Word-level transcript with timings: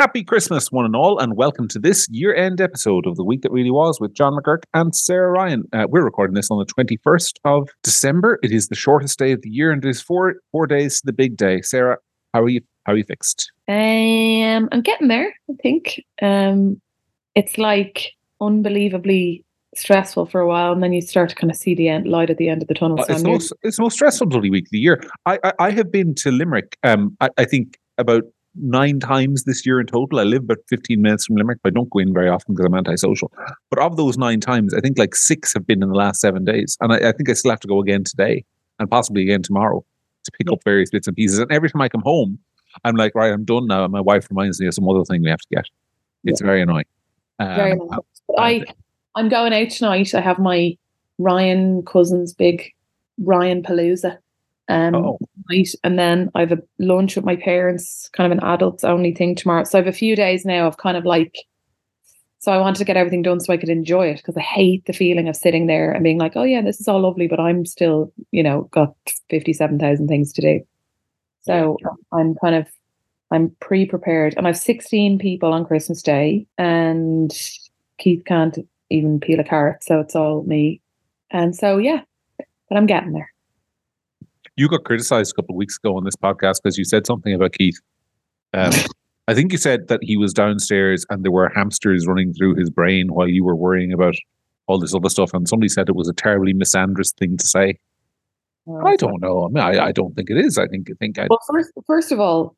Happy 0.00 0.24
Christmas, 0.24 0.72
one 0.72 0.86
and 0.86 0.96
all, 0.96 1.18
and 1.18 1.36
welcome 1.36 1.68
to 1.68 1.78
this 1.78 2.08
year 2.10 2.34
end 2.34 2.58
episode 2.58 3.06
of 3.06 3.16
The 3.16 3.22
Week 3.22 3.42
That 3.42 3.52
Really 3.52 3.70
Was 3.70 4.00
with 4.00 4.14
John 4.14 4.32
McGurk 4.32 4.62
and 4.72 4.96
Sarah 4.96 5.30
Ryan. 5.30 5.64
Uh, 5.74 5.88
we're 5.90 6.02
recording 6.02 6.32
this 6.32 6.50
on 6.50 6.58
the 6.58 6.64
21st 6.64 7.34
of 7.44 7.68
December. 7.82 8.38
It 8.42 8.50
is 8.50 8.68
the 8.68 8.74
shortest 8.74 9.18
day 9.18 9.32
of 9.32 9.42
the 9.42 9.50
year, 9.50 9.70
and 9.70 9.84
it 9.84 9.88
is 9.90 10.00
four 10.00 10.36
four 10.52 10.66
days 10.66 11.00
to 11.00 11.02
the 11.04 11.12
big 11.12 11.36
day. 11.36 11.60
Sarah, 11.60 11.98
how 12.32 12.40
are 12.40 12.48
you? 12.48 12.62
How 12.86 12.94
are 12.94 12.96
you 12.96 13.04
fixed? 13.04 13.52
Um, 13.68 14.70
I'm 14.72 14.80
getting 14.80 15.08
there, 15.08 15.34
I 15.50 15.54
think. 15.62 16.02
Um, 16.22 16.80
it's 17.34 17.58
like 17.58 18.12
unbelievably 18.40 19.44
stressful 19.76 20.24
for 20.24 20.40
a 20.40 20.48
while, 20.48 20.72
and 20.72 20.82
then 20.82 20.94
you 20.94 21.02
start 21.02 21.28
to 21.28 21.34
kind 21.34 21.50
of 21.50 21.58
see 21.58 21.74
the 21.74 21.90
end 21.90 22.08
light 22.08 22.30
at 22.30 22.38
the 22.38 22.48
end 22.48 22.62
of 22.62 22.68
the 22.68 22.74
tunnel. 22.74 22.98
Uh, 23.00 23.04
it's, 23.06 23.22
the 23.22 23.28
most, 23.28 23.52
it's 23.64 23.76
the 23.76 23.82
most 23.82 23.96
stressful 23.96 24.28
bloody 24.28 24.48
week 24.48 24.64
of 24.64 24.70
the 24.70 24.78
year. 24.78 25.02
I, 25.26 25.38
I, 25.44 25.52
I 25.58 25.70
have 25.72 25.92
been 25.92 26.14
to 26.14 26.30
Limerick, 26.30 26.78
um, 26.84 27.18
I, 27.20 27.28
I 27.36 27.44
think 27.44 27.78
about 27.98 28.22
nine 28.54 29.00
times 29.00 29.44
this 29.44 29.64
year 29.64 29.80
in 29.80 29.86
total. 29.86 30.18
I 30.20 30.24
live 30.24 30.44
about 30.44 30.58
15 30.68 31.00
minutes 31.00 31.26
from 31.26 31.36
Limerick, 31.36 31.60
but 31.62 31.70
I 31.70 31.74
don't 31.74 31.90
go 31.90 31.98
in 31.98 32.12
very 32.12 32.28
often 32.28 32.54
because 32.54 32.66
I'm 32.66 32.74
antisocial. 32.74 33.32
But 33.70 33.78
of 33.78 33.96
those 33.96 34.18
nine 34.18 34.40
times, 34.40 34.74
I 34.74 34.80
think 34.80 34.98
like 34.98 35.14
six 35.14 35.52
have 35.54 35.66
been 35.66 35.82
in 35.82 35.88
the 35.88 35.94
last 35.94 36.20
seven 36.20 36.44
days. 36.44 36.76
And 36.80 36.92
I, 36.92 37.10
I 37.10 37.12
think 37.12 37.28
I 37.28 37.34
still 37.34 37.50
have 37.50 37.60
to 37.60 37.68
go 37.68 37.80
again 37.80 38.04
today 38.04 38.44
and 38.78 38.90
possibly 38.90 39.22
again 39.22 39.42
tomorrow 39.42 39.84
to 40.24 40.30
pick 40.32 40.50
up 40.50 40.62
various 40.64 40.90
bits 40.90 41.06
and 41.06 41.16
pieces. 41.16 41.38
And 41.38 41.50
every 41.52 41.70
time 41.70 41.82
I 41.82 41.88
come 41.88 42.02
home, 42.02 42.38
I'm 42.84 42.96
like, 42.96 43.14
right, 43.14 43.32
I'm 43.32 43.44
done 43.44 43.66
now. 43.66 43.84
And 43.84 43.92
my 43.92 44.00
wife 44.00 44.28
reminds 44.30 44.60
me 44.60 44.66
of 44.66 44.74
some 44.74 44.88
other 44.88 45.04
thing 45.04 45.22
we 45.22 45.30
have 45.30 45.40
to 45.40 45.48
get. 45.54 45.66
It's 46.24 46.40
very 46.40 46.62
annoying. 46.62 46.84
Um, 47.38 47.56
very 47.56 47.74
nice. 47.76 47.98
But 48.28 48.38
I, 48.38 48.64
I'm 49.14 49.28
going 49.28 49.52
out 49.52 49.70
tonight. 49.70 50.14
I 50.14 50.20
have 50.20 50.38
my 50.38 50.76
Ryan 51.18 51.82
Cousins 51.82 52.32
big 52.32 52.72
Ryan 53.18 53.62
Palooza. 53.62 54.18
Um, 54.70 54.94
Oh. 54.94 55.18
tonight, 55.48 55.70
and 55.84 55.98
then 55.98 56.30
I 56.34 56.40
have 56.40 56.52
a 56.52 56.62
lunch 56.78 57.16
with 57.16 57.24
my 57.24 57.36
parents, 57.36 58.08
kind 58.12 58.32
of 58.32 58.38
an 58.38 58.44
adults 58.44 58.84
only 58.84 59.12
thing 59.14 59.34
tomorrow. 59.34 59.64
So 59.64 59.78
I 59.78 59.82
have 59.82 59.88
a 59.88 59.92
few 59.96 60.16
days 60.16 60.44
now 60.44 60.66
of 60.66 60.76
kind 60.78 60.96
of 60.96 61.04
like. 61.04 61.36
So 62.38 62.52
I 62.52 62.58
wanted 62.58 62.78
to 62.78 62.84
get 62.86 62.96
everything 62.96 63.20
done 63.22 63.38
so 63.40 63.52
I 63.52 63.58
could 63.58 63.68
enjoy 63.68 64.06
it 64.08 64.16
because 64.16 64.36
I 64.36 64.40
hate 64.40 64.86
the 64.86 64.94
feeling 64.94 65.28
of 65.28 65.36
sitting 65.36 65.66
there 65.66 65.92
and 65.92 66.02
being 66.02 66.18
like, 66.18 66.36
oh 66.36 66.42
yeah, 66.44 66.62
this 66.62 66.80
is 66.80 66.88
all 66.88 67.00
lovely, 67.02 67.28
but 67.28 67.38
I'm 67.38 67.66
still, 67.66 68.12
you 68.30 68.42
know, 68.42 68.62
got 68.70 68.94
fifty-seven 69.28 69.78
thousand 69.78 70.08
things 70.08 70.32
to 70.34 70.40
do. 70.40 70.60
So 71.42 71.76
I'm 72.12 72.34
kind 72.36 72.54
of 72.54 72.66
I'm 73.30 73.54
pre-prepared, 73.60 74.34
and 74.36 74.46
I've 74.48 74.56
16 74.58 75.18
people 75.18 75.52
on 75.52 75.64
Christmas 75.66 76.02
Day, 76.02 76.46
and 76.58 77.32
Keith 77.98 78.24
can't 78.24 78.58
even 78.90 79.20
peel 79.20 79.38
a 79.40 79.44
carrot, 79.44 79.84
so 79.84 80.00
it's 80.00 80.16
all 80.16 80.42
me. 80.44 80.80
And 81.30 81.54
so 81.54 81.78
yeah, 81.78 82.00
but 82.38 82.76
I'm 82.76 82.86
getting 82.86 83.12
there. 83.12 83.29
You 84.60 84.68
got 84.68 84.84
criticized 84.84 85.32
a 85.32 85.34
couple 85.34 85.54
of 85.54 85.56
weeks 85.56 85.78
ago 85.78 85.96
on 85.96 86.04
this 86.04 86.16
podcast 86.16 86.60
because 86.62 86.76
you 86.76 86.84
said 86.84 87.06
something 87.06 87.32
about 87.32 87.52
Keith. 87.54 87.80
Um, 88.52 88.72
I 89.28 89.34
think 89.34 89.52
you 89.52 89.58
said 89.58 89.88
that 89.88 90.00
he 90.02 90.16
was 90.18 90.34
downstairs 90.34 91.06
and 91.08 91.24
there 91.24 91.32
were 91.32 91.48
hamsters 91.54 92.06
running 92.06 92.34
through 92.34 92.56
his 92.56 92.68
brain 92.68 93.14
while 93.14 93.28
you 93.28 93.42
were 93.42 93.56
worrying 93.56 93.92
about 93.92 94.16
all 94.66 94.78
this 94.78 94.94
other 94.94 95.08
stuff. 95.08 95.32
And 95.32 95.48
somebody 95.48 95.68
said 95.68 95.88
it 95.88 95.94
was 95.94 96.08
a 96.08 96.12
terribly 96.12 96.52
misandrous 96.52 97.14
thing 97.14 97.38
to 97.38 97.46
say. 97.46 97.78
I 98.84 98.96
don't 98.96 99.22
know. 99.22 99.46
I 99.46 99.48
mean, 99.48 99.64
I, 99.64 99.86
I 99.86 99.92
don't 99.92 100.14
think 100.14 100.28
it 100.30 100.36
is. 100.36 100.58
I 100.58 100.66
think 100.66 100.88
I 100.90 100.94
think 101.00 101.18
I, 101.18 101.26
Well, 101.30 101.40
first, 101.48 101.72
first 101.86 102.12
of 102.12 102.20
all, 102.20 102.54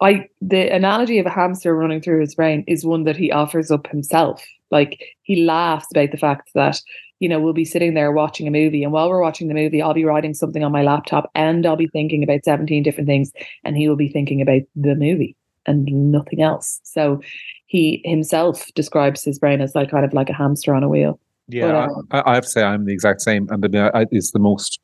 I 0.00 0.26
the 0.40 0.72
analogy 0.72 1.18
of 1.18 1.26
a 1.26 1.30
hamster 1.30 1.74
running 1.74 2.00
through 2.00 2.20
his 2.20 2.34
brain 2.34 2.64
is 2.68 2.84
one 2.84 3.04
that 3.04 3.16
he 3.16 3.32
offers 3.32 3.70
up 3.70 3.88
himself. 3.88 4.44
Like 4.70 5.02
he 5.22 5.44
laughs 5.44 5.86
about 5.90 6.12
the 6.12 6.16
fact 6.16 6.50
that 6.54 6.80
you 7.20 7.28
know 7.28 7.38
we'll 7.38 7.52
be 7.52 7.64
sitting 7.64 7.94
there 7.94 8.10
watching 8.12 8.48
a 8.48 8.50
movie, 8.50 8.82
and 8.82 8.92
while 8.92 9.08
we're 9.08 9.22
watching 9.22 9.48
the 9.48 9.54
movie, 9.54 9.80
I'll 9.80 9.94
be 9.94 10.04
writing 10.04 10.34
something 10.34 10.64
on 10.64 10.72
my 10.72 10.82
laptop, 10.82 11.30
and 11.34 11.64
I'll 11.64 11.76
be 11.76 11.88
thinking 11.88 12.24
about 12.24 12.44
seventeen 12.44 12.82
different 12.82 13.06
things, 13.06 13.32
and 13.64 13.76
he 13.76 13.88
will 13.88 13.96
be 13.96 14.08
thinking 14.08 14.40
about 14.40 14.62
the 14.74 14.94
movie 14.94 15.36
and 15.66 15.84
nothing 16.10 16.42
else. 16.42 16.80
So 16.82 17.20
he 17.66 18.02
himself 18.04 18.66
describes 18.74 19.22
his 19.22 19.38
brain 19.38 19.60
as 19.60 19.74
like 19.74 19.90
kind 19.90 20.04
of 20.04 20.12
like 20.12 20.30
a 20.30 20.34
hamster 20.34 20.74
on 20.74 20.82
a 20.82 20.88
wheel. 20.88 21.20
yeah, 21.48 21.84
um, 21.84 22.08
I, 22.10 22.22
I 22.26 22.34
have 22.34 22.44
to 22.44 22.50
say 22.50 22.62
I'm 22.62 22.84
the 22.84 22.92
exact 22.92 23.20
same. 23.20 23.48
And 23.50 23.62
the, 23.62 23.90
I, 23.94 24.06
it's 24.10 24.32
the 24.32 24.38
most 24.38 24.80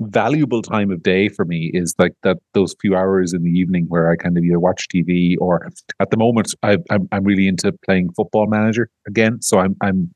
valuable 0.00 0.62
time 0.62 0.90
of 0.90 1.02
day 1.02 1.28
for 1.28 1.44
me 1.44 1.70
is 1.72 1.94
like 1.98 2.14
that 2.22 2.38
those 2.54 2.74
few 2.80 2.96
hours 2.96 3.32
in 3.32 3.44
the 3.44 3.50
evening 3.50 3.84
where 3.88 4.10
I 4.10 4.16
kind 4.16 4.36
of 4.36 4.42
either 4.42 4.58
watch 4.58 4.88
TV 4.88 5.36
or 5.40 5.70
at 6.00 6.10
the 6.10 6.16
moment 6.16 6.54
I, 6.62 6.78
I'm 6.90 7.08
I'm 7.12 7.24
really 7.24 7.46
into 7.46 7.72
playing 7.84 8.12
Football 8.12 8.48
Manager 8.48 8.90
again. 9.06 9.40
So 9.40 9.58
I'm 9.58 9.76
I'm 9.80 10.12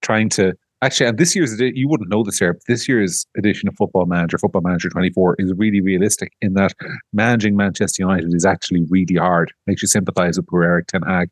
trying 0.00 0.28
to 0.30 0.54
actually 0.82 1.06
and 1.06 1.18
this 1.18 1.34
year's 1.34 1.58
you 1.58 1.88
wouldn't 1.88 2.10
know 2.10 2.22
this 2.22 2.38
here. 2.38 2.52
But 2.54 2.62
this 2.68 2.88
year's 2.88 3.26
edition 3.36 3.68
of 3.68 3.74
Football 3.76 4.06
Manager, 4.06 4.36
Football 4.38 4.62
Manager 4.62 4.88
24, 4.90 5.36
is 5.38 5.52
really 5.56 5.80
realistic 5.80 6.32
in 6.42 6.54
that 6.54 6.74
managing 7.12 7.56
Manchester 7.56 8.02
United 8.02 8.34
is 8.34 8.44
actually 8.44 8.84
really 8.90 9.14
hard. 9.16 9.52
Makes 9.66 9.82
you 9.82 9.88
sympathise 9.88 10.36
with 10.36 10.46
poor 10.48 10.64
Erik 10.64 10.88
ten 10.88 11.02
Hag. 11.02 11.30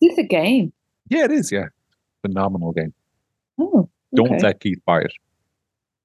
Is 0.00 0.10
this 0.10 0.18
a 0.18 0.22
game? 0.28 0.72
Yeah, 1.08 1.24
it 1.24 1.32
is. 1.32 1.50
Yeah, 1.50 1.66
phenomenal 2.22 2.72
game. 2.72 2.92
Oh, 3.58 3.88
Don't 4.14 4.30
okay. 4.32 4.38
let 4.42 4.60
Keith 4.60 4.78
buy 4.86 5.00
it. 5.00 5.12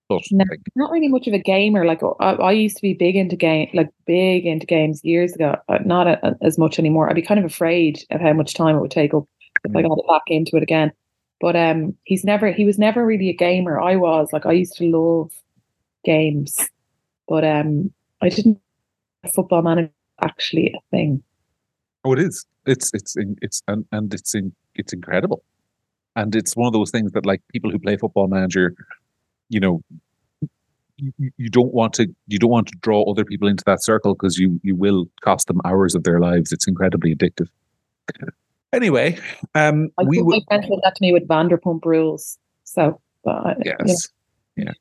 But 0.08 0.22
No. 0.32 0.46
like, 0.50 0.60
not 0.76 0.92
really 0.92 1.08
much 1.08 1.28
of 1.28 1.34
a 1.34 1.40
gamer. 1.40 1.86
Like 1.86 2.02
I, 2.20 2.34
I 2.34 2.52
used 2.52 2.76
to 2.78 2.82
be 2.82 2.94
big 2.94 3.16
into 3.16 3.36
game, 3.36 3.70
like 3.74 3.90
big 4.06 4.46
into 4.46 4.66
games 4.66 5.02
years 5.04 5.34
ago. 5.34 5.56
But 5.68 5.86
not 5.86 6.08
a, 6.08 6.36
as 6.42 6.58
much 6.58 6.78
anymore. 6.80 7.10
I'd 7.10 7.16
be 7.16 7.22
kind 7.22 7.40
of 7.40 7.46
afraid 7.46 8.04
of 8.12 8.22
how 8.22 8.34
much 8.34 8.54
time 8.54 8.76
it 8.76 8.82
would 8.82 8.92
take 8.92 9.14
up 9.14 9.24
if 9.64 9.76
I 9.76 9.82
got 9.82 9.98
back 10.08 10.22
into 10.28 10.58
it 10.58 10.64
again. 10.64 10.92
But 11.42 11.56
um, 11.56 11.96
he's 12.06 12.24
never. 12.24 12.52
He 12.52 12.66
was 12.66 12.80
never 12.80 13.06
really 13.06 13.30
a 13.30 13.34
gamer. 13.36 13.80
I 13.82 13.96
was 13.98 14.30
like 14.34 14.46
I 14.46 14.54
used 14.54 14.78
to 14.78 14.86
love 14.86 15.32
games, 16.06 16.58
but 17.28 17.44
um, 17.46 17.92
I 18.22 18.30
didn't. 18.30 18.60
Football 19.36 19.64
manager 19.64 19.92
actually 20.22 20.68
a 20.76 20.80
thing. 20.92 21.24
Oh, 22.04 22.14
it 22.14 22.20
is. 22.20 22.46
It's 22.66 22.92
it's 22.94 23.16
it's 23.42 23.62
and 23.68 23.86
and 23.92 24.14
it's 24.14 24.36
in, 24.36 24.54
it's 24.76 24.94
incredible, 24.94 25.44
and 26.16 26.36
it's 26.36 26.56
one 26.56 26.68
of 26.68 26.74
those 26.74 26.92
things 26.92 27.12
that 27.14 27.26
like 27.26 27.42
people 27.52 27.72
who 27.72 27.80
play 27.80 27.98
Football 27.98 28.28
Manager, 28.28 28.74
you 29.50 29.60
know, 29.60 29.82
you, 30.98 31.12
you- 31.18 31.32
you 31.38 31.50
don't 31.50 31.74
want 31.74 31.94
to 31.94 32.08
you 32.28 32.40
don't 32.40 32.50
want 32.52 32.68
to 32.68 32.78
draw 32.82 33.04
other 33.10 33.26
people 33.26 33.48
into 33.48 33.64
that 33.66 33.84
circle 33.84 34.14
because 34.14 34.38
you 34.38 34.60
you 34.64 34.76
will 34.76 35.06
cost 35.24 35.48
them 35.48 35.60
hours 35.66 35.96
of 35.96 36.04
their 36.04 36.20
lives. 36.20 36.52
It's 36.52 36.68
incredibly 36.68 37.16
addictive. 37.16 37.48
Anyway, 38.76 39.18
um, 39.56 39.90
I 39.98 40.04
we 40.04 40.18
think 40.18 40.28
will. 40.28 40.36
my 40.36 40.44
friend 40.48 40.64
did 40.64 40.80
that 40.84 40.96
to 40.96 41.02
me 41.02 41.14
with 41.14 41.26
Vanderpump 41.28 41.86
Rules. 41.86 42.38
So, 42.66 43.00
but 43.24 43.58
yeah. 43.66 43.78
Yes. 43.86 44.10
Yeah. 44.58 44.72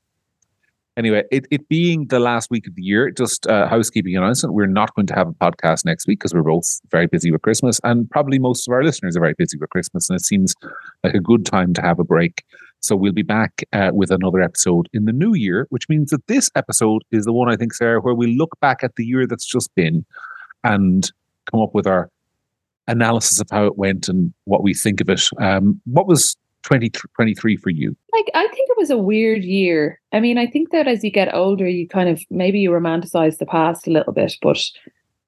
Anyway, 0.96 1.22
it, 1.30 1.46
it 1.50 1.68
being 1.68 2.06
the 2.06 2.20
last 2.20 2.50
week 2.50 2.66
of 2.66 2.74
the 2.74 2.82
year, 2.82 3.10
just 3.10 3.46
uh, 3.46 3.68
housekeeping 3.68 4.16
announcement. 4.16 4.54
We're 4.54 4.66
not 4.66 4.94
going 4.94 5.06
to 5.08 5.14
have 5.14 5.28
a 5.28 5.32
podcast 5.32 5.84
next 5.84 6.06
week 6.06 6.20
because 6.20 6.34
we're 6.34 6.42
both 6.42 6.80
very 6.90 7.06
busy 7.06 7.30
with 7.30 7.42
Christmas, 7.42 7.80
and 7.84 8.10
probably 8.10 8.38
most 8.38 8.68
of 8.68 8.72
our 8.72 8.82
listeners 8.82 9.16
are 9.16 9.20
very 9.20 9.34
busy 9.36 9.58
with 9.58 9.70
Christmas, 9.70 10.08
and 10.08 10.16
it 10.16 10.24
seems 10.24 10.54
like 11.02 11.14
a 11.14 11.20
good 11.20 11.46
time 11.46 11.72
to 11.74 11.82
have 11.82 11.98
a 12.00 12.04
break. 12.04 12.44
So 12.80 12.94
we'll 12.96 13.12
be 13.12 13.22
back 13.22 13.64
uh, 13.72 13.90
with 13.92 14.10
another 14.10 14.40
episode 14.40 14.88
in 14.92 15.04
the 15.04 15.12
new 15.12 15.34
year, 15.34 15.66
which 15.70 15.88
means 15.88 16.10
that 16.10 16.26
this 16.26 16.50
episode 16.54 17.02
is 17.10 17.24
the 17.24 17.32
one 17.32 17.50
I 17.50 17.56
think, 17.56 17.74
Sarah, 17.74 18.00
where 18.00 18.14
we 18.14 18.36
look 18.36 18.58
back 18.60 18.84
at 18.84 18.96
the 18.96 19.04
year 19.04 19.26
that's 19.26 19.46
just 19.46 19.74
been 19.74 20.04
and 20.62 21.10
come 21.50 21.60
up 21.60 21.74
with 21.74 21.86
our 21.86 22.10
analysis 22.86 23.40
of 23.40 23.48
how 23.50 23.66
it 23.66 23.76
went 23.78 24.08
and 24.08 24.32
what 24.44 24.62
we 24.62 24.74
think 24.74 25.00
of 25.00 25.08
it. 25.08 25.28
Um, 25.38 25.80
what 25.84 26.06
was 26.06 26.34
2023 26.64 27.56
for 27.56 27.70
you? 27.70 27.96
like 28.12 28.30
I 28.34 28.46
think 28.48 28.70
it 28.70 28.78
was 28.78 28.90
a 28.90 28.96
weird 28.98 29.42
year. 29.44 30.00
I 30.12 30.20
mean, 30.20 30.38
I 30.38 30.46
think 30.46 30.70
that 30.70 30.86
as 30.86 31.02
you 31.04 31.10
get 31.10 31.34
older, 31.34 31.68
you 31.68 31.86
kind 31.88 32.08
of 32.08 32.22
maybe 32.30 32.60
you 32.60 32.70
romanticize 32.70 33.38
the 33.38 33.46
past 33.46 33.86
a 33.86 33.90
little 33.90 34.12
bit, 34.12 34.34
but 34.40 34.62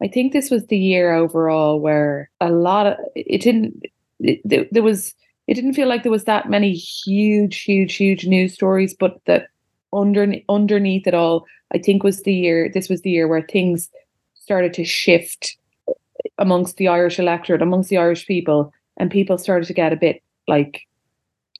I 0.02 0.08
think 0.08 0.32
this 0.32 0.50
was 0.50 0.66
the 0.66 0.78
year 0.78 1.14
overall 1.14 1.80
where 1.80 2.30
a 2.40 2.50
lot 2.50 2.86
of 2.86 2.96
it 3.14 3.40
didn't. 3.42 3.82
It, 4.20 4.40
there- 4.44 4.82
was. 4.82 5.14
It 5.46 5.54
didn't 5.54 5.74
feel 5.74 5.86
like 5.86 6.02
there 6.02 6.10
was 6.10 6.24
that 6.24 6.50
many 6.50 6.72
huge, 6.72 7.60
huge, 7.62 7.94
huge 7.94 8.26
news 8.26 8.52
stories, 8.54 8.94
but 8.98 9.20
that 9.26 9.46
under 9.92 10.26
underneath 10.48 11.06
it 11.06 11.14
all, 11.14 11.46
I 11.72 11.78
think 11.78 12.02
was 12.02 12.22
the 12.22 12.34
year. 12.34 12.68
This 12.74 12.88
was 12.88 13.02
the 13.02 13.10
year 13.10 13.28
where 13.28 13.42
things 13.42 13.88
started 14.34 14.74
to 14.74 14.84
shift 14.84 15.56
amongst 16.38 16.76
the 16.76 16.88
Irish 16.88 17.18
electorate, 17.18 17.62
amongst 17.62 17.88
the 17.90 17.98
Irish 17.98 18.26
people, 18.26 18.72
and 18.96 19.10
people 19.10 19.38
started 19.38 19.66
to 19.66 19.74
get 19.74 19.92
a 19.92 19.96
bit 19.96 20.22
like 20.48 20.82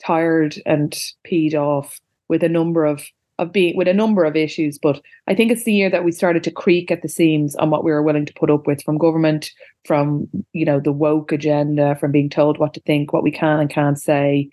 tired 0.05 0.57
and 0.67 0.99
peed 1.27 1.55
off 1.55 2.01
with 2.29 2.43
a 2.43 2.49
number 2.49 2.85
of 2.85 3.05
of 3.39 3.53
being 3.53 3.77
with 3.77 3.89
a 3.89 3.95
number 3.95 4.25
of 4.25 4.35
issues. 4.35 4.79
But 4.79 5.01
I 5.27 5.35
think 5.35 5.53
it's 5.53 5.65
the 5.65 5.75
year 5.75 5.91
that 5.91 6.05
we 6.05 6.13
started 6.13 6.43
to 6.45 6.51
creak 6.51 6.91
at 6.91 7.03
the 7.03 7.09
seams 7.09 7.55
on 7.57 7.71
what 7.71 7.85
we 7.85 7.91
were 7.91 8.03
willing 8.03 8.25
to 8.25 8.33
put 8.35 8.51
up 8.51 8.67
with 8.67 8.83
from 8.83 8.99
government, 8.99 9.51
from 9.85 10.29
you 10.53 10.65
know 10.65 10.81
the 10.81 10.93
woke 10.93 11.33
agenda, 11.33 11.97
from 11.97 12.13
being 12.13 12.31
told 12.31 12.59
what 12.59 12.75
to 12.75 12.81
think, 12.81 13.13
what 13.13 13.23
we 13.23 13.31
can 13.31 13.61
and 13.61 13.71
can't 13.71 14.01
say, 14.01 14.49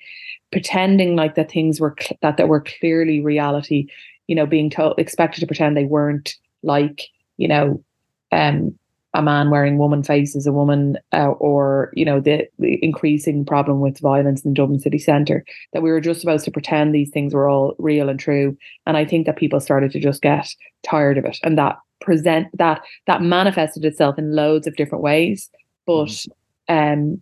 pretending 0.52 1.16
like 1.16 1.36
that 1.36 1.52
things 1.52 1.80
were 1.80 1.96
cl- 2.00 2.18
that 2.22 2.38
that 2.38 2.50
were 2.50 2.62
clearly 2.62 3.22
reality. 3.22 3.88
You 4.28 4.36
know, 4.36 4.46
being 4.46 4.70
told 4.70 5.00
expected 5.00 5.40
to 5.42 5.48
pretend 5.48 5.76
they 5.76 5.86
weren't 5.86 6.36
like 6.62 7.04
you 7.38 7.48
know 7.48 7.84
um 8.32 8.78
a 9.14 9.22
man 9.22 9.50
wearing 9.50 9.78
woman 9.78 10.04
faces 10.04 10.48
a 10.48 10.52
woman 10.52 10.98
uh, 11.12 11.32
or 11.40 11.92
you 11.94 12.04
know 12.04 12.20
the, 12.20 12.48
the 12.60 12.84
increasing 12.84 13.46
problem 13.46 13.80
with 13.80 14.00
violence 14.00 14.44
in 14.44 14.54
Dublin 14.54 14.80
city 14.80 14.98
centre 14.98 15.46
that 15.74 15.84
we 15.84 15.92
were 15.92 16.02
just 16.02 16.20
supposed 16.20 16.46
to 16.46 16.52
pretend 16.52 16.94
these 16.94 17.12
things 17.12 17.34
were 17.34 17.48
all 17.48 17.76
real 17.78 18.10
and 18.10 18.20
true. 18.20 18.58
And 18.86 18.98
I 18.98 19.06
think 19.06 19.26
that 19.26 19.38
people 19.38 19.60
started 19.60 19.92
to 19.92 20.00
just 20.00 20.22
get 20.22 20.48
tired 20.84 21.18
of 21.18 21.26
it 21.26 21.38
and 21.44 21.58
that 21.58 21.78
present 22.02 22.48
that 22.58 22.82
that 23.08 23.22
manifested 23.22 23.86
itself 23.86 24.18
in 24.18 24.36
loads 24.36 24.68
of 24.68 24.76
different 24.76 25.04
ways. 25.04 25.50
But 25.86 26.26
um, 26.68 27.22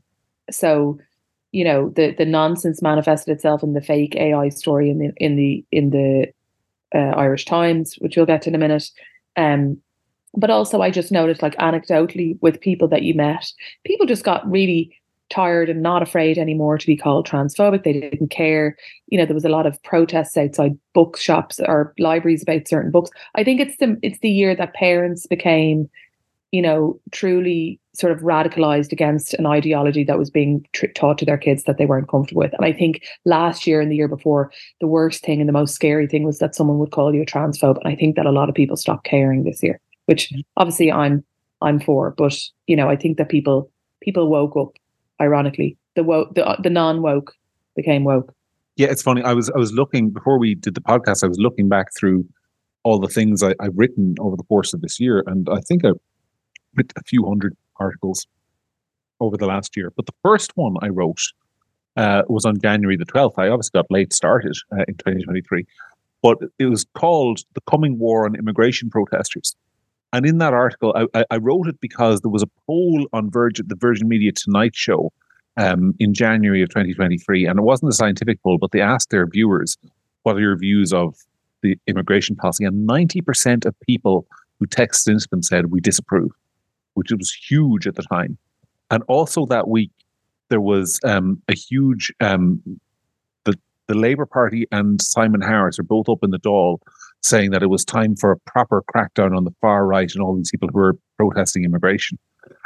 so 0.49 0.97
you 1.51 1.63
know 1.63 1.89
the 1.89 2.13
the 2.17 2.25
nonsense 2.25 2.81
manifested 2.81 3.33
itself 3.33 3.63
in 3.63 3.73
the 3.73 3.81
fake 3.81 4.15
AI 4.15 4.49
story 4.49 4.89
in 4.89 4.99
the 4.99 5.11
in 5.17 5.35
the 5.35 5.65
in 5.71 5.89
the 5.89 6.31
uh, 6.93 7.15
Irish 7.17 7.45
Times, 7.45 7.95
which 7.99 8.15
we'll 8.15 8.25
get 8.25 8.41
to 8.43 8.49
in 8.49 8.55
a 8.55 8.59
minute. 8.59 8.89
Um, 9.37 9.81
but 10.35 10.49
also, 10.49 10.81
I 10.81 10.91
just 10.91 11.11
noticed, 11.11 11.41
like 11.41 11.55
anecdotally, 11.57 12.37
with 12.41 12.61
people 12.61 12.87
that 12.89 13.03
you 13.03 13.13
met, 13.13 13.51
people 13.85 14.05
just 14.05 14.23
got 14.23 14.49
really 14.49 14.97
tired 15.31 15.69
and 15.69 15.81
not 15.81 16.03
afraid 16.03 16.37
anymore 16.37 16.77
to 16.77 16.85
be 16.85 16.97
called 16.97 17.27
transphobic. 17.27 17.83
They 17.83 17.93
didn't 17.93 18.29
care. 18.29 18.75
You 19.07 19.17
know, 19.17 19.25
there 19.25 19.33
was 19.33 19.45
a 19.45 19.49
lot 19.49 19.65
of 19.65 19.81
protests 19.83 20.37
outside 20.37 20.77
bookshops 20.93 21.59
or 21.65 21.93
libraries 21.97 22.43
about 22.43 22.67
certain 22.67 22.91
books. 22.91 23.09
I 23.35 23.43
think 23.43 23.61
it's 23.61 23.77
the 23.77 23.97
it's 24.03 24.19
the 24.19 24.29
year 24.29 24.55
that 24.55 24.73
parents 24.73 25.25
became, 25.27 25.89
you 26.51 26.61
know, 26.61 26.99
truly 27.11 27.79
sort 27.93 28.11
of 28.11 28.19
radicalized 28.19 28.91
against 28.91 29.33
an 29.35 29.45
ideology 29.45 30.03
that 30.03 30.17
was 30.17 30.29
being 30.29 30.65
tr- 30.73 30.87
taught 30.87 31.17
to 31.17 31.25
their 31.25 31.37
kids 31.37 31.63
that 31.63 31.77
they 31.77 31.85
weren't 31.85 32.09
comfortable 32.09 32.41
with. 32.41 32.53
And 32.53 32.65
I 32.65 32.73
think 32.73 33.01
last 33.25 33.65
year 33.65 33.81
and 33.81 33.91
the 33.91 33.95
year 33.95 34.07
before, 34.07 34.51
the 34.79 34.87
worst 34.87 35.23
thing 35.23 35.39
and 35.39 35.47
the 35.47 35.53
most 35.53 35.75
scary 35.75 36.07
thing 36.07 36.23
was 36.23 36.39
that 36.39 36.55
someone 36.55 36.79
would 36.79 36.91
call 36.91 37.13
you 37.13 37.21
a 37.21 37.25
transphobe. 37.25 37.77
And 37.83 37.91
I 37.91 37.95
think 37.95 38.15
that 38.15 38.25
a 38.25 38.31
lot 38.31 38.49
of 38.49 38.55
people 38.55 38.77
stopped 38.77 39.05
caring 39.05 39.43
this 39.43 39.63
year, 39.63 39.79
which 40.05 40.31
obviously 40.57 40.91
I'm 40.91 41.23
I'm 41.61 41.79
for. 41.79 42.11
But 42.17 42.37
you 42.67 42.75
know, 42.75 42.89
I 42.89 42.95
think 42.95 43.17
that 43.17 43.29
people 43.29 43.69
people 44.01 44.29
woke 44.29 44.55
up 44.57 44.73
ironically. 45.21 45.77
The 45.95 46.03
woke, 46.03 46.33
the, 46.35 46.57
the 46.61 46.69
non 46.69 47.01
woke 47.01 47.33
became 47.75 48.03
woke. 48.03 48.33
Yeah, 48.75 48.87
it's 48.87 49.01
funny. 49.01 49.21
I 49.21 49.33
was 49.33 49.49
I 49.49 49.57
was 49.57 49.71
looking 49.73 50.09
before 50.09 50.39
we 50.39 50.55
did 50.55 50.75
the 50.75 50.81
podcast. 50.81 51.23
I 51.23 51.27
was 51.27 51.39
looking 51.39 51.69
back 51.69 51.87
through 51.97 52.25
all 52.83 52.99
the 52.99 53.07
things 53.07 53.43
I, 53.43 53.53
have 53.61 53.73
written 53.75 54.15
over 54.19 54.35
the 54.35 54.43
course 54.43 54.73
of 54.73 54.81
this 54.81 54.99
year, 54.99 55.23
and 55.27 55.47
I 55.49 55.59
think 55.59 55.85
I've 55.85 55.99
written 56.75 56.93
a 56.97 57.03
few 57.03 57.27
hundred 57.27 57.55
articles 57.79 58.25
over 59.19 59.37
the 59.37 59.45
last 59.45 59.77
year. 59.77 59.91
But 59.95 60.07
the 60.07 60.15
first 60.23 60.51
one 60.55 60.75
I 60.81 60.87
wrote 60.87 61.21
uh, 61.95 62.23
was 62.27 62.45
on 62.45 62.59
January 62.59 62.97
the 62.97 63.05
twelfth. 63.05 63.37
I 63.37 63.49
obviously 63.49 63.77
got 63.77 63.85
late 63.91 64.13
started 64.13 64.55
uh, 64.71 64.83
in 64.87 64.95
2023, 64.95 65.65
but 66.23 66.37
it 66.57 66.65
was 66.65 66.85
called 66.95 67.41
"The 67.53 67.61
Coming 67.69 67.99
War 67.99 68.25
on 68.25 68.35
Immigration 68.35 68.89
Protesters." 68.89 69.55
And 70.13 70.25
in 70.25 70.39
that 70.39 70.53
article, 70.53 70.93
I, 71.13 71.23
I 71.31 71.37
wrote 71.37 71.67
it 71.67 71.79
because 71.79 72.21
there 72.21 72.31
was 72.31 72.43
a 72.43 72.49
poll 72.67 73.07
on 73.13 73.31
Virgin, 73.31 73.65
the 73.67 73.75
Virgin 73.75 74.07
Media 74.07 74.31
Tonight 74.31 74.75
show 74.75 75.13
um, 75.57 75.93
in 75.99 76.13
January 76.13 76.61
of 76.61 76.69
2023. 76.69 77.45
And 77.45 77.59
it 77.59 77.63
wasn't 77.63 77.91
a 77.91 77.95
scientific 77.95 78.41
poll, 78.43 78.57
but 78.59 78.71
they 78.71 78.81
asked 78.81 79.09
their 79.09 79.25
viewers, 79.25 79.77
what 80.23 80.35
are 80.35 80.41
your 80.41 80.57
views 80.57 80.91
of 80.91 81.15
the 81.61 81.77
immigration 81.87 82.35
policy? 82.35 82.65
And 82.65 82.87
90% 82.87 83.65
of 83.65 83.79
people 83.81 84.27
who 84.59 84.67
texted 84.67 85.09
into 85.09 85.27
them 85.29 85.43
said, 85.43 85.71
we 85.71 85.79
disapprove, 85.79 86.31
which 86.95 87.11
was 87.11 87.33
huge 87.33 87.87
at 87.87 87.95
the 87.95 88.03
time. 88.03 88.37
And 88.89 89.03
also 89.07 89.45
that 89.45 89.69
week, 89.69 89.91
there 90.49 90.61
was 90.61 90.99
um, 91.05 91.41
a 91.47 91.55
huge, 91.55 92.11
um, 92.19 92.61
the, 93.45 93.57
the 93.87 93.95
Labour 93.95 94.25
Party 94.25 94.67
and 94.71 95.01
Simon 95.01 95.39
Harris 95.39 95.79
are 95.79 95.83
both 95.83 96.09
up 96.09 96.19
in 96.23 96.31
the 96.31 96.39
Dáil 96.39 96.79
saying 97.21 97.51
that 97.51 97.63
it 97.63 97.67
was 97.67 97.85
time 97.85 98.15
for 98.15 98.31
a 98.31 98.37
proper 98.45 98.83
crackdown 98.93 99.35
on 99.35 99.43
the 99.43 99.53
far 99.61 99.85
right 99.85 100.11
and 100.13 100.23
all 100.23 100.35
these 100.35 100.51
people 100.51 100.69
who 100.71 100.79
were 100.79 100.97
protesting 101.17 101.63
immigration. 101.63 102.17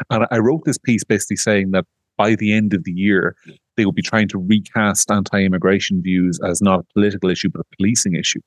And 0.10 0.25
I 0.31 0.38
wrote 0.38 0.63
this 0.66 0.78
piece 0.78 1.04
basically 1.04 1.36
saying 1.36 1.72
that 1.72 1.86
by 2.18 2.36
the 2.36 2.54
end 2.54 2.74
of 2.74 2.86
the 2.86 2.94
year, 2.94 3.36
they 3.75 3.86
will 3.86 3.92
be 3.92 4.02
trying 4.02 4.30
to 4.30 4.38
recast 4.38 5.12
anti-immigration 5.12 6.02
views 6.02 6.40
as 6.46 6.62
not 6.62 6.80
a 6.80 6.84
political 6.94 7.30
issue 7.30 7.50
but 7.50 7.62
a 7.62 7.75
policing 7.75 8.16
issue. 8.16 8.40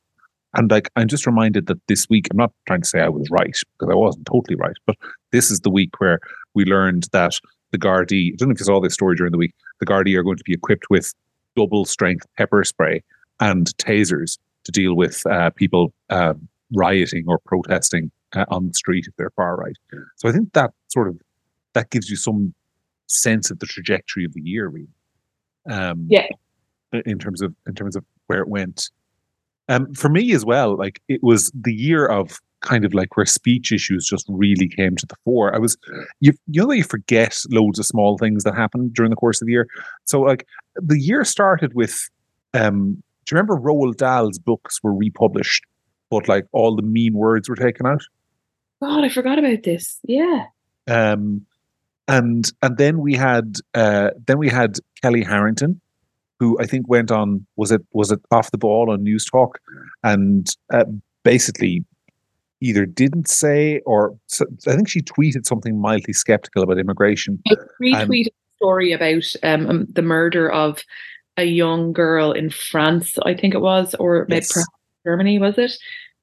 And 0.55 0.71
like 0.71 0.91
I'm 0.97 1.09
just 1.09 1.27
reminded 1.27 1.67
that 1.67 1.87
this 1.89 2.07
week, 2.09 2.29
I'm 2.31 2.39
not 2.39 2.53
trying 2.67 2.81
to 2.81 2.89
say 2.89 3.01
I 3.01 3.11
was 3.11 3.29
right 3.31 3.55
because 3.79 3.93
I 3.93 3.95
wasn't 3.95 4.27
totally 4.27 4.57
right, 4.57 4.77
but 4.87 4.97
this 5.31 5.51
is 5.51 5.61
the 5.61 5.71
week 5.71 6.01
where 6.01 6.21
we 6.55 6.65
learned 6.65 7.07
that 7.13 7.39
the 7.71 7.79
Gardaí, 7.79 8.33
I 8.33 8.37
don't 8.39 8.49
know 8.49 8.53
if 8.55 8.61
you 8.61 8.65
saw 8.65 8.81
this 8.81 8.95
story 8.95 9.15
during 9.15 9.33
the 9.33 9.39
week, 9.39 9.55
the 9.81 9.87
Gardaí 9.87 10.17
are 10.17 10.23
going 10.23 10.39
to 10.39 10.45
be 10.45 10.55
equipped 10.55 10.89
with 10.89 11.13
double 11.55 11.85
strength 11.85 12.25
pepper 12.39 12.65
spray 12.65 13.03
and 13.41 13.67
tasers 13.77 14.39
to 14.69 14.73
deal 14.73 14.95
with 14.95 15.27
uh, 15.27 15.49
people 15.51 15.95
uh, 16.11 16.35
rioting 16.75 17.25
or 17.27 17.39
protesting 17.39 18.11
uh, 18.35 18.45
on 18.49 18.69
the 18.69 18.75
street 18.75 19.07
if 19.09 19.17
they're 19.17 19.31
far 19.31 19.57
right. 19.57 19.77
So 20.17 20.29
I 20.29 20.33
think 20.33 20.53
that 20.53 20.73
sort 20.89 21.09
of 21.09 21.19
that 21.73 21.91
gives 21.91 22.11
you 22.11 22.17
some 22.17 22.55
sense 23.07 23.51
of 23.51 23.61
the 23.61 23.67
trajectory 23.67 24.25
of 24.27 24.35
the 24.35 24.43
year, 24.43 24.69
really. 24.69 24.89
Um, 25.71 26.07
yeah. 26.11 26.27
In 26.93 27.19
terms 27.19 27.41
of 27.41 27.55
in 27.67 27.75
terms 27.75 27.97
of 27.97 28.05
where 28.27 28.41
it 28.41 28.49
went. 28.49 28.91
Um, 29.71 29.93
for 29.95 30.09
me 30.09 30.33
as 30.33 30.45
well, 30.45 30.77
like 30.77 31.01
it 31.09 31.23
was 31.23 31.51
the 31.55 31.75
year 31.75 32.07
of 32.07 32.39
kind 32.61 32.85
of 32.85 32.93
like 32.93 33.17
where 33.17 33.27
speech 33.27 33.71
issues 33.71 34.07
just 34.07 34.27
really 34.29 34.69
came 34.69 34.97
to 34.97 35.07
the 35.07 35.15
fore. 35.25 35.55
I 35.55 35.59
was, 35.59 35.77
you, 36.21 36.33
you 36.47 36.67
know, 36.67 36.73
you 36.73 36.85
forget 36.85 37.39
loads 37.51 37.79
of 37.79 37.87
small 37.87 38.19
things 38.19 38.45
that 38.45 38.55
happened 38.55 38.95
during 38.95 39.11
the 39.11 39.17
course 39.17 39.41
of 39.41 39.47
the 39.47 39.53
year. 39.53 39.67
So 40.05 40.21
like 40.21 40.47
the 40.75 40.99
year 40.99 41.23
started 41.25 41.75
with 41.75 42.09
um, 42.55 43.03
do 43.29 43.35
you 43.35 43.39
remember 43.39 43.61
Roald 43.61 43.97
Dahl's 43.97 44.39
books 44.39 44.83
were 44.83 44.95
republished, 44.95 45.67
but 46.11 46.29
like 46.29 46.47
all 46.53 46.75
the 46.75 46.83
mean 46.83 47.13
words 47.13 47.47
were 47.47 47.57
taken 47.57 47.85
out? 47.85 48.03
God, 48.81 49.05
I 49.05 49.11
forgot 49.11 49.39
about 49.39 49.65
this. 49.65 50.01
Yeah. 50.05 50.47
Um, 50.87 51.45
and 52.07 52.51
and 52.63 52.79
then 52.79 53.01
we 53.01 53.15
had 53.15 53.57
uh, 53.75 54.11
then 54.27 54.39
we 54.39 54.49
had 54.49 54.79
Kellie 55.03 55.25
Harrington, 55.25 55.79
who 56.41 56.59
I 56.59 56.65
think 56.65 56.89
went 56.89 57.11
on 57.11 57.47
was 57.57 57.71
it 57.71 57.83
was 57.93 58.11
it 58.11 58.21
off 58.31 58.51
the 58.51 58.57
ball 58.57 58.91
on 58.91 59.05
Newstalk, 59.05 59.57
and 60.03 60.49
uh, 60.73 60.85
basically 61.23 61.85
either 62.63 62.87
didn't 62.87 63.29
say 63.29 63.81
or 63.85 64.17
I 64.67 64.75
think 64.75 64.89
she 64.89 65.03
tweeted 65.03 65.45
something 65.45 65.79
mildly 65.79 66.15
skeptical 66.15 66.63
about 66.63 66.79
immigration. 66.79 67.43
I 67.47 67.57
retweeted 67.81 68.29
a 68.29 68.57
story 68.57 68.93
about 68.93 69.25
um, 69.43 69.67
um, 69.67 69.87
the 69.91 70.03
murder 70.03 70.51
of 70.51 70.83
a 71.39 71.45
young 71.45 71.93
girl 71.93 72.33
in 72.33 72.51
France, 72.51 73.17
I 73.25 73.33
think 73.33 73.55
it 73.55 73.61
was, 73.61 73.95
or 73.95 74.27
maybe 74.29 74.45
yes. 74.55 74.67
Germany, 75.07 75.39
was 75.39 75.57
it? 75.57 75.73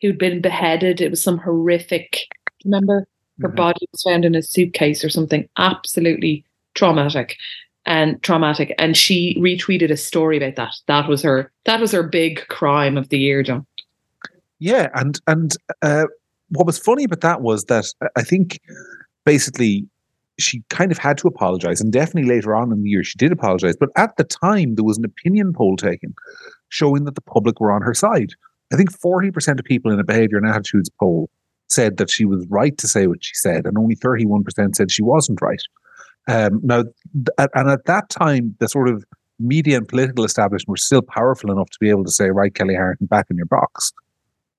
Who'd 0.01 0.19
been 0.19 0.41
beheaded. 0.41 1.01
It 1.01 1.09
was 1.09 1.23
some 1.23 1.37
horrific, 1.37 2.27
remember? 2.63 3.07
Her 3.41 3.47
mm-hmm. 3.47 3.55
body 3.55 3.87
was 3.91 4.03
found 4.03 4.25
in 4.25 4.35
a 4.35 4.43
suitcase 4.43 5.03
or 5.03 5.09
something 5.09 5.47
absolutely 5.57 6.45
traumatic 6.73 7.37
and 7.85 8.21
traumatic. 8.23 8.75
And 8.77 8.95
she 8.95 9.35
retweeted 9.39 9.89
a 9.89 9.97
story 9.97 10.37
about 10.37 10.55
that. 10.57 10.73
That 10.87 11.07
was 11.07 11.21
her 11.23 11.51
that 11.63 11.79
was 11.79 11.91
her 11.91 12.03
big 12.03 12.45
crime 12.49 12.97
of 12.97 13.09
the 13.09 13.17
year, 13.17 13.41
John. 13.41 13.65
Yeah, 14.59 14.89
and 14.95 15.19
and 15.27 15.55
uh, 15.81 16.05
what 16.49 16.65
was 16.65 16.77
funny 16.77 17.05
about 17.05 17.21
that 17.21 17.41
was 17.41 17.65
that 17.65 17.85
I 18.15 18.21
think 18.21 18.59
basically 19.25 19.87
she 20.39 20.63
kind 20.69 20.91
of 20.91 20.97
had 20.97 21.17
to 21.19 21.27
apologize, 21.27 21.81
and 21.81 21.91
definitely 21.91 22.29
later 22.29 22.55
on 22.55 22.71
in 22.71 22.83
the 22.83 22.89
year 22.89 23.03
she 23.03 23.17
did 23.17 23.31
apologize. 23.31 23.75
But 23.79 23.89
at 23.95 24.17
the 24.17 24.23
time, 24.23 24.75
there 24.75 24.83
was 24.83 24.97
an 24.97 25.05
opinion 25.05 25.53
poll 25.53 25.77
taken 25.77 26.13
showing 26.69 27.05
that 27.05 27.15
the 27.15 27.21
public 27.21 27.59
were 27.59 27.71
on 27.71 27.81
her 27.81 27.93
side. 27.93 28.33
I 28.73 28.75
think 28.75 28.91
40% 28.91 29.59
of 29.59 29.65
people 29.65 29.91
in 29.91 29.99
a 29.99 30.03
behavior 30.03 30.37
and 30.37 30.47
attitudes 30.47 30.89
poll 30.99 31.29
said 31.67 31.97
that 31.97 32.09
she 32.09 32.25
was 32.25 32.45
right 32.49 32.77
to 32.77 32.87
say 32.87 33.07
what 33.07 33.23
she 33.23 33.35
said, 33.35 33.65
and 33.65 33.77
only 33.77 33.95
31% 33.95 34.75
said 34.75 34.91
she 34.91 35.03
wasn't 35.03 35.41
right. 35.41 35.61
Um, 36.27 36.59
now, 36.63 36.83
th- 36.83 37.49
and 37.53 37.69
at 37.69 37.85
that 37.85 38.09
time, 38.09 38.55
the 38.59 38.67
sort 38.67 38.89
of 38.89 39.05
media 39.39 39.77
and 39.77 39.87
political 39.87 40.23
establishment 40.23 40.69
were 40.69 40.77
still 40.77 41.01
powerful 41.01 41.51
enough 41.51 41.69
to 41.69 41.77
be 41.79 41.89
able 41.89 42.03
to 42.03 42.11
say, 42.11 42.29
right, 42.29 42.53
Kellie 42.53 42.73
Harrington, 42.73 43.07
back 43.07 43.27
in 43.29 43.37
your 43.37 43.45
box. 43.45 43.93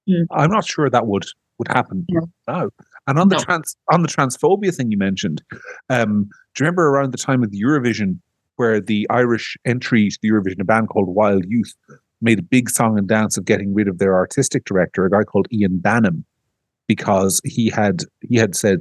Mm. 0.08 0.26
I'm 0.30 0.50
not 0.50 0.64
sure 0.64 0.88
that 0.88 1.06
would 1.06 1.24
would 1.58 1.68
happen 1.68 2.04
yeah. 2.08 2.20
now. 2.46 2.70
And 3.06 3.18
on 3.18 3.28
the 3.28 3.36
no. 3.36 3.42
trans 3.42 3.76
on 3.92 4.02
the 4.02 4.08
transphobia 4.08 4.74
thing 4.74 4.90
you 4.90 4.98
mentioned, 4.98 5.42
um, 5.90 6.24
do 6.54 6.64
you 6.64 6.66
remember 6.66 6.88
around 6.88 7.12
the 7.12 7.18
time 7.18 7.42
of 7.42 7.50
the 7.50 7.62
Eurovision 7.62 8.18
where 8.56 8.80
the 8.80 9.06
Irish 9.10 9.56
entry 9.64 10.08
to 10.08 10.18
the 10.22 10.30
Eurovision, 10.30 10.60
a 10.60 10.64
band 10.64 10.88
called 10.88 11.08
Wild 11.08 11.44
Youth, 11.46 11.74
made 12.20 12.38
a 12.38 12.42
big 12.42 12.70
song 12.70 12.98
and 12.98 13.06
dance 13.06 13.36
of 13.36 13.44
getting 13.44 13.74
rid 13.74 13.88
of 13.88 13.98
their 13.98 14.14
artistic 14.14 14.64
director, 14.64 15.04
a 15.04 15.10
guy 15.10 15.22
called 15.22 15.46
Ian 15.52 15.78
Bannum, 15.78 16.24
because 16.86 17.40
he 17.44 17.68
had 17.70 18.02
he 18.22 18.36
had 18.36 18.56
said 18.56 18.80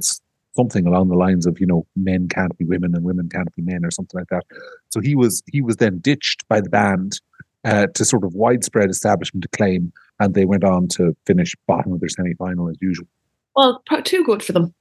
something 0.56 0.86
along 0.86 1.08
the 1.08 1.16
lines 1.16 1.46
of 1.46 1.60
you 1.60 1.66
know 1.66 1.86
men 1.94 2.28
can't 2.28 2.56
be 2.58 2.64
women 2.64 2.94
and 2.94 3.04
women 3.04 3.28
can't 3.28 3.54
be 3.54 3.62
men 3.62 3.84
or 3.84 3.90
something 3.90 4.18
like 4.18 4.28
that. 4.28 4.44
So 4.90 5.00
he 5.00 5.14
was 5.14 5.42
he 5.52 5.60
was 5.60 5.76
then 5.76 5.98
ditched 5.98 6.48
by 6.48 6.60
the 6.60 6.70
band 6.70 7.20
uh, 7.64 7.86
to 7.94 8.04
sort 8.04 8.24
of 8.24 8.34
widespread 8.34 8.90
establishment 8.90 9.44
acclaim, 9.44 9.92
and 10.18 10.34
they 10.34 10.44
went 10.44 10.64
on 10.64 10.88
to 10.88 11.16
finish 11.26 11.54
bottom 11.66 11.92
of 11.92 12.00
their 12.00 12.08
semi 12.08 12.34
final 12.34 12.68
as 12.68 12.76
usual. 12.80 13.08
Well, 13.56 13.82
too 14.04 14.22
good 14.24 14.42
for 14.42 14.52
them. 14.52 14.74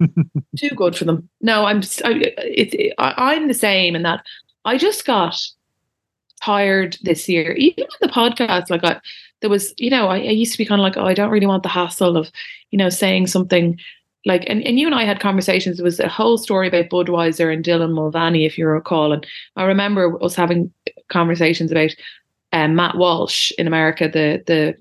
too 0.58 0.70
good 0.70 0.96
for 0.96 1.04
them. 1.04 1.28
No, 1.40 1.64
I'm. 1.64 1.78
I, 2.04 2.34
it, 2.38 2.94
I, 2.98 3.14
I'm 3.34 3.48
the 3.48 3.54
same 3.54 3.96
in 3.96 4.02
that 4.02 4.24
I 4.64 4.76
just 4.76 5.06
got 5.06 5.40
tired 6.42 6.98
this 7.02 7.28
year. 7.28 7.52
Even 7.52 7.84
on 7.84 7.98
the 8.00 8.08
podcast, 8.08 8.68
like 8.68 8.84
I, 8.84 9.00
there 9.40 9.50
was, 9.50 9.72
you 9.78 9.90
know, 9.90 10.08
I, 10.08 10.16
I 10.16 10.30
used 10.30 10.52
to 10.52 10.58
be 10.58 10.66
kind 10.66 10.80
of 10.80 10.82
like, 10.82 10.96
oh, 10.96 11.06
I 11.06 11.14
don't 11.14 11.30
really 11.30 11.46
want 11.46 11.62
the 11.62 11.68
hassle 11.68 12.16
of, 12.16 12.30
you 12.72 12.78
know, 12.78 12.88
saying 12.88 13.28
something 13.28 13.78
like, 14.24 14.44
and, 14.48 14.62
and 14.66 14.78
you 14.78 14.86
and 14.86 14.94
I 14.94 15.04
had 15.04 15.20
conversations. 15.20 15.76
There 15.76 15.84
was 15.84 16.00
a 16.00 16.08
whole 16.08 16.36
story 16.36 16.66
about 16.68 16.90
Budweiser 16.90 17.52
and 17.52 17.64
Dylan 17.64 17.94
Mulvaney, 17.94 18.44
if 18.44 18.58
you 18.58 18.66
recall. 18.66 19.12
And 19.12 19.24
I 19.54 19.64
remember 19.64 20.22
us 20.22 20.34
having 20.34 20.72
conversations 21.08 21.70
about 21.70 21.94
um, 22.52 22.74
Matt 22.74 22.96
Walsh 22.96 23.52
in 23.58 23.66
America, 23.66 24.08
the 24.08 24.42
the 24.46 24.76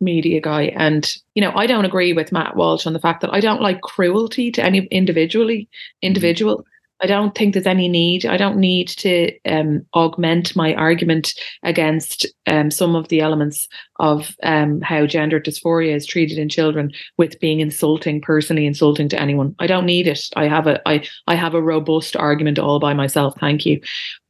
media 0.00 0.40
guy. 0.40 0.64
And, 0.76 1.10
you 1.34 1.42
know, 1.42 1.52
I 1.54 1.66
don't 1.66 1.84
agree 1.84 2.12
with 2.12 2.32
Matt 2.32 2.56
Walsh 2.56 2.86
on 2.86 2.92
the 2.92 3.00
fact 3.00 3.20
that 3.22 3.32
I 3.32 3.40
don't 3.40 3.62
like 3.62 3.80
cruelty 3.82 4.50
to 4.52 4.62
any 4.62 4.86
individually 4.86 5.68
individual. 6.02 6.64
I 7.00 7.06
don't 7.06 7.34
think 7.34 7.52
there's 7.52 7.66
any 7.66 7.88
need. 7.88 8.24
I 8.24 8.38
don't 8.38 8.56
need 8.56 8.88
to 8.88 9.30
um, 9.44 9.84
augment 9.94 10.56
my 10.56 10.74
argument 10.74 11.34
against 11.62 12.26
um, 12.46 12.70
some 12.70 12.96
of 12.96 13.08
the 13.08 13.20
elements 13.20 13.68
of 13.98 14.34
um, 14.42 14.80
how 14.80 15.04
gender 15.06 15.38
dysphoria 15.38 15.94
is 15.94 16.06
treated 16.06 16.38
in 16.38 16.48
children 16.48 16.92
with 17.18 17.38
being 17.38 17.60
insulting, 17.60 18.20
personally 18.22 18.66
insulting 18.66 19.10
to 19.10 19.20
anyone. 19.20 19.54
I 19.58 19.66
don't 19.66 19.84
need 19.84 20.06
it. 20.06 20.24
I 20.36 20.48
have 20.48 20.66
a 20.66 20.80
I 20.88 21.06
I 21.26 21.34
have 21.34 21.54
a 21.54 21.62
robust 21.62 22.16
argument 22.16 22.58
all 22.58 22.78
by 22.78 22.94
myself. 22.94 23.34
Thank 23.38 23.66
you. 23.66 23.80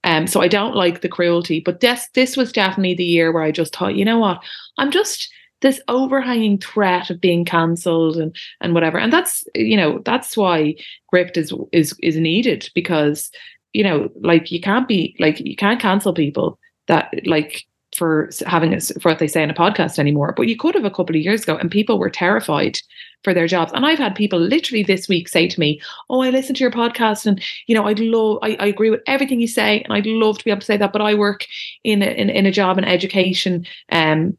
Um, 0.02 0.26
so 0.26 0.40
I 0.40 0.48
don't 0.48 0.74
like 0.74 1.02
the 1.02 1.08
cruelty, 1.08 1.60
but 1.60 1.80
this 1.80 2.08
this 2.14 2.36
was 2.36 2.52
definitely 2.52 2.94
the 2.94 3.04
year 3.04 3.30
where 3.30 3.44
I 3.44 3.52
just 3.52 3.76
thought, 3.76 3.94
you 3.94 4.04
know 4.04 4.18
what, 4.18 4.42
I'm 4.78 4.90
just 4.90 5.32
this 5.62 5.80
overhanging 5.88 6.58
threat 6.58 7.10
of 7.10 7.20
being 7.20 7.44
cancelled 7.44 8.16
and 8.16 8.36
and 8.60 8.74
whatever. 8.74 8.98
And 8.98 9.12
that's 9.12 9.44
you 9.54 9.76
know 9.76 10.00
that's 10.04 10.36
why 10.36 10.74
gript 11.08 11.36
is 11.36 11.52
is 11.72 11.94
is 12.02 12.16
needed 12.16 12.68
because 12.74 13.30
you 13.72 13.84
know 13.84 14.08
like 14.20 14.50
you 14.50 14.60
can't 14.60 14.88
be 14.88 15.16
like 15.18 15.40
you 15.40 15.56
can't 15.56 15.80
cancel 15.80 16.12
people 16.12 16.58
that 16.88 17.12
like 17.24 17.64
for 17.96 18.28
having 18.46 18.74
a, 18.74 18.80
for 18.80 19.10
what 19.10 19.18
they 19.18 19.28
say 19.28 19.42
in 19.42 19.50
a 19.50 19.54
podcast 19.54 19.98
anymore. 19.98 20.34
But 20.36 20.48
you 20.48 20.56
could 20.56 20.74
have 20.74 20.84
a 20.84 20.90
couple 20.90 21.16
of 21.16 21.22
years 21.22 21.42
ago 21.42 21.56
and 21.56 21.70
people 21.70 21.98
were 21.98 22.10
terrified 22.10 22.78
for 23.24 23.32
their 23.32 23.46
jobs. 23.46 23.72
And 23.72 23.84
i've 23.84 23.98
had 23.98 24.14
people 24.14 24.38
literally 24.38 24.84
this 24.84 25.08
week 25.08 25.28
say 25.28 25.48
to 25.48 25.58
me 25.58 25.80
oh 26.10 26.22
i 26.22 26.30
listen 26.30 26.54
to 26.54 26.60
your 26.60 26.70
podcast 26.70 27.26
and 27.26 27.42
you 27.66 27.74
know 27.74 27.84
i'd 27.86 27.98
love 27.98 28.38
I, 28.42 28.56
I 28.60 28.66
agree 28.66 28.90
with 28.90 29.00
everything 29.06 29.40
you 29.40 29.48
say 29.48 29.80
and 29.80 29.92
i'd 29.92 30.06
love 30.06 30.38
to 30.38 30.44
be 30.44 30.50
able 30.50 30.60
to 30.60 30.66
say 30.66 30.76
that 30.76 30.92
but 30.92 31.02
i 31.02 31.14
work 31.14 31.44
in 31.82 32.02
a, 32.02 32.06
in, 32.06 32.30
in 32.30 32.46
a 32.46 32.52
job 32.52 32.78
in 32.78 32.84
education 32.84 33.66
um 33.90 34.36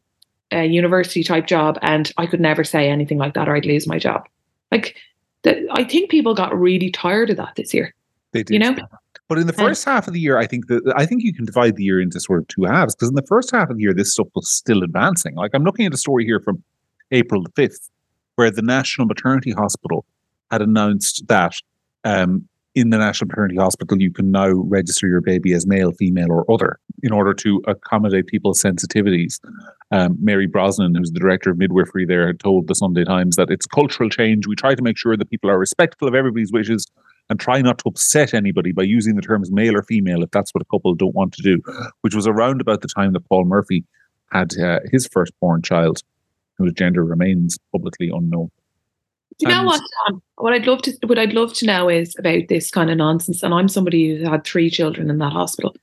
a 0.50 0.64
university 0.64 1.22
type 1.22 1.46
job 1.46 1.78
and 1.82 2.12
I 2.16 2.26
could 2.26 2.40
never 2.40 2.64
say 2.64 2.88
anything 2.88 3.18
like 3.18 3.34
that 3.34 3.48
or 3.48 3.56
I'd 3.56 3.66
lose 3.66 3.86
my 3.86 3.98
job. 3.98 4.28
Like, 4.72 4.96
the, 5.42 5.66
I 5.70 5.84
think 5.84 6.10
people 6.10 6.34
got 6.34 6.58
really 6.58 6.90
tired 6.90 7.30
of 7.30 7.36
that 7.36 7.54
this 7.56 7.72
year. 7.72 7.94
They 8.32 8.42
did. 8.42 8.54
You 8.54 8.58
know? 8.58 8.76
But 9.28 9.38
in 9.38 9.46
the 9.46 9.52
first 9.52 9.84
half 9.84 10.06
of 10.06 10.14
the 10.14 10.20
year, 10.20 10.38
I 10.38 10.46
think 10.46 10.68
that 10.68 10.90
I 10.96 11.04
think 11.04 11.22
you 11.22 11.34
can 11.34 11.44
divide 11.44 11.76
the 11.76 11.84
year 11.84 12.00
into 12.00 12.18
sort 12.18 12.40
of 12.40 12.48
two 12.48 12.64
halves 12.64 12.94
because 12.94 13.10
in 13.10 13.14
the 13.14 13.26
first 13.26 13.50
half 13.50 13.68
of 13.68 13.76
the 13.76 13.82
year, 13.82 13.92
this 13.92 14.12
stuff 14.12 14.28
was 14.34 14.50
still 14.50 14.82
advancing. 14.82 15.34
Like 15.34 15.50
I'm 15.52 15.64
looking 15.64 15.84
at 15.84 15.92
a 15.92 15.98
story 15.98 16.24
here 16.24 16.40
from 16.40 16.62
April 17.10 17.42
the 17.42 17.50
fifth, 17.50 17.90
where 18.36 18.50
the 18.50 18.62
National 18.62 19.06
Maternity 19.06 19.50
Hospital 19.50 20.06
had 20.50 20.62
announced 20.62 21.28
that 21.28 21.56
um, 22.04 22.48
in 22.78 22.90
the 22.90 22.98
National 22.98 23.26
Maternity 23.26 23.56
Hospital, 23.56 24.00
you 24.00 24.12
can 24.12 24.30
now 24.30 24.50
register 24.50 25.08
your 25.08 25.20
baby 25.20 25.52
as 25.52 25.66
male, 25.66 25.90
female, 25.90 26.30
or 26.30 26.48
other 26.50 26.78
in 27.02 27.12
order 27.12 27.34
to 27.34 27.60
accommodate 27.66 28.28
people's 28.28 28.62
sensitivities. 28.62 29.40
Um, 29.90 30.16
Mary 30.20 30.46
Brosnan, 30.46 30.94
who's 30.94 31.10
the 31.10 31.18
director 31.18 31.50
of 31.50 31.58
midwifery 31.58 32.06
there, 32.06 32.28
had 32.28 32.38
told 32.38 32.68
the 32.68 32.76
Sunday 32.76 33.04
Times 33.04 33.34
that 33.34 33.50
it's 33.50 33.66
cultural 33.66 34.08
change. 34.08 34.46
We 34.46 34.54
try 34.54 34.76
to 34.76 34.82
make 34.82 34.96
sure 34.96 35.16
that 35.16 35.28
people 35.28 35.50
are 35.50 35.58
respectful 35.58 36.06
of 36.06 36.14
everybody's 36.14 36.52
wishes 36.52 36.86
and 37.28 37.40
try 37.40 37.60
not 37.60 37.78
to 37.78 37.88
upset 37.88 38.32
anybody 38.32 38.70
by 38.70 38.84
using 38.84 39.16
the 39.16 39.22
terms 39.22 39.50
male 39.50 39.76
or 39.76 39.82
female 39.82 40.22
if 40.22 40.30
that's 40.30 40.54
what 40.54 40.62
a 40.62 40.66
couple 40.66 40.94
don't 40.94 41.16
want 41.16 41.32
to 41.34 41.42
do, 41.42 41.60
which 42.02 42.14
was 42.14 42.28
around 42.28 42.60
about 42.60 42.82
the 42.82 42.88
time 42.88 43.12
that 43.12 43.28
Paul 43.28 43.44
Murphy 43.44 43.84
had 44.30 44.56
uh, 44.56 44.80
his 44.92 45.08
firstborn 45.08 45.62
child, 45.62 46.02
whose 46.58 46.72
gender 46.74 47.04
remains 47.04 47.58
publicly 47.72 48.10
unknown. 48.14 48.50
Do 49.38 49.48
you 49.48 49.54
know 49.54 49.64
what? 49.64 49.80
Um, 50.08 50.22
what 50.36 50.52
I'd 50.52 50.66
love 50.66 50.82
to 50.82 50.92
what 51.06 51.18
I'd 51.18 51.32
love 51.32 51.52
to 51.54 51.66
know 51.66 51.88
is 51.88 52.16
about 52.18 52.48
this 52.48 52.70
kind 52.70 52.90
of 52.90 52.96
nonsense. 52.96 53.42
And 53.42 53.54
I'm 53.54 53.68
somebody 53.68 54.16
who 54.16 54.28
had 54.28 54.44
three 54.44 54.68
children 54.68 55.10
in 55.10 55.18
that 55.18 55.32
hospital. 55.32 55.76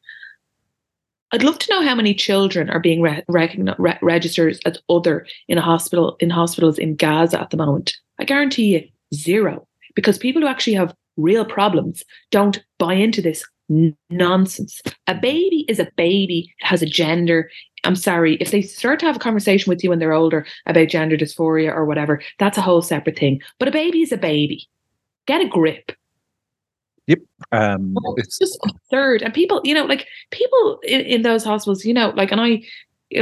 I'd 1.31 1.43
love 1.43 1.59
to 1.59 1.71
know 1.71 1.81
how 1.81 1.95
many 1.95 2.13
children 2.13 2.69
are 2.69 2.79
being 2.79 3.01
re- 3.01 3.23
re- 3.27 3.99
registered 4.01 4.57
as 4.65 4.77
other 4.89 5.25
in 5.47 5.57
a 5.57 5.61
hospital 5.61 6.17
in 6.19 6.29
hospitals 6.29 6.77
in 6.77 6.95
Gaza 6.95 7.39
at 7.39 7.49
the 7.49 7.57
moment. 7.57 7.95
I 8.19 8.25
guarantee 8.25 8.73
you 8.73 8.87
zero, 9.13 9.67
because 9.95 10.17
people 10.17 10.41
who 10.41 10.47
actually 10.47 10.75
have 10.75 10.93
real 11.17 11.45
problems 11.45 12.03
don't 12.31 12.63
buy 12.77 12.93
into 12.93 13.21
this 13.21 13.43
n- 13.69 13.95
nonsense. 14.09 14.81
A 15.07 15.15
baby 15.15 15.65
is 15.67 15.79
a 15.79 15.89
baby, 15.95 16.53
it 16.59 16.65
has 16.65 16.81
a 16.81 16.85
gender, 16.85 17.49
I'm 17.85 17.95
sorry, 17.95 18.35
if 18.35 18.51
they 18.51 18.61
start 18.61 18.99
to 18.99 19.05
have 19.05 19.15
a 19.15 19.19
conversation 19.19 19.69
with 19.69 19.83
you 19.83 19.89
when 19.89 19.99
they're 19.99 20.13
older 20.13 20.45
about 20.65 20.89
gender 20.89 21.17
dysphoria 21.17 21.73
or 21.73 21.85
whatever, 21.85 22.21
that's 22.39 22.57
a 22.57 22.61
whole 22.61 22.81
separate 22.81 23.17
thing. 23.17 23.41
But 23.59 23.67
a 23.67 23.71
baby 23.71 24.01
is 24.01 24.11
a 24.11 24.17
baby. 24.17 24.67
Get 25.25 25.41
a 25.41 25.47
grip. 25.47 25.91
Yep. 27.07 27.19
Um, 27.51 27.95
it's, 28.15 28.27
it's 28.27 28.39
just 28.39 28.59
absurd. 28.67 29.21
And 29.21 29.33
people, 29.33 29.61
you 29.63 29.75
know, 29.75 29.85
like 29.85 30.07
people 30.31 30.79
in, 30.83 31.01
in 31.01 31.21
those 31.21 31.43
hospitals, 31.43 31.85
you 31.85 31.93
know, 31.93 32.09
like, 32.15 32.31
and 32.31 32.41
I, 32.41 32.63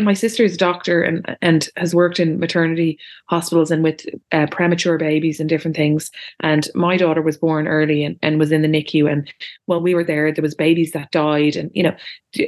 my 0.02 0.14
sister's 0.14 0.56
a 0.56 0.58
doctor 0.58 1.02
and 1.02 1.38
and 1.42 1.70
has 1.76 1.94
worked 1.94 2.20
in 2.20 2.40
maternity 2.40 2.98
hospitals 3.28 3.70
and 3.70 3.84
with 3.84 4.06
uh, 4.32 4.48
premature 4.50 4.98
babies 4.98 5.40
and 5.40 5.50
different 5.50 5.76
things. 5.76 6.10
And 6.40 6.68
my 6.74 6.98
daughter 6.98 7.22
was 7.22 7.38
born 7.38 7.68
early 7.68 8.04
and, 8.04 8.18
and 8.22 8.40
was 8.40 8.52
in 8.52 8.62
the 8.62 8.68
NICU. 8.68 9.12
And 9.12 9.32
while 9.66 9.82
we 9.82 9.94
were 9.94 10.04
there, 10.04 10.32
there 10.32 10.42
was 10.42 10.56
babies 10.56 10.92
that 10.92 11.12
died. 11.12 11.56
And 11.56 11.70
you 11.74 11.84
know, 11.84 11.96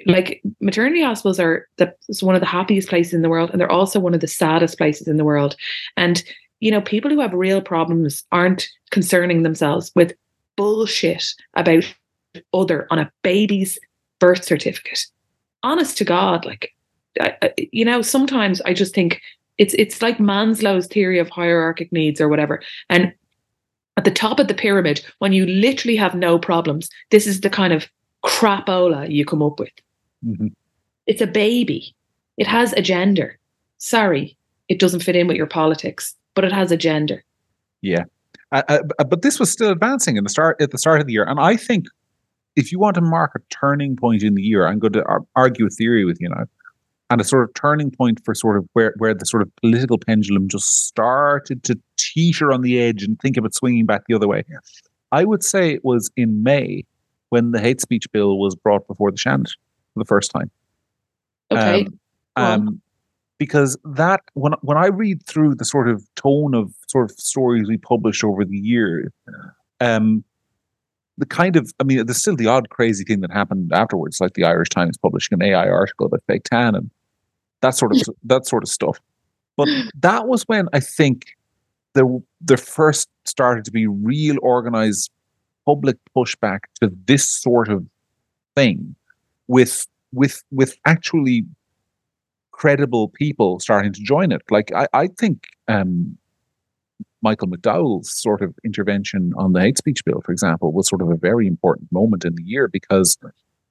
like 0.06 0.42
maternity 0.62 1.04
hospitals 1.04 1.40
are 1.40 1.68
the, 1.78 1.94
one 2.22 2.36
of 2.36 2.42
the 2.42 2.48
happiest 2.48 2.90
places 2.90 3.14
in 3.14 3.22
the 3.22 3.30
world, 3.30 3.52
and 3.52 3.60
they're 3.60 3.72
also 3.72 4.00
one 4.00 4.14
of 4.14 4.22
the 4.22 4.28
saddest 4.28 4.78
places 4.78 5.08
in 5.08 5.18
the 5.18 5.26
world. 5.26 5.56
And 5.98 6.24
you 6.62 6.72
know, 6.72 6.82
people 6.82 7.12
who 7.12 7.20
have 7.20 7.34
real 7.34 7.62
problems 7.62 8.24
aren't 8.32 8.68
concerning 8.92 9.44
themselves 9.44 9.92
with 9.94 10.14
bullshit 10.56 11.26
about 11.56 11.84
other 12.54 12.88
on 12.90 13.00
a 13.00 13.12
baby's 13.24 13.78
birth 14.20 14.44
certificate. 14.44 15.06
Honest 15.64 15.98
to 15.98 16.06
God, 16.06 16.46
like 16.46 16.75
you 17.72 17.86
know, 17.86 18.02
sometimes 18.02 18.62
I 18.62 18.74
just 18.74 18.94
think 18.94 19.22
it's 19.58 19.74
it's 19.76 20.02
like 20.02 20.18
Maslow's 20.18 20.88
theory 20.88 21.20
of 21.20 21.30
hierarchic 21.30 21.92
needs 21.92 22.20
or 22.20 22.28
whatever. 22.28 22.62
And 22.90 23.14
at 23.98 24.04
the 24.04 24.12
top 24.12 24.40
of 24.40 24.48
the 24.48 24.54
pyramid, 24.54 25.04
when 25.20 25.34
you 25.34 25.46
literally 25.46 25.96
have 25.96 26.16
no 26.16 26.38
problems, 26.38 26.90
this 27.12 27.26
is 27.26 27.42
the 27.42 27.50
kind 27.50 27.74
of 27.74 27.88
crapola 28.24 29.10
you 29.10 29.26
come 29.26 29.42
up 29.42 29.60
with. 29.60 29.72
Mm-hmm. 30.26 30.48
It's 31.08 31.22
a 31.22 31.28
baby. 31.28 31.96
It 32.38 32.48
has 32.48 32.74
a 32.74 32.82
gender. 32.82 33.38
Sorry, 33.78 34.38
it 34.68 34.80
doesn't 34.80 35.02
fit 35.02 35.16
in 35.16 35.28
with 35.28 35.38
your 35.38 35.48
politics, 35.48 36.16
but 36.34 36.44
it 36.44 36.52
has 36.52 36.72
a 36.72 36.78
gender. 36.78 37.24
Yeah, 37.82 38.04
uh, 38.52 38.64
uh, 38.68 39.04
but 39.04 39.22
this 39.22 39.40
was 39.40 39.52
still 39.52 39.70
advancing 39.70 40.18
in 40.18 40.24
the 40.24 40.30
start 40.30 40.60
at 40.60 40.72
the 40.72 40.78
start 40.78 41.00
of 41.00 41.08
the 41.08 41.14
year, 41.14 41.24
and 41.24 41.40
I 41.40 41.56
think 41.56 41.86
if 42.56 42.72
you 42.72 42.80
want 42.80 42.96
to 42.96 43.02
mark 43.02 43.32
a 43.36 43.40
turning 43.54 43.96
point 43.96 44.24
in 44.24 44.34
the 44.36 44.42
year, 44.42 44.66
I'm 44.68 44.80
going 44.80 44.94
to 44.94 45.04
argue 45.36 45.66
a 45.68 45.70
theory 45.70 46.06
with 46.06 46.20
you 46.20 46.30
now 46.30 46.46
and 47.16 47.22
a 47.22 47.24
sort 47.24 47.48
of 47.48 47.54
turning 47.54 47.90
point 47.90 48.20
for 48.26 48.36
sort 48.36 48.58
of 48.58 48.68
where, 48.74 48.94
where 48.98 49.14
the 49.14 49.26
sort 49.26 49.42
of 49.42 49.50
political 49.56 49.98
pendulum 49.98 50.50
just 50.50 50.86
started 50.86 51.64
to 51.64 51.80
teeter 51.96 52.52
on 52.52 52.62
the 52.62 52.78
edge 52.78 53.04
and 53.04 53.18
think 53.22 53.38
of 53.38 53.46
it 53.46 53.56
swinging 53.56 53.86
back 53.86 54.04
the 54.10 54.14
other 54.14 54.28
way. 54.28 54.44
I 55.14 55.24
would 55.24 55.42
say 55.42 55.72
it 55.72 55.86
was 55.86 56.12
in 56.18 56.44
May 56.44 56.84
when 57.30 57.52
the 57.52 57.62
hate 57.62 57.80
speech 57.80 58.12
bill 58.12 58.38
was 58.38 58.54
brought 58.54 58.86
before 58.86 59.12
the 59.12 59.18
Seanad 59.18 59.48
for 59.94 60.00
the 60.00 60.04
first 60.04 60.30
time. 60.30 60.52
Okay. 61.52 61.88
Um, 62.36 62.46
um, 62.46 62.82
because 63.38 63.78
that 63.86 64.20
when 64.34 64.52
when 64.62 64.78
I 64.78 64.88
read 64.88 65.26
through 65.26 65.56
the 65.56 65.64
sort 65.64 65.88
of 65.88 66.06
tone 66.16 66.54
of 66.54 66.74
sort 66.88 67.10
of 67.10 67.18
stories 67.18 67.70
we 67.70 67.78
publish 67.78 68.26
over 68.26 68.44
the 68.44 68.58
year, 68.58 69.14
um, 69.80 70.26
the 71.18 71.26
kind 71.26 71.56
of, 71.56 71.72
I 71.80 71.86
mean, 71.86 72.06
there's 72.06 72.20
still 72.20 72.36
the 72.36 72.48
odd 72.48 72.70
crazy 72.70 73.06
thing 73.06 73.22
that 73.22 73.32
happened 73.32 73.72
afterwards, 73.72 74.20
like 74.20 74.34
the 74.34 74.44
Irish 74.44 74.70
Times 74.70 74.98
publishing 74.98 75.42
an 75.42 75.48
AI 75.48 75.70
article 75.70 76.08
about 76.08 76.22
fake 76.28 76.44
tan 76.44 76.76
and 76.76 76.92
that 77.62 77.76
sort 77.76 77.92
of 77.96 78.02
that 78.24 78.46
sort 78.48 78.64
of 78.64 78.70
stuff. 78.70 79.00
But 79.58 79.68
that 80.02 80.28
was 80.28 80.44
when 80.44 80.68
I 80.74 80.80
think 80.80 81.28
there 81.94 82.06
there 82.42 82.58
first 82.58 83.10
started 83.26 83.66
to 83.66 83.72
be 83.72 83.88
real 83.88 84.38
organized 84.42 85.10
public 85.66 85.98
pushback 86.16 86.60
to 86.82 86.92
this 87.06 87.30
sort 87.30 87.70
of 87.70 87.86
thing, 88.56 88.96
with 89.48 89.88
with 90.14 90.44
with 90.52 90.78
actually 90.86 91.46
credible 92.52 93.10
people 93.10 93.60
starting 93.60 93.92
to 93.92 94.02
join 94.02 94.32
it. 94.32 94.42
Like 94.50 94.72
I, 94.74 94.88
I 94.94 95.08
think 95.08 95.48
um, 95.68 96.18
Michael 97.22 97.48
McDowell's 97.48 98.12
sort 98.12 98.42
of 98.42 98.54
intervention 98.64 99.34
on 99.36 99.54
the 99.54 99.62
hate 99.62 99.78
speech 99.78 100.06
bill, 100.06 100.22
for 100.24 100.32
example, 100.32 100.72
was 100.72 100.88
sort 100.88 101.02
of 101.02 101.10
a 101.10 101.16
very 101.16 101.48
important 101.48 101.92
moment 101.92 102.24
in 102.24 102.36
the 102.36 102.44
year 102.44 102.68
because 102.68 103.18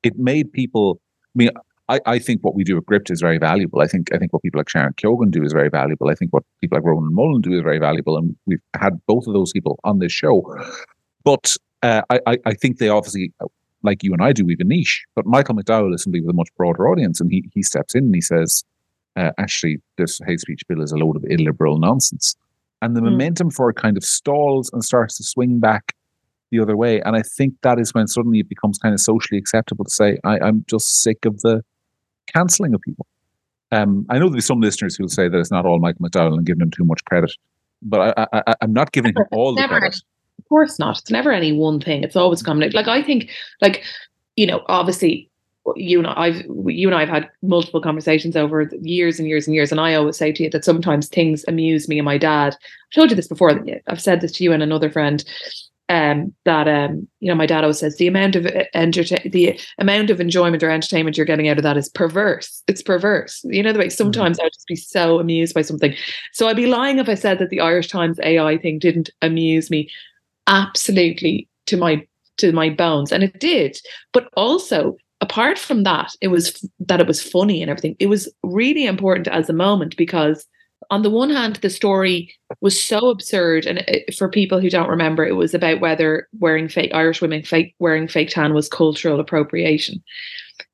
it 0.03 0.19
made 0.19 0.53
people. 0.53 1.01
I 1.35 1.37
mean, 1.37 1.51
I, 1.89 2.01
I 2.07 2.19
think 2.19 2.43
what 2.43 2.55
we 2.55 2.65
do 2.65 2.77
at 2.79 2.87
Gript 2.87 3.11
is 3.11 3.21
very 3.21 3.39
valuable. 3.39 3.81
I 3.81 3.87
think 3.87 4.13
I 4.15 4.19
think 4.19 4.33
what 4.33 4.43
people 4.43 4.59
like 4.59 4.69
Sharon 4.69 4.95
Keogan 4.97 5.31
do 5.31 5.43
is 5.43 5.53
very 5.53 5.69
valuable. 5.69 6.09
I 6.09 6.15
think 6.15 6.33
what 6.33 6.43
people 6.61 6.77
like 6.77 6.85
Ronan 6.85 7.15
Mullen 7.15 7.43
do 7.43 7.53
is 7.53 7.63
very 7.63 7.79
valuable, 7.79 8.17
and 8.17 8.35
we've 8.47 8.63
had 8.75 9.01
both 9.07 9.27
of 9.27 9.35
those 9.35 9.53
people 9.53 9.79
on 9.85 9.99
this 9.99 10.13
show. 10.13 10.43
But 11.25 11.57
uh, 11.83 12.03
I, 12.11 12.39
I 12.47 12.55
think 12.55 12.79
they 12.79 12.89
obviously, 12.89 13.33
like 13.83 14.03
you 14.03 14.13
and 14.13 14.23
I 14.23 14.33
do, 14.33 14.45
we 14.45 14.55
have 14.55 14.61
a 14.61 14.65
niche. 14.65 15.05
But 15.15 15.27
Michael 15.27 15.55
McDowell 15.55 15.95
is 15.95 16.03
somebody 16.03 16.23
with 16.23 16.31
a 16.31 16.37
much 16.37 16.49
broader 16.57 16.89
audience, 16.89 17.21
and 17.21 17.31
he 17.31 17.45
he 17.53 17.63
steps 17.63 17.95
in 17.95 18.05
and 18.05 18.15
he 18.15 18.21
says, 18.23 18.65
uh, 19.17 19.31
actually, 19.39 19.79
this 19.99 20.21
hate 20.27 20.41
speech 20.41 20.63
bill 20.69 20.83
is 20.83 20.93
a 20.93 20.97
load 20.97 21.17
of 21.17 21.25
illiberal 21.29 21.79
nonsense 21.79 22.37
and 22.85 22.95
the 22.95 23.01
mm. 23.01 23.05
momentum 23.05 23.51
for 23.51 23.71
it 23.71 23.77
kind 23.77 23.97
of 23.97 24.05
stalls 24.05 24.71
and 24.73 24.85
starts 24.85 25.17
to 25.17 25.25
swing 25.25 25.59
back 25.59 25.95
the 26.51 26.61
other 26.61 26.77
way. 26.77 27.01
And 27.01 27.17
I 27.17 27.23
think 27.23 27.55
that 27.63 27.79
is 27.79 27.95
when 27.95 28.07
suddenly 28.07 28.41
it 28.41 28.49
becomes 28.49 28.79
kind 28.79 28.93
of 28.93 29.01
socially 29.01 29.39
acceptable 29.39 29.85
to 29.85 29.91
say, 29.91 30.19
I, 30.23 30.47
am 30.47 30.65
just 30.69 31.01
sick 31.01 31.25
of 31.25 31.41
the 31.41 31.63
cancelling 32.27 32.75
of 32.75 32.81
people. 32.81 33.07
Um, 33.73 34.07
I 34.09 34.15
know 34.15 34.21
there'll 34.21 34.35
be 34.35 34.41
some 34.41 34.61
listeners 34.61 34.97
who'll 34.97 35.09
say 35.09 35.29
that 35.29 35.39
it's 35.39 35.51
not 35.51 35.67
all 35.67 35.79
Michael 35.79 36.07
McDowell 36.07 36.35
and 36.35 36.47
giving 36.47 36.63
him 36.63 36.71
too 36.71 36.85
much 36.85 37.05
credit, 37.05 37.33
but 37.83 38.17
I, 38.17 38.55
am 38.61 38.73
not 38.73 38.93
giving 38.93 39.15
him 39.17 39.25
all 39.33 39.55
the 39.55 39.67
credit. 39.67 39.97
Of 40.39 40.49
course 40.49 40.79
not. 40.79 40.99
It's 40.99 41.11
never 41.11 41.33
any 41.33 41.53
one 41.53 41.81
thing. 41.81 42.03
It's 42.03 42.17
always 42.17 42.43
a 42.43 42.45
combination. 42.45 42.77
Like 42.77 42.89
I 42.89 43.03
think, 43.03 43.31
like 43.61 43.83
you 44.37 44.47
know, 44.47 44.63
obviously 44.67 45.31
you 45.77 45.99
and 45.99 46.07
I've 46.07 46.45
you 46.67 46.89
and 46.89 46.95
I 46.95 47.01
have 47.01 47.09
had 47.09 47.31
multiple 47.43 47.81
conversations 47.81 48.37
over 48.37 48.71
years 48.83 49.19
and 49.19 49.27
years 49.27 49.47
and 49.47 49.55
years, 49.55 49.73
and 49.73 49.81
I 49.81 49.95
always 49.95 50.17
say 50.17 50.33
to 50.33 50.43
you 50.45 50.51
that 50.51 50.65
sometimes 50.65 51.09
things 51.09 51.45
amuse 51.49 51.89
me 51.89 51.99
and 51.99 52.05
my 52.05 52.19
dad. 52.19 52.55
I've 52.55 52.95
told 52.95 53.11
you 53.11 53.17
this 53.17 53.29
before. 53.29 53.65
I've 53.89 54.01
said 54.01 54.21
this 54.21 54.33
to 54.33 54.45
you 54.45 54.53
and 54.53 54.63
another 54.63 54.91
friend. 54.91 55.25
Um, 55.91 56.35
that 56.47 56.67
um, 56.67 57.07
you 57.21 57.29
know, 57.29 57.35
my 57.35 57.45
dad 57.45 57.63
always 57.63 57.79
says 57.79 57.97
the 57.97 58.07
amount 58.07 58.37
of 58.37 58.47
entertain 58.73 59.31
the 59.31 59.61
amount 59.79 60.09
of 60.09 60.19
enjoyment 60.19 60.63
or 60.63 60.71
entertainment 60.71 61.19
you're 61.19 61.27
getting 61.27 61.49
out 61.49 61.59
of 61.59 61.63
that 61.63 61.77
is 61.77 61.91
perverse. 61.91 62.63
It's 62.67 62.83
perverse. 62.83 63.43
You 63.45 63.63
know 63.63 63.73
the 63.73 63.79
way 63.79 63.91
sometimes 63.91 64.39
mm-hmm. 64.39 64.47
I'd 64.47 64.53
just 64.55 64.67
be 64.67 64.77
so 64.77 65.19
amused 65.19 65.55
by 65.55 65.61
something. 65.61 65.95
So 66.33 66.49
I'd 66.49 66.57
be 66.57 66.67
lying 66.67 66.99
if 66.99 67.09
I 67.09 67.15
said 67.15 67.39
that 67.39 67.51
the 67.51 67.61
Irish 67.61 67.89
Times 67.89 68.19
AI 68.23 68.57
thing 68.57 68.79
didn't 68.79 69.11
amuse 69.21 69.71
me. 69.71 69.91
Absolutely 70.47 71.49
to 71.67 71.77
my 71.77 72.07
to 72.39 72.53
my 72.53 72.71
bones, 72.71 73.13
and 73.13 73.23
it 73.23 73.39
did. 73.39 73.79
But 74.15 74.31
also 74.37 74.97
apart 75.21 75.59
from 75.59 75.83
that, 75.83 76.13
it 76.21 76.29
was 76.29 76.67
that 76.81 77.01
it 77.01 77.07
was 77.07 77.23
funny 77.23 77.63
and 77.63 77.71
everything. 77.71 77.97
It 77.99 78.07
was 78.07 78.33
really 78.43 78.87
important 78.87 79.29
as 79.29 79.49
a 79.49 79.55
moment 79.55 79.97
because 79.97 80.47
on 80.91 81.03
the 81.03 81.11
one 81.11 81.31
hand, 81.31 81.57
the 81.57 81.71
story 81.71 82.35
was 82.61 82.83
so 82.83 83.09
absurd, 83.11 83.67
and 83.67 83.79
it, 83.89 84.15
for 84.15 84.29
people 84.29 84.61
who 84.61 84.71
don't 84.71 84.89
remember, 84.89 85.25
it 85.25 85.37
was 85.37 85.55
about 85.55 85.81
whether 85.81 86.29
wearing 86.39 86.69
fake 86.69 86.91
Irish 86.95 87.21
women 87.21 87.43
fake 87.43 87.75
wearing 87.79 88.09
fake 88.09 88.31
tan 88.31 88.55
was 88.55 88.69
cultural 88.69 89.21
appropriation. 89.21 90.03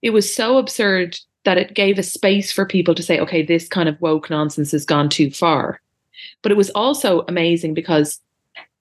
It 0.02 0.10
was 0.10 0.32
so 0.32 0.58
absurd 0.58 1.18
that 1.44 1.58
it 1.58 1.74
gave 1.74 1.98
a 1.98 2.02
space 2.02 2.52
for 2.52 2.66
people 2.66 2.94
to 2.94 3.02
say, 3.02 3.18
"Okay, 3.18 3.42
this 3.42 3.68
kind 3.68 3.88
of 3.88 4.00
woke 4.00 4.30
nonsense 4.30 4.72
has 4.72 4.84
gone 4.84 5.08
too 5.08 5.30
far." 5.30 5.80
But 6.42 6.52
it 6.52 6.58
was 6.58 6.70
also 6.70 7.24
amazing 7.28 7.74
because 7.74 8.20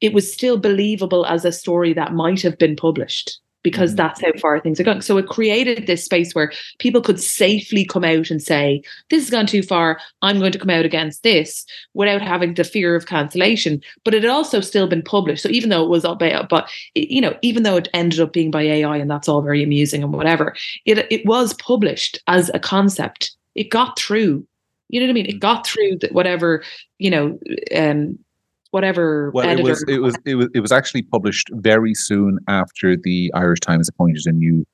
it 0.01 0.13
was 0.13 0.31
still 0.31 0.57
believable 0.57 1.25
as 1.25 1.45
a 1.45 1.51
story 1.51 1.93
that 1.93 2.13
might 2.13 2.41
have 2.41 2.57
been 2.57 2.75
published 2.75 3.39
because 3.63 3.92
mm-hmm. 3.92 3.98
that's 3.98 4.22
how 4.22 4.32
far 4.39 4.60
things 4.60 4.80
are 4.80 4.84
going. 4.84 5.01
So 5.01 5.18
it 5.18 5.28
created 5.28 5.88
this 5.88 6.06
space 6.06 6.34
where 6.34 6.51
people 6.80 7.01
could 7.01 7.20
safely 7.20 7.86
come 7.86 8.04
out 8.04 8.30
and 8.30 8.42
say, 8.42 8.82
This 9.10 9.24
has 9.24 9.30
gone 9.30 9.46
too 9.46 9.63
far. 9.63 10.00
I'm 10.22 10.39
going 10.39 10.51
to 10.51 10.60
come 10.60 10.70
out 10.70 10.86
against 10.86 11.24
this 11.24 11.66
without 11.94 12.22
having 12.22 12.54
the 12.54 12.63
fear 12.63 12.96
of 12.96 13.06
cancellation. 13.06 13.82
But 14.04 14.13
it 14.13 14.24
had 14.24 14.32
also 14.32 14.62
still 14.62 14.88
been 14.88 15.01
published. 15.01 15.44
So 15.44 15.50
even 15.50 15.70
though 15.70 15.84
it 15.84 15.89
was 15.89 16.06
up 16.06 16.20
by, 16.20 16.46
but 16.50 16.70
you 16.96 17.22
know, 17.22 17.38
even 17.42 17.63
though 17.63 17.78
it 17.78 17.89
ended 17.94 18.20
up 18.20 18.34
being 18.34 18.51
by 18.51 18.63
AI 18.63 18.98
and 18.98 19.10
that's 19.10 19.28
all 19.28 19.42
very 19.42 19.63
amusing 19.63 20.04
and 20.04 20.13
whatever, 20.13 20.56
it 20.86 21.08
it 21.12 21.25
was 21.25 21.54
published 21.56 22.22
as 22.28 22.50
a 22.54 22.60
concept. 22.60 23.36
It 23.56 23.70
got 23.70 23.98
through. 23.98 24.46
You 24.89 25.00
know 25.00 25.06
what 25.06 25.12
I 25.12 25.13
mean? 25.13 25.25
It 25.28 25.36
mm. 25.36 25.39
got 25.39 25.68
through 25.68 26.00
whatever, 26.12 26.63
you 26.98 27.12
know, 27.12 27.39
um, 27.75 28.18
whatever 28.71 29.31
well 29.33 29.49
it 29.49 29.63
was 29.63 29.83
it 29.88 29.99
was 29.99 30.15
it 30.25 30.35
was 30.35 30.47
it 30.53 30.59
was 30.59 30.71
actually 30.71 31.01
published 31.01 31.49
very 31.53 31.93
soon 31.93 32.38
after 32.47 32.95
the 32.95 33.31
irish 33.33 33.59
times 33.59 33.89
appointed 33.89 34.25
a 34.25 34.31
new 34.31 34.65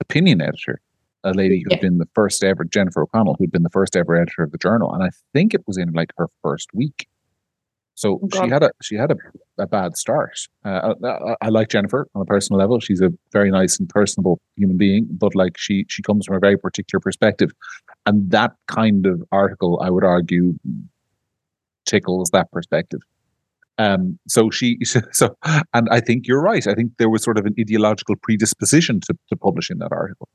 opinion 0.00 0.40
editor 0.40 0.80
a 1.24 1.32
lady 1.32 1.62
who 1.62 1.70
had 1.70 1.78
yeah. 1.78 1.88
been 1.88 1.98
the 1.98 2.08
first 2.14 2.42
ever 2.42 2.64
jennifer 2.64 3.02
o'connell 3.02 3.36
who'd 3.38 3.52
been 3.52 3.62
the 3.62 3.70
first 3.70 3.96
ever 3.96 4.16
editor 4.16 4.42
of 4.42 4.50
the 4.52 4.58
journal 4.58 4.92
and 4.92 5.02
i 5.02 5.08
think 5.32 5.54
it 5.54 5.62
was 5.66 5.76
in 5.76 5.92
like 5.92 6.12
her 6.16 6.28
first 6.42 6.68
week. 6.74 7.08
So 7.96 8.18
oh, 8.24 8.28
she 8.44 8.50
had 8.50 8.64
a 8.64 8.72
she 8.82 8.96
had 8.96 9.12
a, 9.12 9.16
a 9.56 9.68
bad 9.68 9.96
start. 9.96 10.36
Uh, 10.64 10.94
I, 11.04 11.36
I, 11.42 11.48
like 11.48 11.68
jennifer 11.68 12.08
on 12.16 12.22
a 12.22 12.24
personal 12.24 12.58
level. 12.58 12.80
She's 12.80 13.00
a 13.00 13.12
very 13.30 13.52
nice 13.52 13.78
and 13.78 13.88
personable 13.88 14.40
human 14.56 14.76
being 14.76 15.06
but 15.10 15.34
like 15.34 15.56
she 15.56 15.86
she 15.88 16.02
comes 16.02 16.26
from 16.26 16.36
a 16.36 16.40
very 16.40 16.56
particular 16.56 17.00
perspective 17.00 17.50
and 18.06 18.30
that 18.30 18.52
kind 18.66 19.06
of 19.06 19.22
article 19.32 19.80
i 19.82 19.90
would 19.90 20.04
argue 20.04 20.54
tickles 21.86 22.30
that 22.30 22.50
perspective 22.52 23.00
um, 23.78 24.18
so 24.28 24.50
she, 24.50 24.78
so, 25.12 25.36
and 25.72 25.88
I 25.90 26.00
think 26.00 26.26
you're 26.26 26.42
right. 26.42 26.66
I 26.66 26.74
think 26.74 26.92
there 26.98 27.10
was 27.10 27.22
sort 27.22 27.38
of 27.38 27.46
an 27.46 27.54
ideological 27.58 28.16
predisposition 28.16 29.00
to, 29.00 29.16
to 29.28 29.36
publishing 29.36 29.78
that 29.78 29.92
article. 29.92 30.28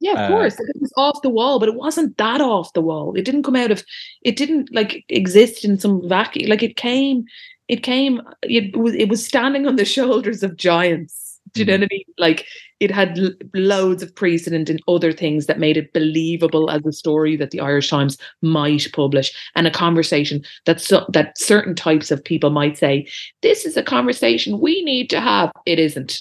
Yeah, 0.00 0.12
of 0.12 0.18
uh, 0.18 0.28
course. 0.28 0.60
It 0.60 0.80
was 0.80 0.92
off 0.96 1.22
the 1.22 1.28
wall, 1.28 1.58
but 1.58 1.68
it 1.68 1.74
wasn't 1.74 2.16
that 2.18 2.40
off 2.40 2.72
the 2.72 2.80
wall. 2.80 3.14
It 3.16 3.24
didn't 3.24 3.42
come 3.42 3.56
out 3.56 3.72
of, 3.72 3.82
it 4.22 4.36
didn't 4.36 4.72
like 4.72 5.04
exist 5.08 5.64
in 5.64 5.78
some 5.78 6.08
vacuum. 6.08 6.48
Like 6.48 6.62
it 6.62 6.76
came, 6.76 7.24
it 7.66 7.82
came, 7.82 8.20
it 8.42 8.76
was, 8.76 8.94
it 8.94 9.08
was 9.08 9.24
standing 9.24 9.66
on 9.66 9.76
the 9.76 9.84
shoulders 9.96 10.42
of 10.42 10.56
giants 10.56 11.28
do 11.52 11.60
you 11.60 11.66
know 11.66 11.74
mm-hmm. 11.74 11.82
what 11.82 11.88
I 11.92 11.94
mean? 11.94 12.04
Like 12.18 12.46
it 12.80 12.90
had 12.90 13.18
l- 13.18 13.32
loads 13.54 14.02
of 14.02 14.14
precedent 14.14 14.70
in 14.70 14.78
other 14.88 15.12
things 15.12 15.46
that 15.46 15.58
made 15.58 15.76
it 15.76 15.92
believable 15.92 16.70
as 16.70 16.84
a 16.86 16.92
story 16.92 17.36
that 17.36 17.50
the 17.50 17.60
Irish 17.60 17.90
Times 17.90 18.16
might 18.42 18.86
publish, 18.92 19.32
and 19.54 19.66
a 19.66 19.70
conversation 19.70 20.44
that 20.66 20.80
so, 20.80 21.04
that 21.12 21.36
certain 21.38 21.74
types 21.74 22.10
of 22.10 22.24
people 22.24 22.50
might 22.50 22.78
say, 22.78 23.06
"This 23.42 23.64
is 23.64 23.76
a 23.76 23.82
conversation 23.82 24.60
we 24.60 24.82
need 24.82 25.10
to 25.10 25.20
have." 25.20 25.50
It 25.66 25.78
isn't. 25.78 26.20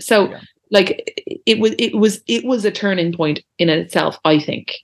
So, 0.00 0.30
yeah. 0.30 0.40
like 0.70 1.12
it 1.46 1.58
was, 1.58 1.74
it 1.78 1.96
was, 1.96 2.20
it 2.26 2.44
was 2.44 2.64
a 2.64 2.70
turning 2.70 3.12
point 3.12 3.40
in 3.58 3.68
itself. 3.68 4.18
I 4.24 4.38
think. 4.38 4.74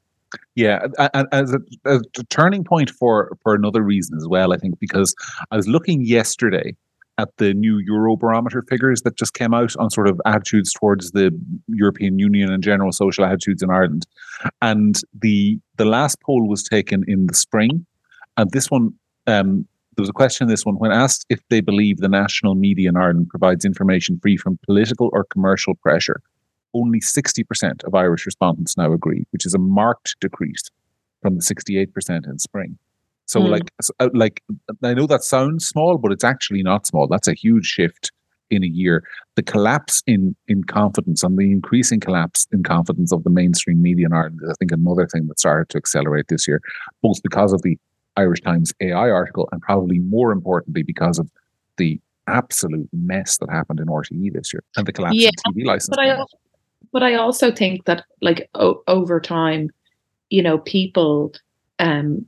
Yeah, 0.54 0.86
as 1.32 1.52
a, 1.52 1.60
as 1.86 2.02
a 2.18 2.24
turning 2.24 2.62
point 2.62 2.90
for 2.90 3.36
for 3.42 3.54
another 3.54 3.82
reason 3.82 4.16
as 4.16 4.28
well. 4.28 4.52
I 4.52 4.58
think 4.58 4.78
because 4.78 5.14
I 5.50 5.56
was 5.56 5.66
looking 5.66 6.02
yesterday 6.02 6.76
at 7.20 7.36
the 7.36 7.52
new 7.54 7.82
Eurobarometer 7.88 8.62
figures 8.68 9.02
that 9.02 9.16
just 9.16 9.34
came 9.34 9.52
out 9.52 9.74
on 9.76 9.90
sort 9.90 10.08
of 10.08 10.20
attitudes 10.24 10.72
towards 10.72 11.10
the 11.10 11.30
European 11.68 12.18
Union 12.18 12.50
and 12.50 12.62
general 12.62 12.92
social 12.92 13.24
attitudes 13.24 13.62
in 13.62 13.70
Ireland. 13.70 14.06
And 14.62 15.00
the 15.20 15.58
the 15.76 15.84
last 15.84 16.20
poll 16.22 16.48
was 16.48 16.62
taken 16.62 17.04
in 17.06 17.26
the 17.26 17.34
spring, 17.34 17.86
and 18.36 18.50
this 18.52 18.70
one 18.70 18.94
um, 19.26 19.66
there 19.96 20.02
was 20.02 20.08
a 20.08 20.14
question 20.14 20.46
in 20.46 20.50
this 20.50 20.64
one 20.64 20.76
when 20.76 20.92
asked 20.92 21.26
if 21.28 21.40
they 21.50 21.60
believe 21.60 21.98
the 21.98 22.08
national 22.08 22.54
media 22.54 22.88
in 22.88 22.96
Ireland 22.96 23.28
provides 23.28 23.64
information 23.64 24.18
free 24.22 24.36
from 24.36 24.58
political 24.64 25.10
or 25.12 25.24
commercial 25.24 25.74
pressure. 25.74 26.22
Only 26.72 27.00
60% 27.00 27.84
of 27.84 27.94
Irish 27.94 28.24
respondents 28.24 28.76
now 28.76 28.92
agree, 28.92 29.26
which 29.32 29.44
is 29.44 29.54
a 29.54 29.58
marked 29.58 30.14
decrease 30.20 30.62
from 31.20 31.36
the 31.36 31.42
68% 31.42 32.28
in 32.28 32.38
spring. 32.38 32.78
So 33.30 33.40
mm. 33.40 33.48
like 33.48 33.70
uh, 34.00 34.08
like 34.12 34.42
I 34.82 34.92
know 34.92 35.06
that 35.06 35.22
sounds 35.22 35.64
small, 35.64 35.98
but 35.98 36.10
it's 36.10 36.24
actually 36.24 36.64
not 36.64 36.84
small. 36.84 37.06
That's 37.06 37.28
a 37.28 37.32
huge 37.32 37.64
shift 37.64 38.10
in 38.50 38.64
a 38.64 38.66
year. 38.66 39.04
The 39.36 39.44
collapse 39.44 40.02
in 40.08 40.34
in 40.48 40.64
confidence 40.64 41.22
and 41.22 41.38
the 41.38 41.52
increasing 41.52 42.00
collapse 42.00 42.48
in 42.50 42.64
confidence 42.64 43.12
of 43.12 43.22
the 43.22 43.30
mainstream 43.30 43.80
media 43.80 44.06
in 44.06 44.12
Ireland 44.12 44.40
is, 44.42 44.50
I 44.50 44.54
think, 44.58 44.72
another 44.72 45.06
thing 45.06 45.28
that 45.28 45.38
started 45.38 45.68
to 45.68 45.78
accelerate 45.78 46.26
this 46.28 46.48
year, 46.48 46.60
both 47.02 47.22
because 47.22 47.52
of 47.52 47.62
the 47.62 47.78
Irish 48.16 48.40
Times 48.40 48.72
AI 48.80 49.10
article 49.10 49.48
and 49.52 49.62
probably 49.62 50.00
more 50.00 50.32
importantly 50.32 50.82
because 50.82 51.20
of 51.20 51.30
the 51.76 52.00
absolute 52.26 52.88
mess 52.92 53.38
that 53.38 53.48
happened 53.48 53.78
in 53.78 53.86
RTE 53.86 54.32
this 54.32 54.52
year 54.52 54.64
and 54.76 54.86
the 54.86 54.92
collapse 54.92 55.14
yeah, 55.16 55.30
in 55.46 55.54
TV 55.54 55.64
license. 55.64 55.90
But 55.90 56.00
I, 56.00 56.24
but 56.92 57.02
I 57.04 57.14
also 57.14 57.52
think 57.52 57.84
that 57.84 58.02
like 58.20 58.50
o- 58.56 58.82
over 58.88 59.20
time, 59.20 59.70
you 60.30 60.42
know, 60.42 60.58
people 60.58 61.32
um 61.78 62.26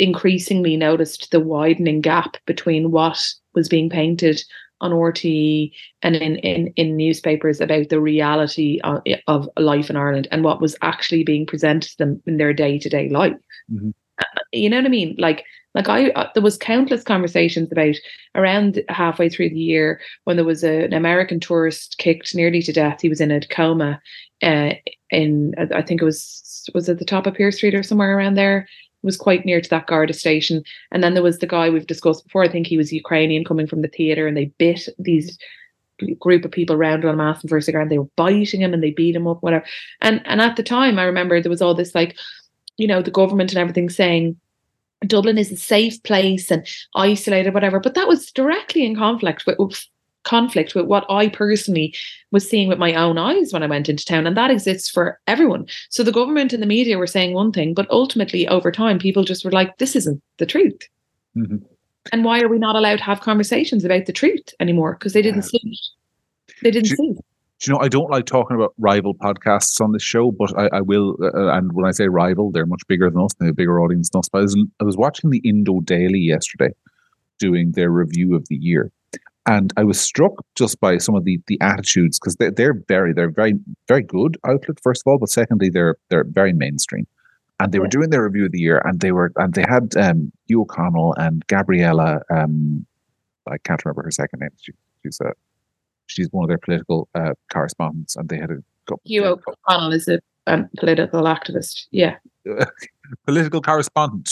increasingly 0.00 0.76
noticed 0.76 1.30
the 1.30 1.40
widening 1.40 2.00
gap 2.00 2.36
between 2.46 2.90
what 2.90 3.34
was 3.54 3.68
being 3.68 3.90
painted 3.90 4.42
on 4.80 4.92
RTE 4.92 5.72
and 6.00 6.16
in, 6.16 6.36
in, 6.36 6.72
in 6.76 6.96
newspapers 6.96 7.60
about 7.60 7.90
the 7.90 8.00
reality 8.00 8.80
of, 8.82 9.02
of, 9.26 9.48
life 9.58 9.90
in 9.90 9.96
Ireland 9.96 10.26
and 10.30 10.42
what 10.42 10.62
was 10.62 10.74
actually 10.80 11.22
being 11.22 11.44
presented 11.44 11.90
to 11.90 11.98
them 11.98 12.22
in 12.26 12.38
their 12.38 12.54
day 12.54 12.78
to 12.78 12.88
day 12.88 13.10
life. 13.10 13.36
Mm-hmm. 13.70 13.90
You 14.52 14.70
know 14.70 14.78
what 14.78 14.86
I 14.86 14.90
mean? 14.90 15.16
Like, 15.18 15.44
like 15.74 15.88
I, 15.88 16.10
uh, 16.10 16.30
there 16.34 16.42
was 16.42 16.56
countless 16.56 17.04
conversations 17.04 17.70
about 17.70 17.94
around 18.34 18.82
halfway 18.88 19.28
through 19.28 19.50
the 19.50 19.58
year 19.58 20.00
when 20.24 20.36
there 20.36 20.46
was 20.46 20.64
a, 20.64 20.84
an 20.84 20.94
American 20.94 21.40
tourist 21.40 21.96
kicked 21.98 22.34
nearly 22.34 22.62
to 22.62 22.72
death. 22.72 23.02
He 23.02 23.08
was 23.08 23.20
in 23.20 23.30
a 23.30 23.40
coma, 23.46 24.00
uh, 24.42 24.70
in 25.10 25.54
I 25.74 25.82
think 25.82 26.00
it 26.00 26.06
was 26.06 26.68
was 26.74 26.88
at 26.88 26.98
the 26.98 27.04
top 27.04 27.26
of 27.26 27.34
Pearse 27.34 27.56
Street 27.56 27.74
or 27.74 27.82
somewhere 27.82 28.16
around 28.16 28.34
there 28.34 28.66
was 29.02 29.16
quite 29.16 29.44
near 29.44 29.60
to 29.60 29.70
that 29.70 29.86
Garda 29.86 30.12
station. 30.12 30.62
And 30.90 31.02
then 31.02 31.14
there 31.14 31.22
was 31.22 31.38
the 31.38 31.46
guy 31.46 31.70
we've 31.70 31.86
discussed 31.86 32.24
before. 32.24 32.44
I 32.44 32.48
think 32.48 32.66
he 32.66 32.76
was 32.76 32.92
Ukrainian 32.92 33.44
coming 33.44 33.66
from 33.66 33.82
the 33.82 33.88
theatre, 33.88 34.26
and 34.26 34.36
they 34.36 34.46
bit 34.58 34.88
these 34.98 35.38
group 36.18 36.44
of 36.44 36.50
people 36.50 36.74
around 36.74 37.04
on 37.04 37.16
mass 37.16 37.42
and 37.42 37.50
first 37.50 37.68
and 37.68 37.90
they 37.90 37.98
were 37.98 38.08
biting 38.16 38.62
him 38.62 38.72
and 38.72 38.82
they 38.82 38.90
beat 38.90 39.14
him 39.14 39.26
up, 39.26 39.42
whatever. 39.42 39.64
And 40.00 40.22
and 40.24 40.40
at 40.40 40.56
the 40.56 40.62
time, 40.62 40.98
I 40.98 41.04
remember 41.04 41.40
there 41.40 41.50
was 41.50 41.62
all 41.62 41.74
this 41.74 41.94
like, 41.94 42.16
you 42.76 42.86
know, 42.86 43.02
the 43.02 43.10
government 43.10 43.52
and 43.52 43.58
everything 43.58 43.90
saying 43.90 44.38
Dublin 45.06 45.38
is 45.38 45.50
a 45.50 45.56
safe 45.56 46.02
place 46.02 46.50
and 46.50 46.66
isolated, 46.94 47.54
whatever. 47.54 47.80
But 47.80 47.94
that 47.94 48.08
was 48.08 48.30
directly 48.32 48.84
in 48.84 48.96
conflict 48.96 49.46
with 49.46 49.86
conflict 50.24 50.74
with 50.74 50.86
what 50.86 51.06
I 51.08 51.28
personally 51.28 51.94
was 52.30 52.48
seeing 52.48 52.68
with 52.68 52.78
my 52.78 52.94
own 52.94 53.18
eyes 53.18 53.52
when 53.52 53.62
I 53.62 53.66
went 53.66 53.88
into 53.88 54.04
town. 54.04 54.26
And 54.26 54.36
that 54.36 54.50
exists 54.50 54.90
for 54.90 55.18
everyone. 55.26 55.66
So 55.88 56.02
the 56.02 56.12
government 56.12 56.52
and 56.52 56.62
the 56.62 56.66
media 56.66 56.98
were 56.98 57.06
saying 57.06 57.32
one 57.32 57.52
thing, 57.52 57.74
but 57.74 57.90
ultimately 57.90 58.46
over 58.48 58.70
time, 58.70 58.98
people 58.98 59.24
just 59.24 59.44
were 59.44 59.50
like, 59.50 59.78
this 59.78 59.96
isn't 59.96 60.22
the 60.38 60.46
truth. 60.46 60.80
Mm-hmm. 61.36 61.56
And 62.12 62.24
why 62.24 62.40
are 62.40 62.48
we 62.48 62.58
not 62.58 62.76
allowed 62.76 62.98
to 62.98 63.04
have 63.04 63.20
conversations 63.20 63.84
about 63.84 64.06
the 64.06 64.12
truth 64.12 64.54
anymore? 64.58 64.94
Because 64.94 65.12
they 65.12 65.22
didn't 65.22 65.44
yeah. 65.52 65.60
see 65.60 65.78
They 66.62 66.70
didn't 66.70 66.88
do, 66.88 66.96
see 66.96 67.12
Do 67.12 67.22
you 67.66 67.72
know, 67.74 67.80
I 67.80 67.88
don't 67.88 68.10
like 68.10 68.26
talking 68.26 68.56
about 68.56 68.74
rival 68.78 69.14
podcasts 69.14 69.80
on 69.80 69.92
this 69.92 70.02
show, 70.02 70.32
but 70.32 70.56
I, 70.58 70.78
I 70.78 70.80
will. 70.80 71.16
Uh, 71.22 71.26
uh, 71.26 71.56
and 71.56 71.72
when 71.72 71.86
I 71.86 71.90
say 71.90 72.08
rival, 72.08 72.50
they're 72.50 72.66
much 72.66 72.82
bigger 72.88 73.10
than 73.10 73.22
us, 73.22 73.34
they 73.38 73.46
have 73.46 73.52
a 73.52 73.54
bigger 73.54 73.80
audience 73.80 74.10
than 74.10 74.20
us. 74.20 74.28
But 74.30 74.38
I 74.38 74.42
was, 74.42 74.56
I 74.80 74.84
was 74.84 74.96
watching 74.96 75.30
the 75.30 75.42
Indo 75.44 75.80
Daily 75.80 76.20
yesterday 76.20 76.70
doing 77.38 77.72
their 77.72 77.90
review 77.90 78.34
of 78.34 78.46
the 78.48 78.56
year 78.56 78.90
and 79.46 79.72
I 79.76 79.84
was 79.84 80.00
struck 80.00 80.32
just 80.54 80.80
by 80.80 80.98
some 80.98 81.14
of 81.14 81.24
the 81.24 81.40
the 81.46 81.58
attitudes 81.60 82.18
because 82.18 82.36
they're, 82.36 82.50
they're 82.50 82.82
very 82.88 83.12
they're 83.12 83.30
very 83.30 83.54
very 83.88 84.02
good 84.02 84.36
outlet 84.44 84.78
first 84.82 85.02
of 85.04 85.10
all, 85.10 85.18
but 85.18 85.30
secondly 85.30 85.70
they're 85.70 85.96
they're 86.08 86.24
very 86.24 86.52
mainstream. 86.52 87.06
And 87.58 87.72
they 87.72 87.76
yeah. 87.76 87.82
were 87.82 87.88
doing 87.88 88.08
their 88.08 88.24
review 88.24 88.46
of 88.46 88.52
the 88.52 88.58
year, 88.58 88.80
and 88.84 89.00
they 89.00 89.12
were 89.12 89.32
and 89.36 89.52
they 89.54 89.64
had 89.68 89.94
um, 89.96 90.32
Hugh 90.46 90.62
O'Connell 90.62 91.14
and 91.18 91.46
Gabriella. 91.46 92.20
Um, 92.34 92.86
I 93.46 93.58
can't 93.58 93.84
remember 93.84 94.02
her 94.02 94.10
second 94.10 94.40
name. 94.40 94.50
She, 94.60 94.72
she's 95.02 95.20
a 95.20 95.32
she's 96.06 96.28
one 96.30 96.44
of 96.44 96.48
their 96.48 96.58
political 96.58 97.08
uh, 97.14 97.34
correspondents, 97.52 98.16
and 98.16 98.28
they 98.28 98.38
had 98.38 98.50
a 98.50 98.58
Hugh 99.04 99.24
O'Connell 99.24 99.92
is 99.92 100.08
a 100.08 100.20
um, 100.46 100.68
political 100.78 101.22
activist. 101.22 101.86
Yeah, 101.90 102.16
political 103.26 103.60
correspondent. 103.60 104.30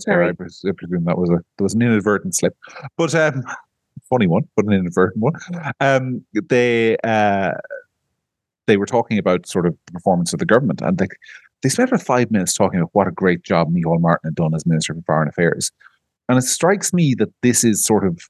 Sorry. 0.00 0.28
I 0.28 0.32
presume 0.32 1.04
that 1.04 1.16
was 1.16 1.30
a 1.30 1.38
there 1.56 1.64
was 1.64 1.74
an 1.74 1.82
inadvertent 1.82 2.34
slip, 2.34 2.56
but 2.96 3.14
um, 3.14 3.44
funny 4.08 4.26
one, 4.26 4.42
but 4.56 4.64
an 4.66 4.72
inadvertent 4.72 5.22
one. 5.22 5.34
Um, 5.80 6.24
they 6.48 6.96
uh, 7.04 7.52
they 8.66 8.76
were 8.76 8.86
talking 8.86 9.18
about 9.18 9.46
sort 9.46 9.66
of 9.66 9.76
the 9.86 9.92
performance 9.92 10.32
of 10.32 10.38
the 10.38 10.46
government, 10.46 10.80
and 10.80 10.98
they 10.98 11.06
they 11.62 11.68
spent 11.68 11.90
about 11.90 12.02
five 12.02 12.30
minutes 12.30 12.54
talking 12.54 12.80
about 12.80 12.90
what 12.92 13.08
a 13.08 13.12
great 13.12 13.42
job 13.42 13.72
Micheál 13.72 14.00
Martin 14.00 14.28
had 14.28 14.34
done 14.34 14.54
as 14.54 14.66
Minister 14.66 14.94
for 14.94 15.02
Foreign 15.02 15.28
Affairs, 15.28 15.72
and 16.28 16.38
it 16.38 16.42
strikes 16.42 16.92
me 16.92 17.14
that 17.18 17.32
this 17.42 17.64
is 17.64 17.84
sort 17.84 18.06
of 18.06 18.20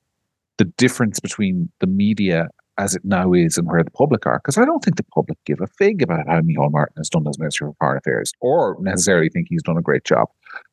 the 0.58 0.64
difference 0.64 1.20
between 1.20 1.70
the 1.80 1.86
media 1.86 2.48
as 2.78 2.94
it 2.94 3.04
now 3.04 3.32
is 3.32 3.58
and 3.58 3.66
where 3.66 3.82
the 3.82 3.90
public 3.90 4.24
are. 4.24 4.38
Because 4.38 4.56
I 4.56 4.64
don't 4.64 4.82
think 4.84 4.96
the 4.96 5.04
public 5.04 5.36
give 5.44 5.60
a 5.60 5.66
fig 5.66 6.00
about 6.00 6.28
how 6.28 6.40
Micheál 6.40 6.70
Martin 6.70 6.94
has 6.96 7.10
done 7.10 7.26
as 7.28 7.38
Minister 7.38 7.66
for 7.66 7.74
Foreign 7.78 7.98
Affairs 7.98 8.32
or 8.40 8.76
necessarily 8.80 9.28
think 9.28 9.48
he's 9.50 9.62
done 9.62 9.76
a 9.76 9.82
great 9.82 10.04
job. 10.04 10.28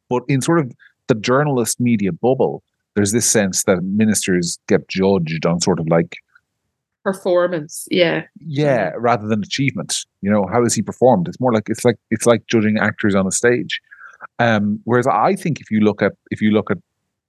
But 0.10 0.24
in 0.28 0.42
sort 0.42 0.60
of 0.60 0.72
the 1.08 1.16
journalist 1.16 1.80
media 1.80 2.12
bubble, 2.12 2.64
there's 2.96 3.12
this 3.12 3.30
sense 3.30 3.64
that 3.64 3.84
ministers 3.84 4.58
get 4.68 4.88
judged 4.88 5.46
on 5.46 5.60
sort 5.62 5.80
of 5.80 5.88
like 5.88 6.18
performance 7.04 7.88
yeah. 7.92 8.24
Yeah 8.40 8.92
rather 8.98 9.28
than 9.28 9.44
achievement 9.44 10.06
you 10.22 10.32
know 10.32 10.48
how 10.52 10.64
has 10.64 10.74
he 10.74 10.82
performed? 10.82 11.28
It's 11.28 11.40
more 11.40 11.54
like 11.54 11.70
it's 11.70 11.86
like 11.86 11.98
it's 12.10 12.26
like 12.26 12.48
judging 12.48 12.78
actors 12.80 13.14
on 13.14 13.28
a 13.28 13.32
stage. 13.32 13.80
Um 14.40 14.80
whereas 14.86 15.08
i 15.08 15.36
think 15.36 15.62
if 15.62 15.70
you 15.70 15.82
look 15.82 16.02
at 16.02 16.14
if 16.32 16.42
you 16.42 16.52
look 16.52 16.72
at 16.72 16.78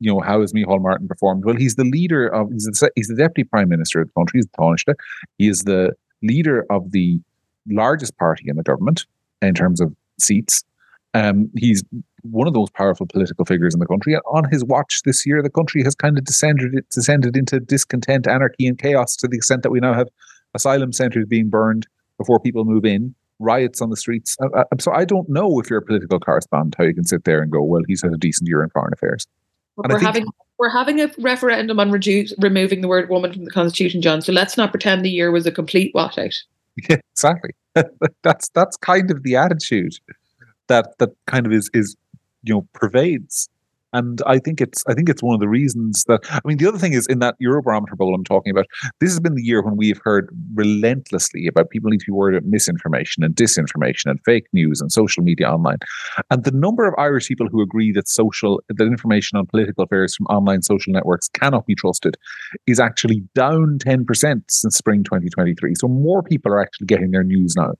you 0.00 0.12
know 0.12 0.20
how 0.20 0.40
has 0.40 0.52
Micheál 0.52 0.80
Martin 0.80 1.08
performed? 1.08 1.44
Well 1.44 1.56
he's 1.56 1.74
the 1.74 1.84
leader 1.84 2.26
of 2.26 2.50
he's 2.50 2.64
the, 2.64 2.90
he's 2.94 3.08
the 3.08 3.16
deputy 3.16 3.44
prime 3.44 3.68
minister 3.68 4.00
of 4.00 4.08
the 4.08 4.12
country 4.14 4.38
he's 4.38 4.46
the 4.46 4.56
Taoiseach. 4.58 4.94
He 5.38 5.48
is 5.48 5.60
the 5.60 5.92
leader 6.22 6.64
of 6.70 6.92
the 6.92 7.20
largest 7.68 8.16
party 8.16 8.44
in 8.48 8.56
the 8.56 8.62
government 8.62 9.06
in 9.42 9.54
terms 9.54 9.80
of 9.80 9.94
seats. 10.18 10.64
Um, 11.14 11.50
he's 11.56 11.82
one 12.30 12.46
of 12.46 12.54
those 12.54 12.70
powerful 12.70 13.06
political 13.06 13.44
figures 13.44 13.74
in 13.74 13.80
the 13.80 13.86
country. 13.86 14.14
And 14.14 14.22
on 14.26 14.48
his 14.50 14.64
watch 14.64 15.02
this 15.04 15.26
year, 15.26 15.42
the 15.42 15.50
country 15.50 15.82
has 15.84 15.94
kind 15.94 16.18
of 16.18 16.24
descended 16.24 16.72
descended 16.90 17.36
into 17.36 17.60
discontent, 17.60 18.26
anarchy, 18.26 18.66
and 18.66 18.78
chaos 18.78 19.16
to 19.16 19.28
the 19.28 19.36
extent 19.36 19.62
that 19.62 19.70
we 19.70 19.80
now 19.80 19.94
have 19.94 20.08
asylum 20.54 20.92
centres 20.92 21.26
being 21.26 21.48
burned 21.48 21.86
before 22.18 22.40
people 22.40 22.64
move 22.64 22.84
in, 22.84 23.14
riots 23.38 23.82
on 23.82 23.90
the 23.90 23.96
streets. 23.96 24.36
Uh, 24.40 24.48
uh, 24.58 24.64
so 24.80 24.92
I 24.92 25.04
don't 25.04 25.28
know 25.28 25.60
if 25.60 25.68
you're 25.68 25.80
a 25.80 25.84
political 25.84 26.18
correspondent 26.18 26.76
how 26.78 26.84
you 26.84 26.94
can 26.94 27.04
sit 27.04 27.24
there 27.24 27.42
and 27.42 27.50
go, 27.50 27.62
"Well, 27.62 27.82
he's 27.86 28.02
had 28.02 28.12
a 28.12 28.18
decent 28.18 28.48
year 28.48 28.62
in 28.62 28.70
foreign 28.70 28.92
affairs." 28.92 29.26
we're 29.76 29.90
think, 29.90 30.02
having 30.02 30.26
we're 30.58 30.70
having 30.70 31.00
a 31.00 31.10
referendum 31.18 31.78
on 31.78 31.90
reduce, 31.90 32.32
removing 32.38 32.80
the 32.80 32.88
word 32.88 33.10
"woman" 33.10 33.32
from 33.32 33.44
the 33.44 33.50
constitution, 33.50 34.00
John. 34.02 34.22
So 34.22 34.32
let's 34.32 34.56
not 34.56 34.70
pretend 34.70 35.04
the 35.04 35.10
year 35.10 35.30
was 35.30 35.46
a 35.46 35.52
complete 35.52 35.92
washout. 35.94 36.34
Yeah, 36.90 36.98
exactly. 37.14 37.52
that's 38.22 38.50
that's 38.50 38.76
kind 38.76 39.10
of 39.10 39.22
the 39.22 39.34
attitude 39.34 39.94
that 40.68 40.98
that 40.98 41.08
kind 41.26 41.46
of 41.46 41.52
is 41.52 41.70
is 41.72 41.96
you 42.46 42.54
know 42.54 42.66
pervades 42.72 43.48
and 43.96 44.20
I 44.26 44.38
think 44.38 44.60
it's 44.60 44.82
I 44.86 44.94
think 44.94 45.08
it's 45.08 45.22
one 45.22 45.34
of 45.34 45.40
the 45.40 45.48
reasons 45.48 46.04
that 46.04 46.20
I 46.30 46.40
mean 46.44 46.58
the 46.58 46.66
other 46.66 46.78
thing 46.78 46.92
is 46.92 47.06
in 47.06 47.20
that 47.20 47.36
Eurobarometer 47.42 47.96
poll 47.98 48.14
I'm 48.14 48.24
talking 48.24 48.50
about, 48.50 48.66
this 49.00 49.10
has 49.10 49.20
been 49.20 49.34
the 49.34 49.42
year 49.42 49.62
when 49.62 49.76
we 49.76 49.88
have 49.88 50.00
heard 50.02 50.28
relentlessly 50.54 51.46
about 51.46 51.70
people 51.70 51.90
need 51.90 52.00
to 52.00 52.06
be 52.06 52.12
worried 52.12 52.36
about 52.36 52.48
misinformation 52.48 53.22
and 53.22 53.34
disinformation 53.34 54.10
and 54.10 54.20
fake 54.24 54.46
news 54.52 54.80
and 54.80 54.92
social 54.92 55.22
media 55.22 55.48
online. 55.48 55.78
And 56.30 56.44
the 56.44 56.50
number 56.50 56.86
of 56.86 56.94
Irish 56.98 57.28
people 57.28 57.48
who 57.50 57.62
agree 57.62 57.92
that 57.92 58.08
social 58.08 58.62
that 58.68 58.84
information 58.84 59.38
on 59.38 59.46
political 59.46 59.84
affairs 59.84 60.14
from 60.14 60.26
online 60.26 60.62
social 60.62 60.92
networks 60.92 61.28
cannot 61.28 61.66
be 61.66 61.74
trusted 61.74 62.16
is 62.66 62.78
actually 62.78 63.22
down 63.34 63.78
10% 63.78 64.42
since 64.48 64.76
spring 64.76 65.04
2023. 65.04 65.74
So 65.74 65.88
more 65.88 66.22
people 66.22 66.52
are 66.52 66.60
actually 66.60 66.86
getting 66.86 67.12
their 67.12 67.24
news 67.24 67.54
now 67.56 67.72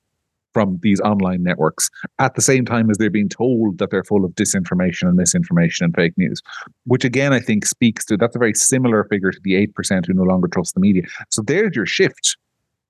from 0.57 0.81
these 0.81 1.03
online 1.03 1.43
networks 1.43 1.91
at 2.19 2.35
the 2.35 2.41
same 2.41 2.65
time 2.65 2.89
as 2.89 2.97
they're 2.97 3.11
being 3.11 3.29
told 3.29 3.77
that 3.77 3.91
they're 3.91 4.03
full 4.05 4.25
of 4.25 4.31
disinformation 4.37 5.03
and 5.03 5.15
misinformation 5.15 5.85
and 5.85 5.95
fake 5.95 6.15
news, 6.17 6.41
which 6.87 7.05
again, 7.05 7.35
I 7.35 7.41
think 7.41 7.67
speaks 7.67 8.07
to 8.07 8.17
that's 8.17 8.35
a 8.35 8.39
very 8.39 8.55
similar 8.55 9.05
figure 9.05 9.31
to 9.33 9.41
the 9.45 9.67
8% 9.67 10.07
who 10.07 10.15
no 10.15 10.23
longer 10.23 10.49
trust 10.49 10.73
the 10.73 10.81
media. 10.81 11.03
So 11.29 11.43
there's 11.43 11.77
your 11.77 11.85
shift. 11.85 12.39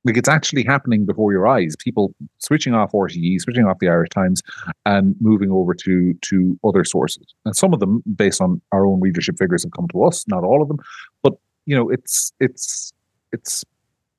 Like 0.04 0.16
it's 0.16 0.28
actually 0.28 0.62
happening 0.62 1.06
before 1.06 1.32
your 1.32 1.48
eyes. 1.48 1.74
People 1.76 2.14
switching 2.38 2.72
off 2.72 2.92
RTE, 2.92 3.40
switching 3.40 3.64
off 3.64 3.80
the 3.80 3.88
Irish 3.88 4.10
Times, 4.10 4.42
and 4.84 5.16
moving 5.18 5.50
over 5.50 5.74
to 5.74 6.14
to 6.14 6.56
other 6.62 6.84
sources. 6.84 7.26
And 7.46 7.56
some 7.56 7.74
of 7.74 7.80
them, 7.80 8.04
based 8.14 8.40
on 8.40 8.60
our 8.70 8.86
own 8.86 9.00
readership 9.00 9.38
figures, 9.40 9.64
have 9.64 9.72
come 9.72 9.88
to 9.88 10.04
us. 10.04 10.24
Not 10.28 10.44
all 10.44 10.62
of 10.62 10.68
them, 10.68 10.78
but 11.24 11.32
you 11.64 11.74
know, 11.74 11.90
it's 11.90 12.32
it's 12.38 12.92
it's 13.32 13.64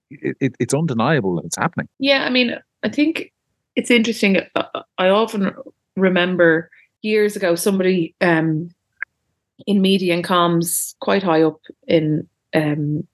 it, 0.09 0.53
it's 0.59 0.73
undeniable 0.73 1.35
that 1.37 1.45
it's 1.45 1.55
happening. 1.55 1.87
Yeah, 1.99 2.25
I 2.25 2.29
mean, 2.29 2.57
I 2.83 2.89
think 2.89 3.31
it's 3.77 3.91
interesting. 3.91 4.39
Uh, 4.55 4.81
I 4.97 5.07
often 5.09 5.53
remember 5.95 6.69
years 7.03 7.35
ago 7.35 7.55
somebody 7.55 8.15
um, 8.19 8.71
in 9.67 9.81
media 9.81 10.15
and 10.15 10.23
comms, 10.23 10.95
quite 10.99 11.23
high 11.23 11.43
up 11.43 11.61
in 11.87 12.27
um, 12.55 13.07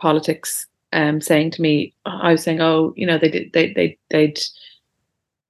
politics, 0.00 0.66
um, 0.94 1.20
saying 1.20 1.50
to 1.52 1.62
me, 1.62 1.94
I 2.06 2.32
was 2.32 2.42
saying, 2.42 2.62
"Oh, 2.62 2.94
you 2.96 3.06
know, 3.06 3.18
they 3.18 3.28
did, 3.28 3.52
they 3.52 3.72
they 3.72 3.98
they'd." 4.10 4.40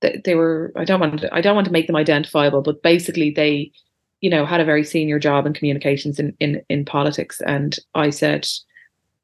They, 0.01 0.21
they 0.23 0.35
were 0.35 0.71
i 0.77 0.85
don't 0.85 1.01
want 1.01 1.21
to 1.21 1.35
i 1.35 1.41
don't 1.41 1.55
want 1.55 1.67
to 1.67 1.73
make 1.73 1.87
them 1.87 1.97
identifiable 1.97 2.61
but 2.61 2.83
basically 2.83 3.31
they 3.31 3.73
you 4.21 4.29
know 4.29 4.45
had 4.45 4.61
a 4.61 4.65
very 4.65 4.85
senior 4.85 5.19
job 5.19 5.47
in 5.47 5.55
communications 5.55 6.19
in 6.19 6.37
in, 6.41 6.61
in 6.69 6.85
politics 6.85 7.41
and 7.47 7.79
i 7.95 8.11
said 8.11 8.47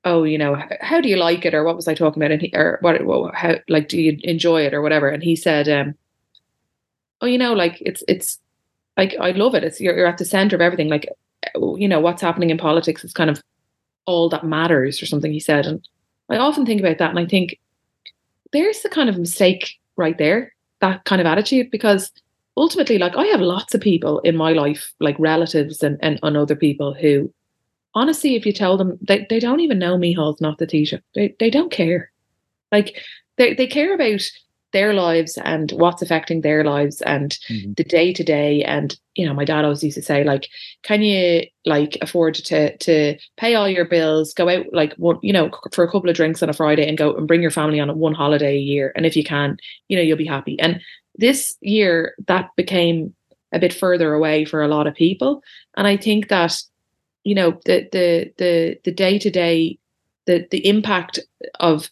oh, 0.05 0.25
you 0.25 0.39
know, 0.39 0.57
how 0.81 1.01
do 1.01 1.09
you 1.09 1.17
like 1.17 1.45
it, 1.45 1.55
or 1.55 1.63
what 1.63 1.77
was 1.77 1.87
I 1.87 1.95
talking 1.95 2.23
about, 2.23 2.33
and 2.33 2.41
he, 2.41 2.51
or 2.55 2.79
what, 2.81 3.35
how, 3.35 3.57
like, 3.69 3.89
do 3.89 4.01
you 4.01 4.19
enjoy 4.23 4.65
it, 4.65 4.73
or 4.73 4.81
whatever? 4.81 5.09
And 5.09 5.23
he 5.23 5.37
said, 5.37 5.69
um, 5.69 5.95
oh, 7.21 7.27
you 7.27 7.37
know, 7.37 7.53
like 7.53 7.77
it's 7.83 8.03
it's 8.09 8.39
like 8.97 9.15
I 9.21 9.33
love 9.33 9.55
it. 9.55 9.65
It's 9.65 9.81
you're, 9.81 9.97
you're 9.97 10.07
at 10.07 10.19
the 10.19 10.25
center 10.25 10.57
of 10.57 10.63
everything. 10.63 10.89
Like, 10.89 11.07
you 11.55 11.87
know, 11.87 12.01
what's 12.01 12.23
happening 12.23 12.51
in 12.51 12.59
politics 12.59 13.05
is 13.05 13.13
kind 13.13 13.31
of 13.31 13.43
all 14.07 14.29
that 14.31 14.45
matters, 14.45 15.03
or 15.03 15.07
something. 15.07 15.33
He 15.33 15.41
said, 15.41 15.67
and 15.67 15.87
I 16.31 16.39
often 16.39 16.65
think 16.65 16.81
about 16.81 16.99
that, 16.99 17.11
and 17.11 17.19
I 17.19 17.27
think 17.27 17.59
there's 18.53 18.81
the 18.81 18.89
kind 18.89 19.09
of 19.09 19.19
mistake 19.19 19.79
right 19.97 20.17
there, 20.17 20.55
that 20.81 21.05
kind 21.05 21.21
of 21.21 21.27
attitude, 21.27 21.71
because 21.71 22.11
ultimately, 22.57 22.99
like 22.99 23.17
I 23.17 23.27
have 23.27 23.41
lots 23.41 23.75
of 23.75 23.81
people 23.83 24.21
in 24.21 24.37
my 24.37 24.53
life, 24.53 24.93
like 24.99 25.19
relatives 25.19 25.83
and 25.83 25.99
and, 26.01 26.19
and 26.23 26.37
other 26.39 26.57
people 26.57 26.95
who 26.95 27.31
honestly, 27.95 28.37
if 28.37 28.47
you 28.47 28.53
tell 28.53 28.77
them 28.77 28.99
they, 29.01 29.27
they 29.29 29.41
don't 29.41 29.61
even 29.61 29.79
know 29.79 29.97
Micheál's 29.97 30.41
not 30.41 30.59
the 30.59 30.67
Taoiseach, 30.67 31.03
they 31.15 31.35
they 31.39 31.51
don't 31.51 31.73
care. 31.73 32.11
Like 32.73 32.97
they 33.37 33.55
they 33.55 33.67
care 33.67 33.95
about 33.95 34.23
their 34.73 34.93
lives 34.95 35.37
and 35.45 35.73
what's 35.73 36.03
affecting 36.03 36.41
their 36.41 36.63
lives 36.63 37.03
and 37.03 37.37
mm-hmm. 37.49 37.73
the 37.73 37.85
day 37.85 38.13
to 38.13 38.23
day. 38.23 38.63
And 38.63 38.97
you 39.15 39.27
know, 39.27 39.35
my 39.35 39.45
dad 39.45 39.65
always 39.65 39.83
used 39.83 39.97
to 39.97 40.03
say, 40.03 40.25
like, 40.25 40.49
can 40.83 41.03
you 41.03 41.43
like 41.67 41.99
afford 42.01 42.35
to 42.35 42.77
to 42.77 43.19
pay 43.37 43.55
all 43.55 43.69
your 43.69 43.85
bills, 43.85 44.33
go 44.33 44.49
out 44.49 44.67
like 44.73 44.95
one, 44.95 45.19
you 45.23 45.33
know, 45.33 45.51
for 45.73 45.85
a 45.85 45.91
couple 45.91 46.09
of 46.09 46.17
drinks 46.17 46.43
on 46.43 46.49
a 46.49 46.55
Friday 46.55 46.89
and 46.89 46.99
go 46.99 47.15
and 47.15 47.27
bring 47.27 47.43
your 47.43 47.51
family 47.51 47.81
on 47.81 47.97
one 47.99 48.15
holiday 48.15 48.57
a 48.57 48.61
year, 48.61 48.93
and 48.95 49.07
if 49.07 49.17
you 49.17 49.25
can, 49.25 49.57
you 49.89 49.97
know, 49.97 50.03
you'll 50.03 50.17
be 50.17 50.27
happy. 50.27 50.59
And 50.61 50.81
this 51.17 51.57
year, 51.61 52.15
that 52.29 52.51
became 52.57 53.15
a 53.53 53.59
bit 53.59 53.75
further 53.75 54.15
away 54.15 54.45
for 54.45 54.63
a 54.63 54.69
lot 54.69 54.87
of 54.87 54.95
people, 54.95 55.43
and 55.77 55.87
I 55.87 55.97
think 55.97 56.29
that 56.29 56.57
you 57.25 57.35
know 57.35 57.59
the 57.65 57.89
the 57.93 58.33
the 58.39 58.79
the 58.85 58.93
day 58.93 59.19
to 59.19 59.31
day 59.31 59.79
the 60.27 60.47
the 60.51 60.67
impact 60.67 61.19
of 61.59 61.91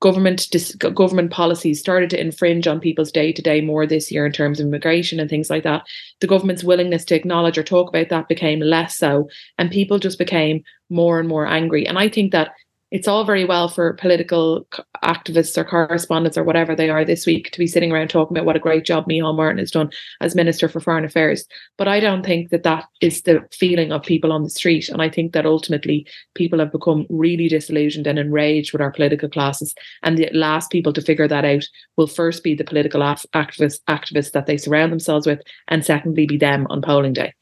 government 0.00 0.48
dis- 0.50 0.74
government 0.74 1.30
policies 1.30 1.80
started 1.80 2.10
to 2.10 2.20
infringe 2.20 2.66
on 2.66 2.78
people's 2.78 3.10
day 3.10 3.32
to 3.32 3.40
day 3.40 3.62
more 3.62 3.86
this 3.86 4.12
year 4.12 4.26
in 4.26 4.32
terms 4.32 4.60
of 4.60 4.66
immigration 4.66 5.18
and 5.18 5.30
things 5.30 5.48
like 5.48 5.62
that. 5.62 5.82
The 6.20 6.26
government's 6.26 6.62
willingness 6.62 7.06
to 7.06 7.14
acknowledge 7.14 7.56
or 7.56 7.62
talk 7.62 7.88
about 7.88 8.10
that 8.10 8.28
became 8.28 8.60
less 8.60 8.98
so, 8.98 9.28
and 9.56 9.70
people 9.70 9.98
just 9.98 10.18
became 10.18 10.62
more 10.90 11.18
and 11.18 11.26
more 11.26 11.46
angry. 11.46 11.86
And 11.86 11.98
I 11.98 12.10
think 12.10 12.32
that 12.32 12.50
it's 12.94 13.08
all 13.08 13.24
very 13.24 13.44
well 13.44 13.68
for 13.68 13.94
political 13.94 14.68
activists 15.02 15.58
or 15.58 15.64
correspondents 15.64 16.38
or 16.38 16.44
whatever 16.44 16.76
they 16.76 16.90
are 16.90 17.04
this 17.04 17.26
week 17.26 17.50
to 17.50 17.58
be 17.58 17.66
sitting 17.66 17.90
around 17.90 18.06
talking 18.06 18.36
about 18.36 18.46
what 18.46 18.54
a 18.54 18.60
great 18.60 18.84
job 18.84 19.04
Micheál 19.08 19.34
Martin 19.34 19.58
has 19.58 19.72
done 19.72 19.90
as 20.20 20.36
Minister 20.36 20.68
for 20.68 20.78
Foreign 20.78 21.04
Affairs. 21.04 21.44
But 21.76 21.88
I 21.88 21.98
don't 21.98 22.24
think 22.24 22.50
that 22.50 22.62
that 22.62 22.84
is 23.00 23.22
the 23.22 23.40
feeling 23.50 23.90
of 23.90 24.04
people 24.04 24.30
on 24.30 24.44
the 24.44 24.48
street. 24.48 24.88
And 24.88 25.02
I 25.02 25.10
think 25.10 25.32
that 25.32 25.44
ultimately 25.44 26.06
people 26.36 26.60
have 26.60 26.70
become 26.70 27.04
really 27.10 27.48
disillusioned 27.48 28.06
and 28.06 28.16
enraged 28.16 28.72
with 28.72 28.80
our 28.80 28.92
political 28.92 29.28
classes. 29.28 29.74
And 30.04 30.16
the 30.16 30.30
last 30.32 30.70
people 30.70 30.92
to 30.92 31.02
figure 31.02 31.26
that 31.26 31.44
out 31.44 31.64
will 31.96 32.06
first 32.06 32.44
be 32.44 32.54
the 32.54 32.62
political 32.62 33.00
activists, 33.00 33.80
activists 33.90 34.30
that 34.30 34.46
they 34.46 34.56
surround 34.56 34.92
themselves 34.92 35.26
with, 35.26 35.40
and 35.66 35.84
secondly, 35.84 36.26
be 36.26 36.36
them 36.36 36.68
on 36.70 36.80
polling 36.80 37.14
day. 37.14 37.34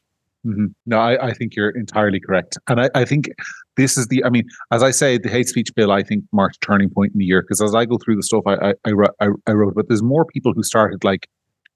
Mm-hmm. 0.45 0.65
No, 0.85 0.97
I, 0.99 1.27
I, 1.27 1.33
think 1.33 1.55
you're 1.55 1.69
entirely 1.69 2.19
correct. 2.19 2.57
And 2.67 2.81
I, 2.81 2.89
I, 2.93 3.05
think 3.05 3.29
this 3.77 3.97
is 3.97 4.07
the, 4.07 4.25
I 4.25 4.29
mean, 4.29 4.43
as 4.73 4.83
I 4.83 4.91
say, 4.91 5.17
the 5.17 5.29
hate 5.29 5.47
speech 5.47 5.69
bill, 5.73 5.89
I 5.89 6.03
think 6.03 6.25
marked 6.33 6.57
a 6.57 6.59
turning 6.59 6.89
point 6.89 7.13
in 7.13 7.19
the 7.19 7.25
year 7.25 7.41
because 7.41 7.61
as 7.61 7.73
I 7.73 7.85
go 7.85 7.97
through 7.97 8.17
the 8.17 8.23
stuff 8.23 8.43
I, 8.45 8.73
I, 8.85 9.27
I, 9.47 9.51
wrote, 9.53 9.73
but 9.73 9.87
there's 9.87 10.03
more 10.03 10.25
people 10.25 10.51
who 10.53 10.61
started 10.61 11.05
like 11.05 11.29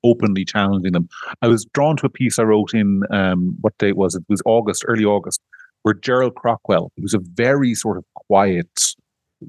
openly 0.03 0.43
challenging 0.43 0.91
them. 0.91 1.08
I 1.41 1.47
was 1.47 1.65
drawn 1.73 1.95
to 1.97 2.08
a 2.08 2.10
piece 2.10 2.39
I 2.39 2.43
wrote 2.43 2.73
in, 2.73 3.03
um, 3.10 3.56
what 3.62 3.77
date 3.77 3.95
was 3.95 4.15
it? 4.15 4.23
It 4.27 4.32
was 4.32 4.41
August, 4.45 4.84
early 4.86 5.06
August, 5.06 5.41
where 5.84 5.93
Gerard 5.93 6.36
Craughwell, 6.36 6.91
who 6.97 7.03
was 7.03 7.13
a 7.13 7.21
very 7.36 7.73
sort 7.73 7.97
of 7.97 8.03
quiet, 8.15 8.82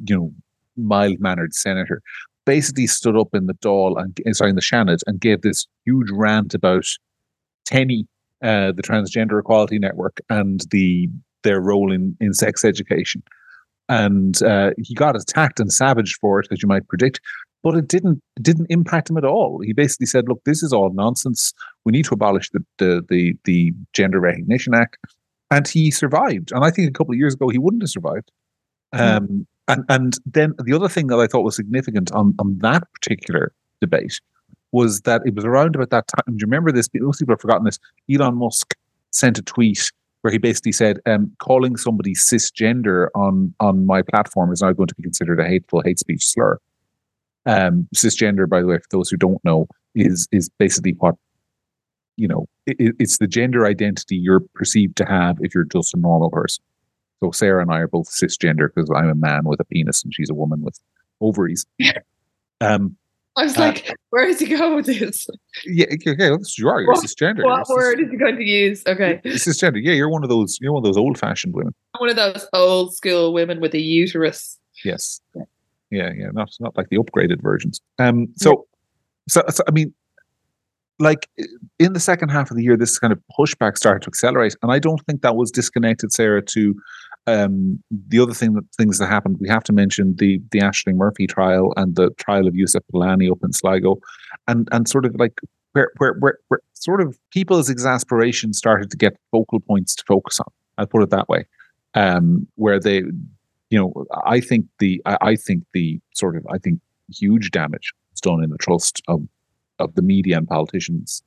you 0.07 0.17
know, 0.17 0.33
mild 0.77 1.19
mannered 1.19 1.55
senator, 1.55 2.03
basically 2.47 2.87
stood 2.87 3.17
up 3.17 3.29
in 3.35 3.47
the 3.47 3.55
Dáil 3.55 4.01
and 4.01 4.37
sorry 4.37 4.51
in 4.51 4.57
the 4.57 4.63
Seanad 4.63 5.01
and 5.07 5.21
gave 5.21 5.43
this 5.43 5.67
huge 5.85 6.09
rant 6.13 6.55
about 6.55 6.85
TENI, 7.69 8.07
uh, 8.43 8.73
the 8.73 8.83
Transgender 8.83 9.39
Equality 9.41 9.79
Network, 9.79 10.21
and 10.31 10.61
the 10.71 11.09
their 11.45 11.61
role 11.61 11.93
in 11.93 12.17
in 12.21 12.33
sex 12.35 12.65
education. 12.65 13.23
And 13.89 14.43
uh, 14.43 14.73
he 14.77 14.95
got 14.95 15.17
attacked 15.17 15.61
and 15.61 15.73
savaged 15.73 16.19
for 16.21 16.41
it, 16.41 16.49
as 16.51 16.63
you 16.63 16.69
might 16.69 16.87
predict. 16.89 17.21
But 17.63 17.75
it 17.75 17.89
didn't 17.89 18.23
it 18.37 18.43
didn't 18.43 18.67
impact 18.71 19.11
him 19.11 19.17
at 19.17 19.25
all. 19.25 19.61
He 19.65 19.73
basically 19.73 20.07
said, 20.07 20.29
"Look, 20.29 20.43
this 20.45 20.63
is 20.63 20.73
all 20.73 20.93
nonsense. 20.93 21.53
We 21.85 21.93
need 21.93 22.05
to 22.07 22.15
abolish 22.15 22.51
the 22.51 22.65
the 22.79 23.05
the, 23.09 23.35
the 23.45 23.73
Gender 23.93 24.21
Recognition 24.21 24.75
Act." 24.75 24.99
And 25.51 25.67
he 25.67 25.91
survived. 25.91 26.53
And 26.53 26.65
I 26.65 26.71
think 26.71 26.89
a 26.89 26.93
couple 26.93 27.15
of 27.15 27.19
years 27.19 27.35
ago 27.35 27.49
he 27.49 27.59
wouldn't 27.59 27.83
have 27.83 27.91
survived. 27.91 28.31
Hmm. 28.95 29.01
Um, 29.01 29.29
mm. 29.29 29.47
And 29.69 29.85
and 29.89 30.19
then 30.25 30.55
the 30.63 30.75
other 30.75 30.89
thing 30.89 31.09
that 31.09 31.19
I 31.19 31.27
thought 31.27 31.45
was 31.45 31.57
significant 31.57 32.11
on, 32.13 32.35
on 32.39 32.59
that 32.59 32.85
particular 32.95 33.53
debate 33.81 34.21
was 34.73 35.01
that 35.03 35.23
it 35.25 35.35
was 35.35 35.45
around 35.45 35.75
about 35.75 35.91
that 35.91 36.09
time. 36.09 36.25
Do 36.27 36.33
you 36.41 36.47
remember 36.47 36.73
this? 36.73 36.89
Most 36.95 37.19
people 37.19 37.33
have 37.33 37.41
forgotten 37.41 37.65
this. 37.65 37.79
Elon 38.13 38.37
Musk 38.37 38.75
sent 39.11 39.39
a 39.39 39.43
tweet 39.43 39.91
where 40.23 40.33
he 40.33 40.39
basically 40.39 40.73
said, 40.73 40.99
um, 41.07 41.33
calling 41.39 41.77
somebody 41.77 42.15
cisgender 42.15 43.09
on 43.15 43.55
on 43.61 43.87
my 43.87 44.03
platform 44.03 44.53
is 44.53 44.63
now 44.63 44.73
going 44.73 44.89
to 44.89 44.95
be 44.95 45.03
considered 45.03 45.41
a 45.41 45.47
hateful 45.47 45.83
hate 45.83 45.99
speech 45.99 46.27
slur. 46.27 46.59
Um, 47.47 47.89
cisgender, 47.95 48.49
by 48.49 48.61
the 48.61 48.67
way, 48.67 48.79
for 48.79 48.89
those 48.91 49.09
who 49.09 49.17
don't 49.17 49.43
know, 49.45 49.67
is 49.95 50.29
is 50.33 50.51
basically 50.59 50.93
what 50.99 51.15
you 52.17 52.29
know. 52.29 52.47
It, 52.67 52.95
it's 52.99 53.19
the 53.19 53.27
gender 53.27 53.65
identity 53.65 54.17
you're 54.17 54.43
perceived 54.55 54.97
to 54.97 55.07
have 55.07 55.39
if 55.41 55.55
you're 55.55 55.65
just 55.65 55.95
a 55.95 55.99
normal 55.99 56.31
person. 56.31 56.63
So 57.21 57.31
Sarah 57.33 57.63
and 57.63 57.73
I 57.73 57.79
are 57.79 57.89
both 57.89 58.11
cisgender 58.11 58.69
because 58.73 58.91
I'm 58.95 59.09
a 59.09 59.15
man 59.15 59.45
with 59.45 59.61
a 59.61 59.65
penis 59.65 60.05
and 60.05 60.15
she's 60.15 60.31
a 60.31 60.35
woman 60.35 60.63
with 60.63 60.79
ovaries. 61.21 61.67
Um, 62.61 62.97
I 63.39 63.45
was 63.45 63.57
uh, 63.57 63.61
like, 63.61 63.95
where 64.11 64.27
is 64.27 64.41
he 64.41 64.47
going 64.47 64.75
with 64.75 64.87
this? 64.87 65.29
Yeah, 65.65 65.87
okay, 65.93 66.17
you 66.57 66.69
are. 66.69 66.81
You're 66.81 66.89
what, 66.89 67.05
cisgender. 67.05 67.45
What 67.45 67.69
you're 67.69 67.79
word 67.79 67.99
cis- 67.99 68.07
is 68.07 68.11
he 68.11 68.17
going 68.17 68.37
to 68.37 68.43
use? 68.43 68.83
Okay, 68.85 69.21
cisgender. 69.27 69.81
Yeah, 69.81 69.93
you're 69.93 70.09
one 70.09 70.25
of 70.25 70.29
those. 70.29 70.59
You're 70.61 70.73
one 70.73 70.81
of 70.81 70.85
those 70.85 70.97
old-fashioned 70.97 71.55
women. 71.55 71.73
One 71.99 72.11
of 72.11 72.17
those 72.17 72.49
old 72.53 72.97
school 72.97 73.33
women 73.33 73.61
with 73.61 73.75
a 73.75 73.81
uterus. 73.81 74.59
Yes. 74.85 75.21
Yeah, 75.37 75.43
yeah, 75.91 76.13
yeah 76.17 76.31
not 76.33 76.51
not 76.59 76.77
like 76.77 76.89
the 76.89 76.97
upgraded 76.97 77.41
versions. 77.41 77.81
Um. 78.01 78.27
So, 78.37 78.51
yeah. 78.51 78.57
so, 79.29 79.43
so 79.51 79.63
I 79.69 79.71
mean, 79.71 79.95
like 80.99 81.29
in 81.79 81.93
the 81.93 82.01
second 82.01 82.31
half 82.31 82.51
of 82.51 82.57
the 82.57 82.63
year, 82.63 82.77
this 82.77 82.99
kind 82.99 83.13
of 83.13 83.21
pushback 83.39 83.77
started 83.77 84.03
to 84.03 84.09
accelerate, 84.09 84.57
and 84.63 84.73
I 84.73 84.79
don't 84.79 85.01
think 85.07 85.23
that 85.23 85.37
was 85.37 85.51
disconnected, 85.51 86.13
Sarah, 86.13 86.43
to 86.43 86.75
um, 87.27 87.83
the 87.91 88.19
other 88.19 88.33
thing 88.33 88.55
that 88.55 88.65
things 88.77 88.99
that 88.99 89.07
happened, 89.07 89.37
we 89.41 89.49
have 89.49 89.65
to 89.65 89.73
mention 89.73 90.17
the 90.19 90.41
the 90.51 90.61
Ashling 90.61 90.97
Murphy 90.97 91.27
trial 91.27 91.73
and 91.77 91.95
the 91.95 92.11
trial 92.19 92.49
of 92.49 92.55
Yousef 92.55 92.81
Palani 92.93 93.31
up 93.31 93.39
in 93.43 93.53
Sligo, 93.53 93.99
and 94.47 94.69
and 94.73 94.89
sort 94.89 95.05
of 95.05 95.15
like 95.19 95.39
where 95.73 95.91
where 95.99 96.15
where, 96.19 96.39
where 96.49 96.61
sort 96.75 97.01
of 97.01 97.19
people's 97.31 97.71
exasperation 97.71 98.53
started 98.53 98.91
to 98.91 98.97
get 98.97 99.17
focal 99.31 99.61
points 99.61 99.95
to 99.97 100.05
focus 100.07 100.41
on. 100.41 100.47
I'll 100.79 100.87
put 100.87 101.03
it 101.03 101.11
that 101.11 101.29
way, 101.29 101.45
um, 101.95 102.47
where 102.55 102.81
they, 102.81 103.03
you 103.71 103.79
know, 103.79 104.07
I 104.25 104.41
think 104.41 104.67
the 104.79 105.03
I, 105.05 105.19
I 105.21 105.37
think 105.37 105.65
the 105.75 106.01
sort 106.15 106.37
of 106.37 106.47
I 106.51 106.59
think 106.59 106.81
huge 107.13 107.51
damage 107.51 107.93
was 108.13 108.21
done 108.21 108.43
in 108.43 108.51
the 108.51 108.59
trust 108.59 109.03
of 109.07 109.23
of 109.79 109.95
the 109.95 110.03
media 110.03 110.37
and 110.37 110.47
politicians 110.47 111.23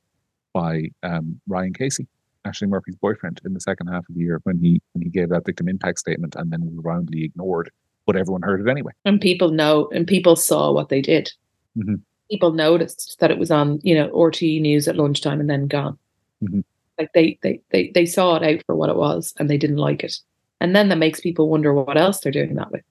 by 0.52 0.84
um, 1.02 1.40
Ryan 1.46 1.72
Casey. 1.72 2.06
Ashling 2.46 2.68
Murphy's 2.70 2.96
boyfriend 2.96 3.40
in 3.44 3.54
the 3.54 3.60
second 3.60 3.86
half 3.86 4.08
of 4.08 4.14
the 4.14 4.20
year 4.20 4.40
when 4.42 4.58
he 4.58 4.82
when 4.92 5.02
he 5.02 5.08
gave 5.08 5.28
that 5.28 5.46
victim 5.46 5.68
impact 5.68 6.00
statement 6.00 6.34
and 6.34 6.50
then 6.50 6.62
was 6.62 6.84
roundly 6.84 7.24
ignored, 7.24 7.70
but 8.04 8.16
everyone 8.16 8.42
heard 8.42 8.60
it 8.66 8.70
anyway. 8.70 8.92
And 9.04 9.20
people 9.20 9.50
know, 9.50 9.88
and 9.94 10.06
people 10.06 10.34
saw 10.34 10.72
what 10.72 10.88
they 10.88 11.00
did. 11.00 11.30
Mm-hmm. 11.76 11.96
People 12.30 12.52
noticed 12.52 13.16
that 13.20 13.30
it 13.30 13.38
was 13.38 13.50
on, 13.50 13.78
you 13.82 13.94
know, 13.94 14.08
RTE 14.08 14.60
news 14.60 14.88
at 14.88 14.96
lunchtime 14.96 15.38
and 15.40 15.48
then 15.48 15.68
gone. 15.68 15.98
Mm-hmm. 16.42 16.60
Like 16.98 17.12
they, 17.14 17.38
they 17.42 17.60
they 17.70 17.92
they 17.94 18.06
saw 18.06 18.36
it 18.36 18.42
out 18.42 18.64
for 18.66 18.74
what 18.74 18.90
it 18.90 18.96
was 18.96 19.32
and 19.38 19.48
they 19.48 19.56
didn't 19.56 19.76
like 19.76 20.02
it, 20.02 20.16
and 20.60 20.74
then 20.74 20.88
that 20.88 20.98
makes 20.98 21.20
people 21.20 21.48
wonder 21.48 21.72
what 21.72 21.96
else 21.96 22.20
they're 22.20 22.32
doing 22.32 22.54
that 22.56 22.72
with, 22.72 22.84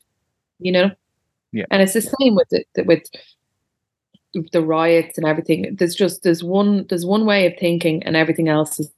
you 0.60 0.72
know. 0.72 0.92
Yeah. 1.52 1.66
And 1.70 1.82
it's 1.82 1.94
the 1.94 2.02
same 2.02 2.36
with 2.36 2.48
it 2.52 2.88
with 2.88 3.04
the 4.52 4.62
riots 4.62 5.18
and 5.18 5.28
everything. 5.28 5.76
There's 5.78 5.96
just 5.96 6.24
there's 6.24 6.44
one 6.44 6.86
there's 6.90 7.06
one 7.06 7.26
way 7.26 7.46
of 7.46 7.54
thinking 7.60 8.04
and 8.04 8.16
everything 8.16 8.50
else 8.50 8.80
is 8.80 8.92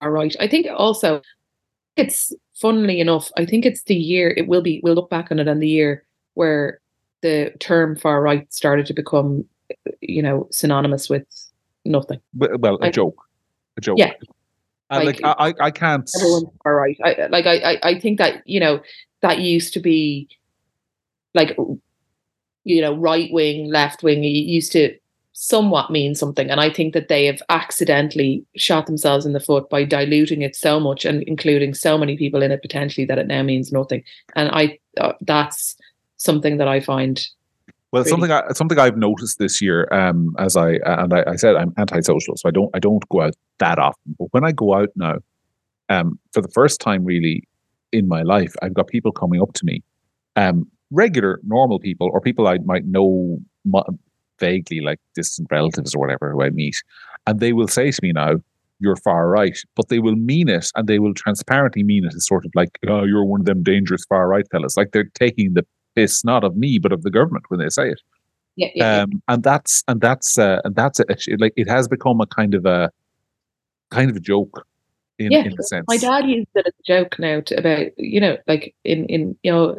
are 0.00 0.10
right. 0.10 0.34
I 0.40 0.48
think 0.48 0.66
also 0.74 1.22
it's 1.96 2.32
funnily 2.54 3.00
enough, 3.00 3.30
I 3.36 3.44
think 3.44 3.66
it's 3.66 3.82
the 3.84 3.94
year 3.94 4.32
it 4.36 4.46
will 4.46 4.62
be 4.62 4.80
we'll 4.82 4.94
look 4.94 5.10
back 5.10 5.30
on 5.30 5.38
it 5.38 5.48
and 5.48 5.62
the 5.62 5.68
year 5.68 6.04
where 6.34 6.80
the 7.22 7.52
term 7.60 7.96
far 7.96 8.22
right 8.22 8.50
started 8.52 8.86
to 8.86 8.94
become 8.94 9.44
you 10.00 10.22
know 10.22 10.48
synonymous 10.50 11.08
with 11.08 11.26
nothing. 11.84 12.20
Well, 12.34 12.78
a 12.82 12.90
joke. 12.90 13.22
A 13.76 13.80
joke. 13.80 13.98
Yeah. 13.98 14.12
Uh, 14.90 15.02
like, 15.04 15.20
like 15.20 15.36
I, 15.38 15.66
I 15.66 15.70
can't. 15.70 16.08
Everyone's 16.16 16.48
far 16.64 16.74
right. 16.74 16.98
I, 17.04 17.26
like 17.30 17.46
I, 17.46 17.78
I 17.82 17.98
think 17.98 18.18
that 18.18 18.42
you 18.46 18.60
know 18.60 18.80
that 19.22 19.38
used 19.38 19.72
to 19.74 19.80
be 19.80 20.28
like 21.34 21.56
you 22.74 22.82
know 22.82 22.96
right 22.96 23.30
wing, 23.32 23.70
left 23.70 24.02
wing. 24.02 24.22
used 24.22 24.72
to 24.72 24.96
somewhat 25.42 25.90
mean 25.90 26.14
something. 26.14 26.50
And 26.50 26.60
I 26.60 26.70
think 26.70 26.92
that 26.92 27.08
they 27.08 27.24
have 27.24 27.40
accidentally 27.48 28.44
shot 28.56 28.84
themselves 28.84 29.24
in 29.24 29.32
the 29.32 29.40
foot 29.40 29.70
by 29.70 29.84
diluting 29.84 30.42
it 30.42 30.54
so 30.54 30.78
much 30.78 31.06
and 31.06 31.22
including 31.22 31.72
so 31.72 31.96
many 31.96 32.14
people 32.18 32.42
in 32.42 32.52
it 32.52 32.60
potentially 32.60 33.06
that 33.06 33.18
it 33.18 33.26
now 33.26 33.42
means 33.42 33.72
nothing. 33.72 34.04
And 34.36 34.50
I 34.52 34.78
uh, 34.98 35.14
that's 35.22 35.76
something 36.18 36.58
that 36.58 36.68
I 36.68 36.80
find. 36.80 37.26
Well, 37.90 38.02
really 38.02 38.10
something 38.10 38.30
I, 38.30 38.52
something 38.52 38.78
I've 38.78 38.98
noticed 38.98 39.38
this 39.38 39.62
year, 39.62 39.88
um, 39.90 40.34
as 40.38 40.56
I 40.56 40.72
and 40.84 41.14
I, 41.14 41.24
I 41.26 41.36
said 41.36 41.56
I'm 41.56 41.72
antisocial, 41.78 42.36
so 42.36 42.46
I 42.48 42.52
don't 42.52 42.70
I 42.74 42.78
don't 42.78 43.08
go 43.08 43.22
out 43.22 43.34
that 43.58 43.78
often. 43.78 44.16
But 44.18 44.28
when 44.32 44.44
I 44.44 44.52
go 44.52 44.74
out 44.74 44.90
now, 44.94 45.16
um, 45.88 46.18
for 46.32 46.42
the 46.42 46.50
first 46.50 46.80
time 46.80 47.04
really 47.04 47.48
in 47.92 48.06
my 48.08 48.22
life, 48.22 48.54
I've 48.60 48.74
got 48.74 48.88
people 48.88 49.10
coming 49.10 49.40
up 49.40 49.54
to 49.54 49.64
me, 49.64 49.82
um, 50.36 50.66
regular 50.90 51.40
normal 51.44 51.78
people 51.78 52.10
or 52.12 52.20
people 52.20 52.46
I 52.46 52.58
might 52.64 52.84
know 52.86 53.38
vaguely 54.38 54.80
like 54.80 54.98
distant 55.14 55.48
relatives 55.50 55.94
or 55.94 56.00
whatever 56.00 56.32
who 56.32 56.42
I 56.42 56.50
meet, 56.50 56.82
and 57.26 57.40
they 57.40 57.52
will 57.52 57.68
say 57.68 57.90
to 57.90 58.00
me 58.02 58.12
now, 58.12 58.36
"You're 58.78 58.96
far 58.96 59.28
right," 59.28 59.58
but 59.76 59.88
they 59.88 59.98
will 59.98 60.16
mean 60.16 60.48
it, 60.48 60.70
and 60.74 60.88
they 60.88 60.98
will 60.98 61.14
transparently 61.14 61.82
mean 61.82 62.04
it 62.04 62.14
as 62.14 62.26
sort 62.26 62.44
of 62.44 62.52
like, 62.54 62.78
"Oh, 62.88 63.04
you're 63.04 63.24
one 63.24 63.40
of 63.40 63.46
them 63.46 63.62
dangerous 63.62 64.04
far 64.08 64.28
right 64.28 64.46
fellas." 64.50 64.76
Like 64.76 64.92
they're 64.92 65.10
taking 65.14 65.54
the 65.54 65.66
piss 65.94 66.24
not 66.24 66.44
of 66.44 66.56
me 66.56 66.78
but 66.78 66.92
of 66.92 67.02
the 67.02 67.10
government 67.10 67.44
when 67.48 67.58
they 67.60 67.68
say 67.68 67.88
it. 67.90 68.00
Yeah, 68.56 68.68
yeah, 68.74 69.02
um, 69.02 69.22
and 69.28 69.42
that's 69.42 69.84
and 69.88 70.00
that's 70.00 70.38
uh, 70.38 70.60
and 70.64 70.74
that's 70.74 71.00
it. 71.00 71.08
Like 71.38 71.54
it 71.56 71.68
has 71.68 71.88
become 71.88 72.20
a 72.20 72.26
kind 72.26 72.54
of 72.54 72.66
a 72.66 72.90
kind 73.90 74.10
of 74.10 74.16
a 74.16 74.20
joke 74.20 74.66
in, 75.18 75.32
yeah, 75.32 75.44
in 75.44 75.54
a 75.58 75.62
sense. 75.62 75.84
My 75.88 75.96
dad 75.96 76.28
used 76.28 76.48
it 76.54 76.66
as 76.66 76.72
a 76.78 76.82
joke 76.82 77.18
now 77.18 77.40
to, 77.40 77.54
about 77.56 77.86
you 77.96 78.20
know 78.20 78.36
like 78.48 78.74
in 78.84 79.06
in 79.06 79.36
you 79.42 79.52
know 79.52 79.76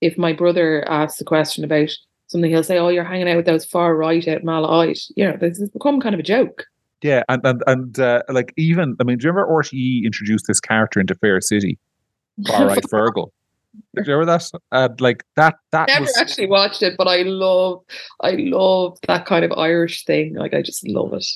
if 0.00 0.18
my 0.18 0.32
brother 0.32 0.88
asks 0.88 1.20
a 1.20 1.24
question 1.24 1.64
about 1.64 1.90
something 2.28 2.50
he'll 2.50 2.62
say, 2.62 2.78
"Oh, 2.78 2.88
you're 2.88 3.04
hanging 3.04 3.28
out 3.28 3.36
with 3.36 3.46
those 3.46 3.64
far 3.64 3.96
right 3.96 4.26
at 4.26 4.42
Malahide." 4.42 5.10
You 5.16 5.26
know, 5.26 5.36
this 5.36 5.58
has 5.58 5.70
become 5.70 6.00
kind 6.00 6.14
of 6.14 6.20
a 6.20 6.24
joke. 6.24 6.64
Yeah, 7.02 7.22
and 7.28 7.44
and 7.44 7.62
and 7.66 7.98
uh, 7.98 8.22
like 8.28 8.52
even 8.56 8.96
I 9.00 9.04
mean, 9.04 9.18
do 9.18 9.24
you 9.24 9.32
remember 9.32 9.52
RTE 9.52 10.04
introduced 10.04 10.46
this 10.46 10.60
character 10.60 11.00
into 11.00 11.14
Fair 11.14 11.40
City, 11.40 11.78
far 12.46 12.66
right 12.66 12.82
Fergal? 12.92 13.30
Do 13.94 14.02
you 14.02 14.12
remember 14.12 14.26
that? 14.26 14.50
Uh, 14.72 14.88
like 14.98 15.24
that. 15.36 15.56
That 15.72 15.88
never 15.88 16.02
was... 16.02 16.16
actually 16.18 16.48
watched 16.48 16.82
it, 16.82 16.94
but 16.98 17.06
I 17.06 17.22
love, 17.22 17.82
I 18.20 18.32
love 18.32 18.98
that 19.06 19.26
kind 19.26 19.44
of 19.44 19.52
Irish 19.52 20.04
thing. 20.04 20.34
Like 20.34 20.54
I 20.54 20.62
just 20.62 20.86
love 20.88 21.14
it. 21.14 21.26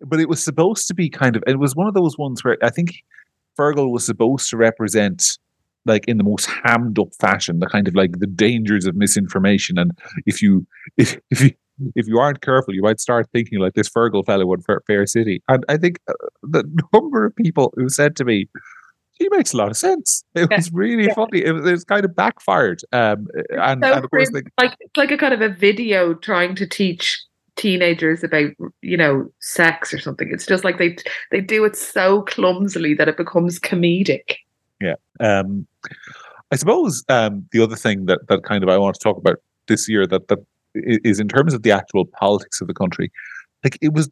But 0.00 0.18
it 0.20 0.28
was 0.28 0.42
supposed 0.42 0.88
to 0.88 0.94
be 0.94 1.08
kind 1.08 1.36
of. 1.36 1.44
It 1.46 1.58
was 1.58 1.76
one 1.76 1.86
of 1.86 1.94
those 1.94 2.18
ones 2.18 2.42
where 2.42 2.58
I 2.62 2.70
think 2.70 3.02
Fergal 3.58 3.90
was 3.90 4.04
supposed 4.04 4.50
to 4.50 4.56
represent 4.56 5.38
like 5.86 6.06
in 6.06 6.18
the 6.18 6.24
most 6.24 6.46
hammed 6.46 6.98
up 6.98 7.14
fashion, 7.18 7.60
the 7.60 7.66
kind 7.66 7.88
of 7.88 7.94
like 7.94 8.18
the 8.18 8.26
dangers 8.26 8.86
of 8.86 8.94
misinformation. 8.94 9.78
And 9.78 9.92
if 10.26 10.42
you 10.42 10.66
if 10.96 11.18
if 11.30 11.40
you 11.40 11.50
if 11.94 12.06
you 12.06 12.18
aren't 12.18 12.40
careful, 12.40 12.74
you 12.74 12.82
might 12.82 13.00
start 13.00 13.28
thinking 13.32 13.58
like 13.58 13.74
this 13.74 13.88
Fergal 13.88 14.24
fellow 14.24 14.52
in 14.52 14.62
Fair 14.86 15.06
City. 15.06 15.42
And 15.48 15.64
I 15.68 15.76
think 15.76 16.00
uh, 16.08 16.14
the 16.42 16.64
number 16.92 17.26
of 17.26 17.36
people 17.36 17.72
who 17.76 17.88
said 17.88 18.16
to 18.16 18.24
me, 18.24 18.48
he 19.12 19.28
makes 19.30 19.52
a 19.52 19.56
lot 19.56 19.70
of 19.70 19.76
sense. 19.76 20.24
It 20.34 20.48
yeah. 20.50 20.56
was 20.56 20.72
really 20.72 21.04
yeah. 21.04 21.14
funny. 21.14 21.44
It 21.44 21.52
was, 21.52 21.66
it 21.66 21.72
was, 21.72 21.84
kind 21.84 22.04
of 22.04 22.14
backfired. 22.14 22.82
Um, 22.92 23.28
and, 23.50 23.82
so 23.82 23.92
and 23.92 24.04
of 24.04 24.10
course, 24.10 24.30
like 24.32 24.48
it's 24.58 24.96
like 24.96 25.10
a 25.10 25.16
kind 25.16 25.34
of 25.34 25.40
a 25.40 25.48
video 25.48 26.14
trying 26.14 26.54
to 26.56 26.66
teach 26.66 27.22
teenagers 27.56 28.22
about 28.22 28.50
you 28.82 28.96
know 28.96 29.30
sex 29.40 29.92
or 29.92 29.98
something. 29.98 30.28
It's 30.30 30.46
just 30.46 30.64
like 30.64 30.78
they 30.78 30.96
they 31.30 31.40
do 31.40 31.64
it 31.64 31.76
so 31.76 32.22
clumsily 32.22 32.94
that 32.94 33.08
it 33.08 33.16
becomes 33.16 33.58
comedic. 33.58 34.36
Yeah. 34.80 34.96
Um, 35.20 35.66
I 36.52 36.56
suppose 36.56 37.04
um, 37.08 37.44
the 37.52 37.62
other 37.62 37.76
thing 37.76 38.06
that 38.06 38.20
that 38.28 38.44
kind 38.44 38.62
of 38.62 38.68
I 38.68 38.78
want 38.78 38.94
to 38.94 39.00
talk 39.00 39.16
about 39.16 39.36
this 39.66 39.88
year 39.88 40.06
that 40.06 40.28
that 40.28 40.38
is 40.74 41.18
in 41.18 41.28
terms 41.28 41.54
of 41.54 41.62
the 41.62 41.72
actual 41.72 42.04
politics 42.04 42.60
of 42.60 42.68
the 42.68 42.74
country. 42.74 43.10
Like 43.64 43.78
it 43.80 43.92
was 43.92 44.10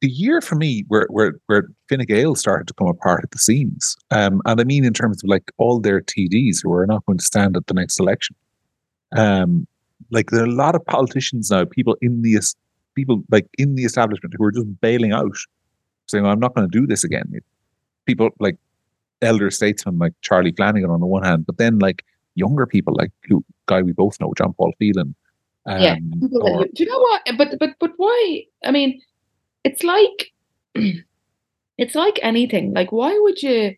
the 0.00 0.10
year 0.10 0.40
for 0.40 0.56
me 0.56 0.84
where 0.88 1.06
where 1.10 1.34
where 1.46 1.68
Fine 1.88 2.04
Gael 2.06 2.34
started 2.34 2.68
to 2.68 2.74
come 2.74 2.88
apart 2.88 3.20
at 3.24 3.30
the 3.30 3.38
seams. 3.38 3.96
Um, 4.10 4.42
and 4.44 4.60
I 4.60 4.64
mean 4.64 4.84
in 4.84 4.92
terms 4.92 5.22
of 5.22 5.28
like 5.28 5.50
all 5.58 5.80
their 5.80 6.00
TDs 6.00 6.58
who 6.62 6.72
are 6.72 6.86
not 6.86 7.04
going 7.06 7.18
to 7.18 7.24
stand 7.24 7.56
at 7.56 7.66
the 7.66 7.74
next 7.74 7.98
election. 7.98 8.36
Um, 9.16 9.66
like 10.10 10.30
there 10.30 10.42
are 10.42 10.46
a 10.46 10.50
lot 10.50 10.74
of 10.74 10.84
politicians 10.84 11.50
now, 11.50 11.64
people 11.64 11.96
in 12.00 12.22
the 12.22 12.38
people 12.94 13.22
like 13.30 13.46
in 13.58 13.74
the 13.74 13.84
establishment 13.84 14.34
who 14.36 14.44
are 14.44 14.52
just 14.52 14.80
bailing 14.80 15.12
out, 15.12 15.36
saying, 16.06 16.24
well, 16.24 16.32
"I'm 16.32 16.40
not 16.40 16.54
going 16.54 16.68
to 16.68 16.80
do 16.80 16.86
this 16.86 17.04
again." 17.04 17.32
People 18.06 18.30
like 18.40 18.56
elder 19.22 19.50
statesmen 19.50 19.98
like 19.98 20.12
Charlie 20.20 20.52
Flanagan 20.52 20.90
on 20.90 21.00
the 21.00 21.06
one 21.06 21.22
hand, 21.22 21.46
but 21.46 21.58
then 21.58 21.78
like 21.78 22.04
younger 22.34 22.66
people 22.66 22.94
like 22.96 23.12
who 23.28 23.44
guy 23.66 23.82
we 23.82 23.92
both 23.92 24.20
know, 24.20 24.32
John 24.36 24.52
Paul 24.54 24.72
Phelan. 24.78 25.14
Um, 25.64 25.80
yeah, 25.80 25.96
or, 26.40 26.64
do 26.64 26.84
you 26.84 26.86
know 26.86 26.98
what? 26.98 27.22
But 27.38 27.58
but 27.58 27.70
but 27.78 27.92
why? 27.96 28.44
I 28.64 28.72
mean, 28.72 29.00
it's 29.64 29.84
like 29.84 30.32
it's 31.78 31.94
like 31.94 32.18
anything. 32.22 32.72
Like, 32.72 32.92
why 32.92 33.16
would 33.18 33.42
you? 33.42 33.76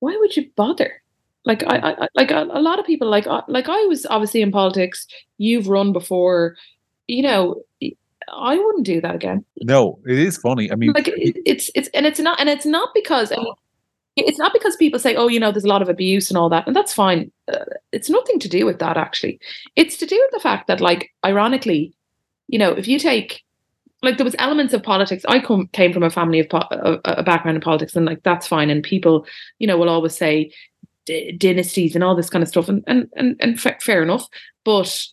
Why 0.00 0.16
would 0.16 0.36
you 0.36 0.48
bother? 0.54 1.02
Like 1.44 1.64
I, 1.66 1.78
I 1.78 2.08
like 2.14 2.30
a, 2.30 2.42
a 2.50 2.60
lot 2.60 2.78
of 2.78 2.86
people 2.86 3.08
like 3.08 3.26
uh, 3.26 3.42
like 3.48 3.68
I 3.68 3.80
was 3.86 4.06
obviously 4.06 4.42
in 4.42 4.52
politics. 4.52 5.06
You've 5.38 5.68
run 5.68 5.92
before, 5.92 6.56
you 7.06 7.22
know. 7.22 7.62
I 8.30 8.58
wouldn't 8.58 8.84
do 8.84 9.00
that 9.00 9.14
again. 9.14 9.42
No, 9.62 9.98
it 10.06 10.18
is 10.18 10.36
funny. 10.36 10.70
I 10.70 10.74
mean, 10.74 10.92
like 10.92 11.08
it, 11.08 11.38
it's 11.46 11.70
it's 11.74 11.88
and 11.94 12.04
it's 12.04 12.20
not 12.20 12.38
and 12.38 12.50
it's 12.50 12.66
not 12.66 12.90
because 12.92 13.32
I 13.32 13.36
mean, 13.36 13.54
it's 14.26 14.38
not 14.38 14.52
because 14.52 14.76
people 14.76 14.98
say, 14.98 15.14
oh, 15.14 15.28
you 15.28 15.40
know, 15.40 15.52
there's 15.52 15.64
a 15.64 15.68
lot 15.68 15.82
of 15.82 15.88
abuse 15.88 16.30
and 16.30 16.38
all 16.38 16.48
that, 16.48 16.66
and 16.66 16.74
that's 16.74 16.92
fine. 16.92 17.30
Uh, 17.52 17.64
it's 17.92 18.10
nothing 18.10 18.38
to 18.40 18.48
do 18.48 18.66
with 18.66 18.78
that, 18.78 18.96
actually. 18.96 19.38
It's 19.76 19.96
to 19.98 20.06
do 20.06 20.18
with 20.20 20.30
the 20.32 20.40
fact 20.40 20.66
that, 20.66 20.80
like, 20.80 21.10
ironically, 21.24 21.94
you 22.48 22.58
know, 22.58 22.72
if 22.72 22.88
you 22.88 22.98
take, 22.98 23.42
like, 24.02 24.16
there 24.16 24.24
was 24.24 24.36
elements 24.38 24.72
of 24.74 24.82
politics. 24.82 25.24
I 25.28 25.40
come 25.40 25.68
came 25.72 25.92
from 25.92 26.02
a 26.02 26.10
family 26.10 26.40
of 26.40 26.48
po- 26.48 26.68
a, 26.70 27.00
a 27.04 27.22
background 27.22 27.56
in 27.56 27.62
politics, 27.62 27.96
and 27.96 28.06
like 28.06 28.22
that's 28.22 28.46
fine. 28.46 28.70
And 28.70 28.82
people, 28.82 29.26
you 29.58 29.66
know, 29.66 29.76
will 29.76 29.88
always 29.88 30.16
say 30.16 30.52
d- 31.06 31.32
dynasties 31.32 31.94
and 31.94 32.04
all 32.04 32.14
this 32.14 32.30
kind 32.30 32.42
of 32.42 32.48
stuff, 32.48 32.68
and 32.68 32.84
and 32.86 33.08
and, 33.16 33.36
and 33.40 33.58
f- 33.58 33.82
fair 33.82 34.02
enough. 34.02 34.26
But 34.64 35.04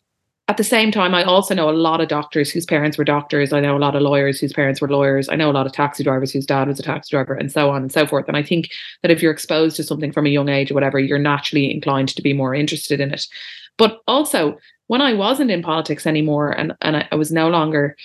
at 0.48 0.58
the 0.58 0.64
same 0.64 0.92
time, 0.92 1.16
I 1.16 1.24
also 1.24 1.56
know 1.56 1.70
a 1.70 1.72
lot 1.72 2.02
of 2.02 2.08
doctors 2.08 2.52
whose 2.52 2.66
parents 2.66 3.00
were 3.00 3.04
doctors. 3.04 3.52
I 3.52 3.60
know 3.60 3.76
a 3.76 3.80
lot 3.80 3.96
of 3.96 4.04
lawyers 4.04 4.40
whose 4.40 4.54
parents 4.54 4.80
were 4.80 4.88
lawyers. 4.88 5.28
I 5.28 5.36
know 5.36 5.50
a 5.50 5.54
lot 5.54 5.66
of 5.66 5.72
taxi 5.72 6.04
drivers 6.04 6.32
whose 6.32 6.46
dad 6.46 6.68
was 6.68 6.80
a 6.80 6.84
taxi 6.84 7.10
driver, 7.16 7.34
and 7.34 7.52
so 7.52 7.72
on 7.72 7.82
and 7.82 7.92
so 7.92 8.06
forth. 8.06 8.28
And 8.28 8.38
I 8.38 8.44
think 8.44 8.70
that 9.02 9.10
if 9.10 9.24
you're 9.24 9.32
exposed 9.32 9.76
to 9.78 9.84
something 9.84 10.12
from 10.12 10.28
a 10.28 10.30
young 10.30 10.50
age 10.50 10.70
or 10.70 10.76
whatever, 10.76 11.00
you're 11.00 11.18
naturally 11.18 11.72
inclined 11.72 12.10
to 12.10 12.22
be 12.22 12.32
more 12.32 12.54
interested 12.54 13.00
in 13.00 13.12
it. 13.12 13.26
But 13.78 14.02
also, 14.08 14.60
when 14.86 15.02
I 15.02 15.14
wasn't 15.14 15.50
in 15.50 15.64
politics 15.64 16.06
anymore 16.06 16.52
and, 16.52 16.76
and 16.82 16.98
I, 16.98 17.08
I 17.12 17.16
was 17.16 17.32
no 17.32 17.50
longer 17.50 17.98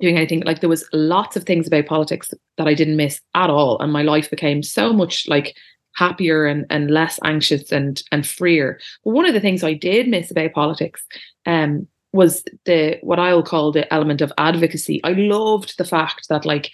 doing 0.00 0.16
anything, 0.16 0.40
like 0.40 0.58
there 0.60 0.68
was 0.68 0.84
lots 0.92 1.36
of 1.36 1.44
things 1.44 1.68
about 1.68 1.86
politics 1.86 2.34
that 2.56 2.66
I 2.66 2.74
didn't 2.74 2.96
miss 2.96 3.20
at 3.34 3.48
all. 3.48 3.78
And 3.78 3.92
my 3.92 4.02
life 4.02 4.28
became 4.28 4.64
so 4.64 4.92
much 4.92 5.28
like 5.28 5.54
happier 5.98 6.46
and, 6.46 6.64
and 6.70 6.90
less 6.90 7.18
anxious 7.24 7.72
and 7.72 8.02
and 8.12 8.26
freer. 8.26 8.78
But 9.04 9.12
one 9.12 9.26
of 9.26 9.34
the 9.34 9.40
things 9.40 9.64
I 9.64 9.74
did 9.74 10.08
miss 10.08 10.30
about 10.30 10.52
politics 10.52 11.04
um, 11.46 11.88
was 12.12 12.44
the 12.64 12.98
what 13.02 13.18
I'll 13.18 13.42
call 13.42 13.72
the 13.72 13.92
element 13.92 14.20
of 14.20 14.32
advocacy. 14.38 15.00
I 15.04 15.12
loved 15.12 15.76
the 15.76 15.84
fact 15.84 16.28
that 16.28 16.46
like 16.46 16.70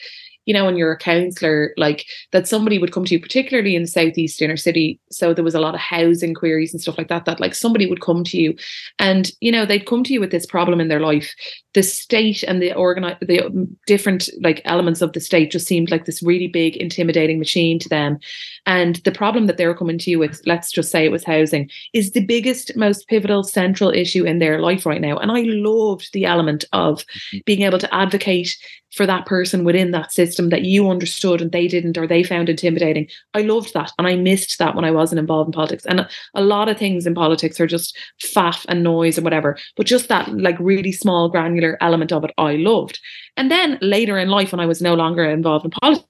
you 0.47 0.55
know, 0.55 0.65
when 0.65 0.77
you're 0.77 0.93
a 0.93 0.99
councillor, 0.99 1.73
like 1.77 2.05
that 2.33 2.47
somebody 2.47 2.79
would 2.79 2.93
come 2.93 3.05
to 3.05 3.15
you, 3.15 3.21
particularly 3.21 3.75
in 3.75 3.83
the 3.83 3.89
southeast 3.89 4.43
inner 4.43 4.57
city. 4.57 5.01
So 5.11 5.33
there 5.33 5.45
was 5.45 5.55
a 5.55 5.61
lot 5.61 5.75
of 5.75 5.81
housing 5.81 6.35
queries 6.35 6.73
and 6.73 6.81
stuff 6.81 6.99
like 6.99 7.09
that. 7.09 7.25
That 7.25 7.41
like 7.41 7.55
somebody 7.55 7.87
would 7.87 8.01
come 8.01 8.25
to 8.25 8.39
you, 8.39 8.55
and 8.99 9.31
you 9.41 9.51
know 9.51 9.65
they'd 9.67 9.87
come 9.87 10.05
to 10.05 10.13
you 10.13 10.21
with 10.21 10.31
this 10.31 10.47
problem 10.47 10.81
in 10.81 10.89
their 10.89 11.01
life. 11.01 11.35
The 11.75 11.83
state 11.83 12.43
and 12.45 12.63
the 12.63 12.73
organize 12.75 13.17
the 13.21 13.69
different 13.87 14.29
like 14.41 14.63
elements 14.65 15.03
of 15.03 15.13
the 15.13 15.21
state 15.21 15.51
just 15.51 15.67
seemed 15.67 15.91
like 15.91 16.05
this 16.05 16.23
really 16.23 16.49
big, 16.49 16.77
intimidating 16.77 17.39
machine 17.39 17.79
to 17.81 17.89
them. 17.89 18.19
And 18.67 18.97
the 18.97 19.13
problem 19.13 19.47
that 19.47 19.57
they 19.57 19.67
were 19.67 19.77
coming 19.77 19.99
to 19.99 20.11
you 20.11 20.19
with, 20.19 20.41
let's 20.47 20.71
just 20.71 20.91
say 20.91 21.05
it 21.05 21.13
was 21.13 21.25
housing, 21.25 21.71
is 21.93 22.13
the 22.13 22.25
biggest, 22.25 22.77
most 22.77 23.09
pivotal, 23.09 23.43
central 23.43 23.91
issue 23.91 24.25
in 24.25 24.39
their 24.39 24.61
life 24.61 24.87
right 24.87 25.01
now. 25.01 25.17
And 25.19 25.31
I 25.31 25.43
loved 25.43 26.13
the 26.13 26.25
element 26.25 26.65
of 26.73 26.99
mm-hmm. 26.99 27.39
being 27.45 27.63
able 27.63 27.79
to 27.79 27.95
advocate 27.95 28.57
for 28.95 29.07
that 29.07 29.27
person 29.27 29.65
within 29.65 29.91
that 29.91 30.13
system 30.13 30.51
that 30.51 30.63
you 30.63 30.89
understood 30.89 31.41
and 31.41 31.53
they 31.53 31.67
didn't 31.67 31.99
or 31.99 32.07
they 32.07 32.23
found 32.23 32.49
intimidating. 32.49 33.09
I 33.35 33.43
loved 33.43 33.75
that 33.75 33.93
and 33.99 34.07
I 34.07 34.17
missed 34.17 34.59
that 34.59 34.75
when 34.75 34.85
I 34.85 34.91
wasn't 34.91 35.19
involved 35.19 35.49
in 35.49 35.53
politics. 35.53 35.85
And 35.87 36.07
a 36.35 36.43
lot 36.43 36.69
of 36.69 36.79
things 36.79 37.07
in 37.07 37.15
politics 37.15 37.61
are 37.61 37.67
just 37.67 37.97
faff 38.23 38.65
and 38.69 38.83
noise 38.83 39.19
and 39.19 39.25
whatever, 39.25 39.59
but 39.77 39.87
just 39.87 40.09
that 40.09 40.29
like 40.37 40.57
really 40.61 40.93
small 40.93 41.29
granular 41.29 41.77
element 41.81 42.13
of 42.13 42.25
it 42.25 42.33
I 42.39 42.57
loved. 42.57 43.01
And 43.37 43.51
then 43.51 43.79
later 43.83 44.19
in 44.19 44.29
life 44.29 44.53
when 44.53 44.61
I 44.61 44.67
was 44.67 44.81
no 44.81 44.95
longer 44.95 45.25
involved 45.25 45.65
in 45.65 45.73
politics, 45.73 46.09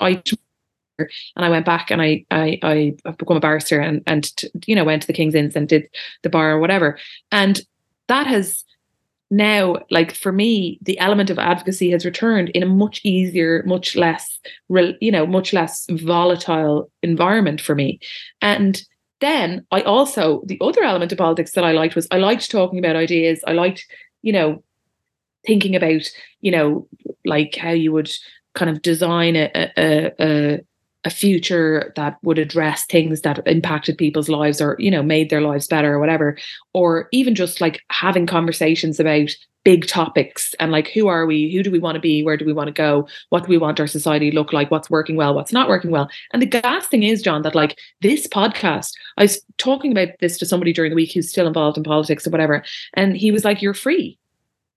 I 0.00 0.22
and 0.98 1.44
I 1.44 1.48
went 1.48 1.66
back 1.66 1.90
and 1.90 2.00
I 2.00 2.24
I 2.30 2.58
I 2.62 2.94
have 3.04 3.18
become 3.18 3.36
a 3.36 3.40
barrister 3.40 3.80
and 3.80 4.02
and 4.06 4.30
you 4.66 4.76
know 4.76 4.84
went 4.84 5.02
to 5.02 5.06
the 5.06 5.12
King's 5.12 5.34
Inns 5.34 5.56
and 5.56 5.68
did 5.68 5.88
the 6.22 6.30
bar 6.30 6.52
or 6.52 6.60
whatever. 6.60 6.98
And 7.30 7.60
that 8.08 8.26
has 8.26 8.64
now 9.32 9.76
like 9.90 10.14
for 10.14 10.30
me 10.30 10.78
the 10.82 10.98
element 10.98 11.30
of 11.30 11.38
advocacy 11.38 11.90
has 11.90 12.04
returned 12.04 12.50
in 12.50 12.62
a 12.62 12.66
much 12.66 13.00
easier 13.02 13.62
much 13.64 13.96
less 13.96 14.38
you 15.00 15.10
know 15.10 15.26
much 15.26 15.54
less 15.54 15.86
volatile 15.90 16.90
environment 17.02 17.60
for 17.60 17.74
me. 17.74 17.98
And 18.42 18.80
then 19.20 19.64
i 19.70 19.80
also 19.82 20.42
the 20.46 20.58
other 20.60 20.82
element 20.82 21.12
of 21.12 21.18
politics 21.18 21.52
that 21.52 21.62
i 21.62 21.70
liked 21.70 21.94
was 21.94 22.08
i 22.10 22.18
liked 22.18 22.50
talking 22.50 22.78
about 22.78 22.96
ideas. 22.96 23.42
I 23.46 23.52
liked 23.52 23.86
you 24.20 24.32
know 24.32 24.62
thinking 25.46 25.74
about 25.74 26.02
you 26.42 26.50
know 26.50 26.86
like 27.24 27.56
how 27.56 27.70
you 27.70 27.90
would 27.92 28.10
kind 28.54 28.70
of 28.70 28.82
design 28.82 29.34
a, 29.34 29.50
a, 29.54 30.12
a 30.20 30.60
a 31.04 31.10
future 31.10 31.92
that 31.96 32.18
would 32.22 32.38
address 32.38 32.84
things 32.86 33.22
that 33.22 33.46
impacted 33.46 33.98
people's 33.98 34.28
lives 34.28 34.60
or 34.60 34.76
you 34.78 34.90
know 34.90 35.02
made 35.02 35.30
their 35.30 35.40
lives 35.40 35.66
better 35.66 35.94
or 35.94 35.98
whatever. 35.98 36.36
Or 36.74 37.08
even 37.12 37.34
just 37.34 37.60
like 37.60 37.80
having 37.90 38.26
conversations 38.26 39.00
about 39.00 39.30
big 39.64 39.86
topics 39.86 40.54
and 40.58 40.72
like 40.72 40.88
who 40.88 41.06
are 41.06 41.24
we? 41.24 41.52
Who 41.52 41.62
do 41.62 41.70
we 41.70 41.78
want 41.78 41.94
to 41.94 42.00
be? 42.00 42.24
Where 42.24 42.36
do 42.36 42.44
we 42.44 42.52
want 42.52 42.66
to 42.68 42.72
go? 42.72 43.06
What 43.28 43.44
do 43.44 43.48
we 43.48 43.58
want 43.58 43.78
our 43.78 43.86
society 43.86 44.30
to 44.30 44.36
look 44.36 44.52
like? 44.52 44.70
What's 44.70 44.90
working 44.90 45.14
well? 45.14 45.34
What's 45.34 45.52
not 45.52 45.68
working 45.68 45.92
well? 45.92 46.08
And 46.32 46.42
the 46.42 46.46
gas 46.46 46.86
thing 46.86 47.02
is 47.02 47.22
john 47.22 47.42
that 47.42 47.54
like 47.54 47.78
this 48.00 48.26
podcast 48.26 48.92
i 49.16 49.22
was 49.22 49.40
talking 49.58 49.92
about 49.92 50.08
this 50.20 50.38
to 50.38 50.46
somebody 50.46 50.72
during 50.72 50.90
the 50.90 50.96
week 50.96 51.12
who's 51.12 51.28
still 51.28 51.46
involved 51.46 51.76
in 51.76 51.84
politics 51.84 52.26
or 52.26 52.30
whatever 52.30 52.62
and 52.94 53.16
he 53.16 53.30
was 53.30 53.44
like 53.44 53.62
you're 53.62 53.74
free 53.74 54.18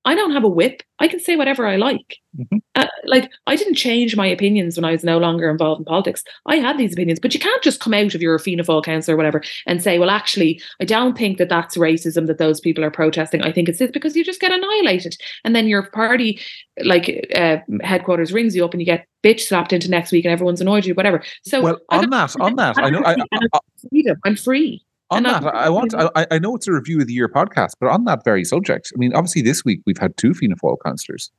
I 0.05 0.13
don't 0.13 0.31
have 0.31 0.43
a 0.43 0.49
whip. 0.49 0.83
I 0.99 1.07
can 1.07 1.19
say 1.19 1.35
whatever 1.35 1.65
I 1.65 1.75
like. 1.75 2.17
Mm-hmm. 2.37 2.57
Uh, 2.75 2.85
like 3.05 3.31
I 3.47 3.55
didn't 3.55 3.75
change 3.75 4.15
my 4.15 4.27
opinions 4.27 4.77
when 4.77 4.85
I 4.85 4.91
was 4.91 5.03
no 5.03 5.17
longer 5.17 5.49
involved 5.49 5.79
in 5.79 5.85
politics. 5.85 6.23
I 6.45 6.57
had 6.57 6.77
these 6.77 6.93
opinions, 6.93 7.19
but 7.19 7.33
you 7.33 7.39
can't 7.39 7.63
just 7.63 7.79
come 7.79 7.93
out 7.93 8.13
of 8.13 8.21
your 8.21 8.37
Fianna 8.37 8.63
Fáil 8.63 8.83
council 8.83 9.13
or 9.13 9.17
whatever 9.17 9.41
and 9.65 9.81
say, 9.81 9.97
"Well, 9.97 10.09
actually, 10.09 10.61
I 10.79 10.85
don't 10.85 11.17
think 11.17 11.37
that 11.39 11.49
that's 11.49 11.75
racism 11.75 12.27
that 12.27 12.37
those 12.37 12.59
people 12.59 12.83
are 12.83 12.91
protesting. 12.91 13.41
I 13.41 13.51
think 13.51 13.67
it's 13.67 13.79
this," 13.79 13.91
because 13.91 14.15
you 14.15 14.23
just 14.23 14.41
get 14.41 14.51
annihilated, 14.51 15.17
and 15.43 15.55
then 15.55 15.67
your 15.67 15.83
party, 15.89 16.39
like 16.83 17.27
uh, 17.35 17.57
headquarters, 17.81 18.31
rings 18.31 18.55
you 18.55 18.63
up 18.63 18.73
and 18.73 18.81
you 18.81 18.85
get 18.85 19.07
bitch 19.23 19.41
slapped 19.41 19.73
into 19.73 19.89
next 19.89 20.11
week, 20.11 20.25
and 20.25 20.31
everyone's 20.31 20.61
annoyed 20.61 20.85
you, 20.85 20.93
whatever. 20.93 21.23
So, 21.43 21.61
well, 21.61 21.79
on 21.89 22.09
that, 22.11 22.35
on 22.39 22.55
that, 22.57 22.77
I 22.77 22.89
know, 22.89 23.01
I, 23.03 23.15
I, 23.33 24.13
I'm 24.25 24.35
free 24.35 24.85
on 25.11 25.23
that, 25.23 25.45
I, 25.45 25.65
I 25.65 25.69
want. 25.69 25.93
I, 25.93 26.25
I, 26.31 26.39
know 26.39 26.55
it's 26.55 26.67
a 26.67 26.73
review 26.73 26.99
of 26.99 27.07
the 27.07 27.13
year 27.13 27.29
podcast, 27.29 27.73
but 27.79 27.89
on 27.89 28.05
that 28.05 28.23
very 28.23 28.43
subject, 28.43 28.91
I 28.95 28.97
mean, 28.97 29.13
obviously 29.13 29.41
this 29.41 29.63
week 29.63 29.81
we've 29.85 29.97
had 29.97 30.17
two 30.17 30.33
Fianna 30.33 30.55
Fáil 30.55 30.77
councillors 30.83 31.31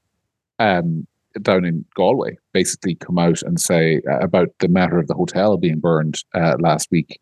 um, 0.59 1.07
down 1.43 1.65
in 1.65 1.85
Galway 1.95 2.39
basically 2.53 2.95
come 2.95 3.19
out 3.19 3.43
and 3.43 3.61
say 3.61 4.01
uh, 4.11 4.19
about 4.19 4.49
the 4.61 4.69
matter 4.69 4.99
of 4.99 5.09
the 5.09 5.15
hotel 5.15 5.57
being 5.57 5.81
burned 5.81 6.23
uh, 6.35 6.57
last 6.61 6.91
week 6.91 7.21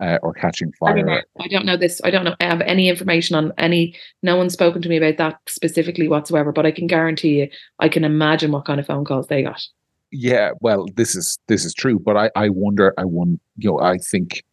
uh, 0.00 0.18
or 0.22 0.32
catching 0.32 0.72
fire. 0.72 0.92
I 0.92 0.96
don't, 0.96 1.06
know, 1.06 1.20
I 1.40 1.48
don't 1.48 1.66
know 1.66 1.76
this. 1.76 2.00
I 2.04 2.10
don't 2.10 2.24
know. 2.24 2.34
I 2.40 2.44
have 2.44 2.60
any 2.62 2.88
information 2.88 3.36
on 3.36 3.52
any. 3.58 3.96
No 4.22 4.36
one's 4.36 4.52
spoken 4.52 4.82
to 4.82 4.88
me 4.88 4.96
about 4.96 5.16
that 5.18 5.38
specifically 5.46 6.08
whatsoever. 6.08 6.52
But 6.52 6.66
I 6.66 6.72
can 6.72 6.86
guarantee 6.86 7.40
you, 7.40 7.48
I 7.78 7.88
can 7.88 8.04
imagine 8.04 8.52
what 8.52 8.64
kind 8.64 8.80
of 8.80 8.86
phone 8.86 9.04
calls 9.04 9.28
they 9.28 9.42
got. 9.42 9.62
Yeah, 10.10 10.50
well, 10.60 10.86
this 10.94 11.16
is 11.16 11.38
this 11.48 11.64
is 11.64 11.74
true, 11.74 11.98
but 11.98 12.16
I 12.16 12.30
I 12.36 12.48
wonder. 12.48 12.94
I 12.98 13.04
won. 13.04 13.40
You 13.56 13.70
know, 13.70 13.80
I 13.80 13.98
think 13.98 14.44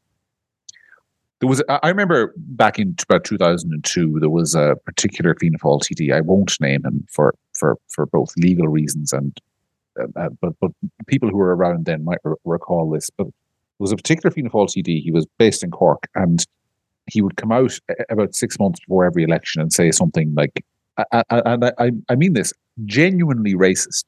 there 1.41 1.49
was 1.49 1.61
I 1.67 1.89
remember 1.89 2.33
back 2.37 2.79
in 2.79 2.95
about 3.09 3.25
2002 3.25 4.19
there 4.19 4.29
was 4.29 4.55
a 4.55 4.77
particular 4.85 5.35
Fáil 5.35 5.81
TD 5.81 6.13
I 6.13 6.21
won't 6.21 6.59
name 6.61 6.85
him 6.85 7.05
for 7.11 7.35
for 7.57 7.77
for 7.89 8.05
both 8.05 8.33
legal 8.37 8.67
reasons 8.67 9.11
and 9.11 9.37
uh, 9.99 10.29
but 10.39 10.53
but 10.61 10.71
people 11.07 11.29
who 11.29 11.37
were 11.37 11.55
around 11.55 11.85
then 11.85 12.05
might 12.05 12.19
re- 12.23 12.35
recall 12.45 12.89
this 12.89 13.09
but 13.09 13.25
there 13.25 13.33
was 13.79 13.91
a 13.91 13.97
particular 13.97 14.33
Fáil 14.33 14.67
TD 14.67 15.01
he 15.01 15.11
was 15.11 15.25
based 15.37 15.63
in 15.63 15.71
Cork 15.71 16.07
and 16.15 16.45
he 17.07 17.21
would 17.21 17.35
come 17.35 17.51
out 17.51 17.77
about 18.09 18.35
6 18.35 18.59
months 18.59 18.79
before 18.79 19.03
every 19.03 19.23
election 19.23 19.61
and 19.61 19.73
say 19.73 19.91
something 19.91 20.33
like 20.35 20.63
and 21.29 21.65
I, 21.65 21.91
I 22.09 22.15
mean 22.15 22.33
this 22.33 22.53
genuinely 22.85 23.53
racist. 23.53 24.05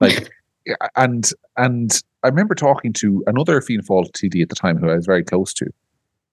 Like, 0.00 0.30
and 0.96 1.30
and 1.56 2.02
I 2.22 2.28
remember 2.28 2.54
talking 2.54 2.92
to 2.94 3.22
another 3.26 3.60
Fáil 3.60 4.10
TD 4.12 4.42
at 4.42 4.48
the 4.48 4.54
time 4.54 4.78
who 4.78 4.90
I 4.90 4.96
was 4.96 5.06
very 5.06 5.24
close 5.24 5.52
to, 5.54 5.66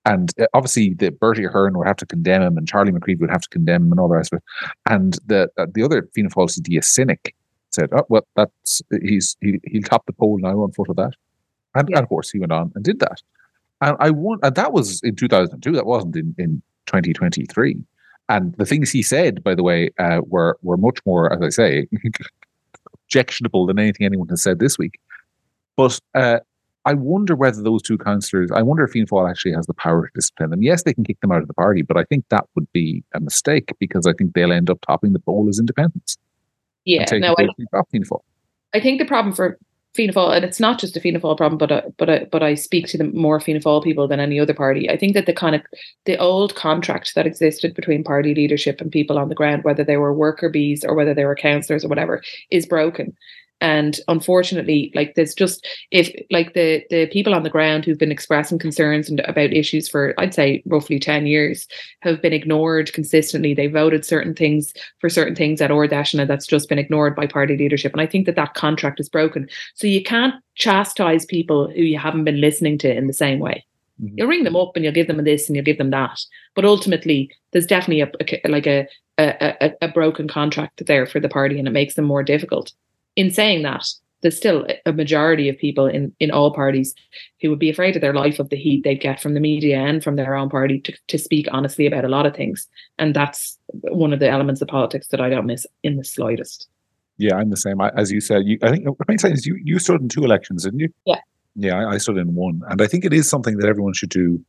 and 0.05 0.31
uh, 0.39 0.45
obviously 0.53 0.93
the 0.93 1.11
Bertie 1.11 1.45
Ahern 1.45 1.77
would 1.77 1.87
have 1.87 1.97
to 1.97 2.05
condemn 2.05 2.41
him, 2.41 2.57
and 2.57 2.67
Charlie 2.67 2.91
McCreevy 2.91 3.21
would 3.21 3.29
have 3.29 3.41
to 3.41 3.49
condemn 3.49 3.83
him, 3.83 3.91
and 3.91 3.99
all 3.99 4.07
the 4.07 4.15
rest 4.15 4.33
of 4.33 4.37
it. 4.37 4.43
And 4.89 5.17
the 5.25 5.49
uh, 5.57 5.65
the 5.73 5.83
other 5.83 6.07
Fianna 6.13 6.29
Fáil 6.29 6.47
TD, 6.47 6.77
a 6.77 6.81
cynic, 6.81 7.35
said, 7.71 7.89
"Oh 7.91 8.05
well, 8.09 8.27
that's 8.35 8.81
he's 9.01 9.35
he 9.41 9.59
he'll 9.65 9.81
top 9.81 10.05
the 10.05 10.13
poll 10.13 10.37
now 10.37 10.61
on 10.61 10.71
foot 10.71 10.89
of 10.89 10.95
that," 10.97 11.13
and, 11.73 11.89
yeah. 11.89 11.97
and 11.97 12.03
of 12.03 12.09
course 12.09 12.29
he 12.29 12.39
went 12.39 12.51
on 12.51 12.71
and 12.75 12.83
did 12.83 12.99
that. 12.99 13.21
And 13.81 13.97
I 13.99 14.11
won, 14.11 14.39
and 14.43 14.55
that 14.55 14.71
was 14.71 15.01
in 15.03 15.15
2002. 15.15 15.71
That 15.71 15.85
wasn't 15.85 16.15
in 16.15 16.35
in 16.37 16.61
2023. 16.85 17.77
And 18.27 18.55
the 18.55 18.65
things 18.65 18.89
he 18.89 19.03
said, 19.03 19.43
by 19.43 19.53
the 19.53 19.63
way, 19.63 19.91
uh, 19.99 20.21
were 20.25 20.57
were 20.61 20.77
much 20.77 20.99
more, 21.05 21.31
as 21.31 21.41
I 21.41 21.49
say, 21.49 21.87
objectionable 23.05 23.67
than 23.67 23.79
anything 23.79 24.05
anyone 24.05 24.29
has 24.29 24.41
said 24.41 24.59
this 24.59 24.77
week. 24.77 24.99
But 25.75 25.99
uh, 26.15 26.39
I 26.85 26.93
wonder 26.93 27.35
whether 27.35 27.61
those 27.63 27.81
two 27.81 27.97
councillors, 27.97 28.51
I 28.51 28.61
wonder 28.61 28.83
if 28.83 28.91
Fianna 28.91 29.07
Fáil 29.07 29.29
actually 29.29 29.53
has 29.53 29.65
the 29.65 29.73
power 29.73 30.05
to 30.05 30.11
discipline 30.13 30.51
them. 30.51 30.61
Yes, 30.61 30.83
they 30.83 30.93
can 30.93 31.03
kick 31.03 31.19
them 31.19 31.31
out 31.31 31.41
of 31.41 31.47
the 31.47 31.53
party, 31.53 31.81
but 31.81 31.97
I 31.97 32.03
think 32.03 32.25
that 32.29 32.45
would 32.53 32.71
be 32.73 33.03
a 33.13 33.19
mistake 33.19 33.71
because 33.79 34.05
I 34.05 34.13
think 34.13 34.33
they'll 34.33 34.53
end 34.53 34.69
up 34.69 34.79
topping 34.81 35.13
the 35.13 35.19
poll 35.19 35.49
as 35.49 35.59
independents. 35.59 36.17
Yeah, 36.85 37.05
no, 37.13 37.35
I, 37.39 37.47
I 38.73 38.79
think 38.79 38.99
the 38.99 39.05
problem 39.05 39.33
for 39.33 39.57
Fianna 39.95 40.13
Fáil, 40.13 40.35
and 40.35 40.45
it's 40.45 40.59
not 40.59 40.77
just 40.77 40.95
a 40.95 40.99
Fianna 40.99 41.19
Fáil 41.19 41.37
problem, 41.37 41.57
but 41.57 41.71
uh, 41.71 41.81
but 41.97 42.09
uh, 42.09 42.19
but 42.31 42.43
I 42.43 42.53
speak 42.53 42.87
to 42.89 42.97
the 42.99 43.05
more 43.05 43.39
Fianna 43.39 43.61
Fáil 43.61 43.83
people 43.83 44.07
than 44.07 44.19
any 44.19 44.39
other 44.39 44.53
party. 44.53 44.87
I 44.87 44.97
think 44.97 45.15
that 45.15 45.25
the 45.25 45.33
kind 45.33 45.55
of 45.55 45.63
the 46.05 46.17
old 46.17 46.53
contract 46.53 47.15
that 47.15 47.25
existed 47.25 47.73
between 47.73 48.03
party 48.03 48.35
leadership 48.35 48.79
and 48.79 48.91
people 48.91 49.17
on 49.17 49.29
the 49.29 49.35
ground, 49.35 49.63
whether 49.63 49.83
they 49.83 49.97
were 49.97 50.13
worker 50.13 50.49
bees 50.49 50.85
or 50.85 50.93
whether 50.93 51.15
they 51.15 51.25
were 51.25 51.35
councillors 51.35 51.83
or 51.83 51.87
whatever, 51.87 52.21
is 52.51 52.67
broken 52.67 53.15
and 53.61 53.99
unfortunately 54.07 54.91
like 54.95 55.15
there's 55.15 55.33
just 55.33 55.65
if 55.91 56.11
like 56.29 56.53
the 56.53 56.83
the 56.89 57.07
people 57.07 57.33
on 57.33 57.43
the 57.43 57.49
ground 57.49 57.85
who've 57.85 57.97
been 57.97 58.11
expressing 58.11 58.59
concerns 58.59 59.09
and 59.09 59.21
about 59.21 59.53
issues 59.53 59.87
for 59.87 60.13
i'd 60.19 60.33
say 60.33 60.61
roughly 60.65 60.99
10 60.99 61.25
years 61.25 61.67
have 62.05 62.21
been 62.21 62.33
ignored 62.33 62.93
consistently. 62.93 63.53
They 63.53 63.67
voted 63.67 64.05
certain 64.05 64.33
things 64.33 64.73
for 64.99 65.09
certain 65.09 65.35
things 65.35 65.61
at 65.61 65.71
Fheis 65.71 66.27
that's 66.27 66.47
just 66.47 66.69
been 66.69 66.79
ignored 66.79 67.15
by 67.15 67.27
party 67.27 67.57
leadership. 67.57 67.91
And 67.91 68.01
i 68.01 68.05
think 68.05 68.25
that 68.25 68.35
that 68.35 68.53
contract 68.53 68.99
is 68.99 69.09
broken. 69.09 69.49
So 69.73 69.87
you 69.87 70.03
can't 70.03 70.35
chastise 70.55 71.25
people 71.25 71.69
who 71.69 71.81
you 71.81 71.97
haven't 71.97 72.23
been 72.23 72.39
listening 72.39 72.77
to 72.79 72.95
in 72.95 73.07
the 73.07 73.13
same 73.13 73.39
way. 73.39 73.65
Mm-hmm. 74.01 74.17
you'll 74.17 74.27
ring 74.27 74.43
them 74.43 74.57
up 74.57 74.75
and 74.75 74.83
you'll 74.83 74.93
give 74.93 75.07
them 75.07 75.23
this 75.23 75.47
and 75.47 75.55
you'll 75.55 75.63
give 75.63 75.77
them 75.77 75.91
that. 75.91 76.19
But 76.53 76.65
ultimately 76.65 77.31
there's 77.51 77.65
definitely 77.65 78.01
a, 78.01 78.11
a 78.43 78.49
like 78.49 78.67
a, 78.67 78.87
a 79.17 79.71
a 79.81 79.87
broken 79.87 80.27
contract 80.27 80.85
there 80.85 81.05
for 81.05 81.21
the 81.21 81.29
party 81.29 81.57
and 81.57 81.67
it 81.67 81.71
makes 81.71 81.93
them 81.95 82.03
more 82.05 82.21
difficult 82.21 82.73
in 83.15 83.31
saying 83.31 83.63
that, 83.63 83.85
there's 84.21 84.37
still 84.37 84.65
a 84.87 84.91
majority 84.91 85.49
of 85.49 85.57
people 85.57 85.85
in, 85.85 86.11
in 86.19 86.31
all 86.31 86.51
parties 86.51 86.95
who 87.41 87.49
would 87.51 87.59
be 87.59 87.69
afraid 87.69 87.95
of 87.95 88.01
their 88.01 88.13
life 88.13 88.39
of 88.39 88.49
the 88.49 88.55
heat 88.55 88.83
they'd 88.83 88.99
get 88.99 89.21
from 89.21 89.35
the 89.35 89.39
media 89.39 89.77
and 89.77 90.03
from 90.03 90.15
their 90.15 90.33
own 90.33 90.49
party 90.49 90.79
to, 90.79 90.93
to 91.09 91.19
speak 91.19 91.47
honestly 91.51 91.85
about 91.85 92.05
a 92.05 92.07
lot 92.07 92.25
of 92.25 92.35
things. 92.35 92.67
And 92.97 93.15
that's 93.15 93.55
one 93.67 94.13
of 94.13 94.19
the 94.19 94.27
elements 94.27 94.61
of 94.61 94.67
politics 94.67 95.09
that 95.09 95.21
I 95.21 95.29
don't 95.29 95.45
miss 95.45 95.67
in 95.83 95.97
the 95.97 96.03
slightest. 96.03 96.67
Yeah, 97.17 97.35
I'm 97.35 97.51
the 97.51 97.57
same. 97.57 97.79
I, 97.79 97.91
as 97.95 98.11
you 98.11 98.19
said, 98.19 98.41
you, 98.45 98.57
I 98.63 98.71
think 98.71 98.87
sense 99.19 99.39
is 99.39 99.45
you, 99.45 99.59
you 99.63 99.77
stood 99.77 100.01
in 100.01 100.09
two 100.09 100.23
elections, 100.23 100.63
didn't 100.63 100.79
you? 100.79 100.89
Yeah. 101.05 101.19
Yeah, 101.55 101.77
I, 101.77 101.91
I 101.91 101.97
stood 101.99 102.17
in 102.17 102.33
one. 102.33 102.61
And 102.69 102.81
I 102.81 102.87
think 102.87 103.05
it 103.05 103.13
is 103.13 103.29
something 103.29 103.57
that 103.57 103.69
everyone 103.69 103.93
should 103.93 104.09
do 104.09 104.43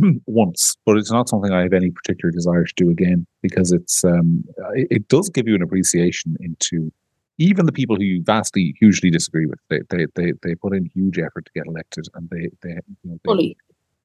once, 0.26 0.74
but 0.86 0.96
it's 0.96 1.12
not 1.12 1.28
something 1.28 1.52
I 1.52 1.62
have 1.62 1.74
any 1.74 1.90
particular 1.90 2.32
desire 2.32 2.64
to 2.64 2.74
do 2.76 2.88
again 2.90 3.26
because 3.42 3.72
it's 3.72 4.04
um, 4.04 4.42
it, 4.74 4.88
it 4.90 5.08
does 5.08 5.28
give 5.28 5.46
you 5.46 5.54
an 5.54 5.62
appreciation 5.62 6.36
into 6.40 6.90
even 7.38 7.66
the 7.66 7.72
people 7.72 7.96
who 7.96 8.04
you 8.04 8.22
vastly, 8.22 8.74
hugely 8.78 9.10
disagree 9.10 9.46
with, 9.46 9.58
they 9.68 9.80
they 9.90 10.06
they, 10.14 10.32
they 10.42 10.54
put 10.54 10.74
in 10.74 10.90
huge 10.94 11.18
effort 11.18 11.46
to 11.46 11.52
get 11.54 11.66
elected, 11.66 12.06
and 12.14 12.28
they 12.30 12.50
they, 12.62 12.74
you 13.02 13.10
know, 13.10 13.18
they 13.24 13.28
fully. 13.28 13.56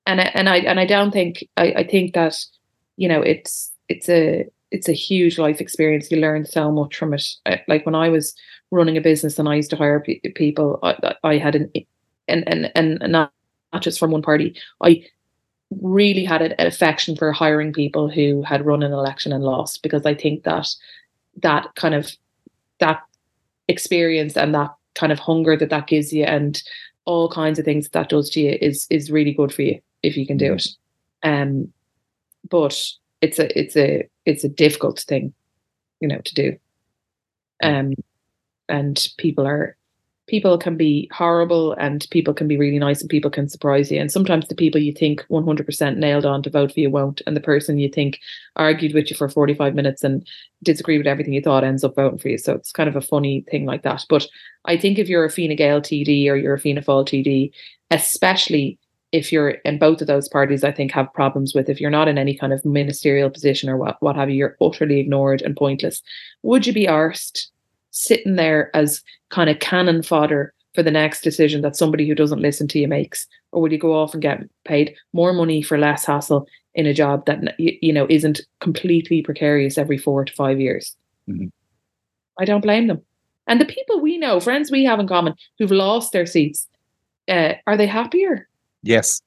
And 0.05 0.21
I, 0.21 0.32
and 0.34 0.47
I 0.49 0.57
and 0.57 0.80
I 0.80 0.86
don't 0.86 1.11
think 1.11 1.47
I, 1.57 1.73
I 1.78 1.84
think 1.84 2.13
that 2.13 2.38
you 2.95 3.09
know 3.09 3.21
it's 3.21 3.71
it's 3.89 4.09
a 4.09 4.45
it's 4.71 4.89
a 4.89 4.93
huge 4.93 5.38
life 5.38 5.61
experience. 5.61 6.09
You 6.11 6.19
learn 6.19 6.45
so 6.45 6.71
much 6.71 6.95
from 6.95 7.13
it. 7.13 7.23
Like 7.67 7.86
when 7.86 7.95
I 7.95 8.09
was 8.09 8.34
running 8.71 8.97
a 8.97 9.01
business 9.01 9.39
and 9.39 9.47
I 9.47 9.55
used 9.55 9.69
to 9.71 9.75
hire 9.75 9.99
pe- 9.99 10.19
people, 10.36 10.80
I, 10.84 11.15
I 11.23 11.38
had 11.38 11.55
an 11.55 11.71
and 12.28 12.47
and 12.47 12.71
and 12.75 13.11
not 13.11 13.32
not 13.73 13.82
just 13.82 13.99
from 13.99 14.11
one 14.11 14.21
party. 14.21 14.55
I 14.82 15.03
really 15.82 16.23
had 16.23 16.41
an 16.41 16.55
affection 16.59 17.15
for 17.15 17.32
hiring 17.32 17.73
people 17.73 18.09
who 18.09 18.41
had 18.43 18.65
run 18.65 18.84
an 18.84 18.93
election 18.93 19.34
and 19.34 19.43
lost 19.43 19.84
because 19.84 20.05
I 20.05 20.15
think 20.15 20.43
that 20.43 20.67
that 21.41 21.67
kind 21.75 21.93
of 21.93 22.11
that 22.80 23.01
experience 23.68 24.38
and 24.38 24.53
that 24.53 24.74
kind 24.95 25.11
of 25.11 25.20
hunger 25.20 25.55
that 25.55 25.70
that 25.70 25.88
gives 25.88 26.11
you 26.11 26.24
and 26.24 26.63
all 27.05 27.30
kinds 27.30 27.59
of 27.59 27.65
things 27.65 27.86
that, 27.86 27.93
that 27.93 28.09
does 28.09 28.30
to 28.32 28.41
you 28.41 28.57
is 28.61 28.88
is 28.89 29.11
really 29.11 29.34
good 29.34 29.53
for 29.53 29.61
you 29.61 29.80
if 30.03 30.18
you 30.18 30.26
can 30.28 30.38
do 30.38 30.53
it. 30.53 30.68
Um 31.24 31.72
but 32.49 32.80
it's 33.22 33.39
a 33.39 33.59
it's 33.59 33.76
a 33.78 34.07
it's 34.26 34.43
a 34.43 34.49
difficult 34.49 34.99
thing 35.07 35.34
you 35.99 36.07
know 36.07 36.20
to 36.20 36.36
do. 36.36 36.57
Um 37.63 37.93
and 38.70 39.07
people 39.18 39.47
are 39.47 39.76
people 40.28 40.57
can 40.57 40.75
be 40.75 41.09
horrible 41.13 41.73
and 41.73 42.05
people 42.11 42.34
can 42.34 42.47
be 42.47 42.57
really 42.57 42.80
nice 42.80 43.01
and 43.01 43.09
people 43.09 43.32
can 43.32 43.47
surprise 43.47 43.89
you. 43.89 43.99
And 43.99 44.11
sometimes 44.11 44.47
the 44.47 44.55
people 44.55 44.80
you 44.80 44.91
think 44.91 45.25
100% 45.30 45.97
nailed 45.97 46.25
on 46.25 46.43
to 46.43 46.49
vote 46.49 46.73
for 46.73 46.80
you 46.80 46.89
won't. 46.89 47.21
And 47.25 47.36
the 47.36 47.41
person 47.41 47.80
you 47.80 47.89
think 47.89 48.19
argued 48.57 48.93
with 48.93 49.09
you 49.09 49.15
for 49.15 49.30
45 49.30 49.73
minutes 49.73 50.03
and 50.03 50.28
disagree 50.63 50.97
with 50.97 51.07
everything 51.07 51.34
you 51.34 51.41
thought 51.41 51.63
ends 51.63 51.84
up 51.84 51.95
voting 51.95 52.19
for 52.19 52.28
you. 52.28 52.38
So 52.38 52.53
it's 52.53 52.71
kind 52.71 52.89
of 52.89 52.95
a 52.95 53.01
funny 53.01 53.45
thing 53.49 53.65
like 53.65 53.84
that. 53.84 54.03
But 54.09 54.28
I 54.65 54.78
think 54.78 54.99
if 54.99 55.07
you're 55.07 55.25
a 55.25 55.32
Fine 55.32 55.55
Gael 55.55 55.82
TD 55.82 56.28
or 56.28 56.36
you're 56.36 56.55
a 56.55 56.59
Fianna 56.59 56.82
Fáil 56.82 57.05
TD, 57.05 57.51
especially 57.89 58.78
if 59.13 59.32
you're 59.32 59.49
in 59.49 59.80
both 59.80 60.01
of 60.01 60.07
those 60.07 60.28
parties, 60.28 60.65
I 60.65 60.73
think 60.73 60.91
have 60.91 61.13
problems 61.13 61.55
with 61.55 61.69
if 61.69 61.80
you're 61.80 61.89
not 61.89 62.09
in 62.09 62.17
any 62.17 62.36
kind 62.38 62.51
of 62.51 62.65
ministerial 62.65 63.30
position 63.30 63.69
or 63.69 63.78
what, 63.78 63.95
what 64.01 64.17
have 64.17 64.30
you, 64.30 64.36
you're 64.36 64.57
utterly 64.59 64.99
ignored 64.99 65.41
and 65.41 65.55
pointless. 65.55 66.01
Would 66.43 66.67
you 66.67 66.73
be 66.73 66.88
arsed 66.88 67.47
sitting 67.92 68.36
there 68.36 68.76
as 68.76 69.02
kind 69.30 69.50
of 69.50 69.60
cannon 69.60 70.04
fodder 70.04 70.54
for 70.74 70.84
the 70.84 70.92
next 70.92 71.22
decision 71.22 71.62
that 71.62 71.76
somebody 71.76 72.08
who 72.08 72.16
doesn't 72.16 72.42
listen 72.42 72.68
to 72.70 72.80
you 72.80 72.88
makes? 72.88 73.28
Or 73.52 73.62
would 73.62 73.72
you 73.72 73.80
go 73.80 73.94
off 73.94 74.14
and 74.14 74.22
get 74.22 74.44
paid 74.66 74.96
more 75.14 75.34
money 75.34 75.62
for 75.62 75.78
less 75.78 76.06
hassle 76.06 76.48
in 76.76 76.86
a 76.86 76.94
job 76.94 77.26
that 77.26 77.60
you 77.60 77.92
know 77.92 78.06
isn't 78.10 78.42
completely 78.62 79.22
precarious 79.22 79.78
every 79.78 79.98
4 79.98 80.26
to 80.26 80.34
5 80.34 80.60
years? 80.60 80.96
Mm-hmm. 81.30 81.48
i 82.40 82.46
don't 82.46 82.62
blame 82.62 82.88
them. 82.88 83.02
And 83.48 83.60
the 83.60 83.66
people 83.66 84.00
we 84.00 84.18
know 84.18 84.40
friends 84.40 84.72
we 84.72 84.84
have 84.86 85.00
in 85.00 85.08
common 85.08 85.34
who've 85.58 85.72
lost 85.72 86.12
their 86.12 86.26
seats 86.26 86.68
uh, 87.28 87.54
are 87.66 87.76
they 87.76 87.88
happier? 87.88 88.48
Yes 88.84 89.22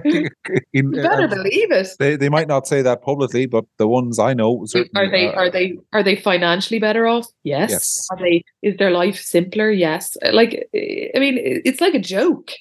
in, 0.72 0.92
you 0.92 1.02
better 1.02 1.24
um, 1.24 1.30
believe 1.30 1.70
it. 1.70 1.88
They 1.98 2.16
they 2.16 2.28
might 2.28 2.48
not 2.48 2.66
say 2.66 2.82
that 2.82 3.02
publicly, 3.02 3.46
but 3.46 3.64
the 3.78 3.86
ones 3.86 4.18
I 4.18 4.34
know 4.34 4.66
are 4.94 5.10
they 5.10 5.32
are 5.32 5.50
they 5.50 5.78
are 5.92 6.02
they 6.02 6.16
financially 6.16 6.78
better 6.78 7.06
off? 7.06 7.26
Yes. 7.42 7.70
yes. 7.70 8.08
Are 8.10 8.18
they? 8.18 8.44
Is 8.62 8.76
their 8.76 8.90
life 8.90 9.18
simpler? 9.18 9.70
Yes. 9.70 10.16
Like 10.32 10.68
I 10.74 11.18
mean, 11.18 11.38
it's 11.38 11.80
like 11.80 11.94
a 11.94 12.00
joke. 12.00 12.52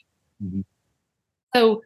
Mm-hmm. 0.43 0.61
So 1.55 1.81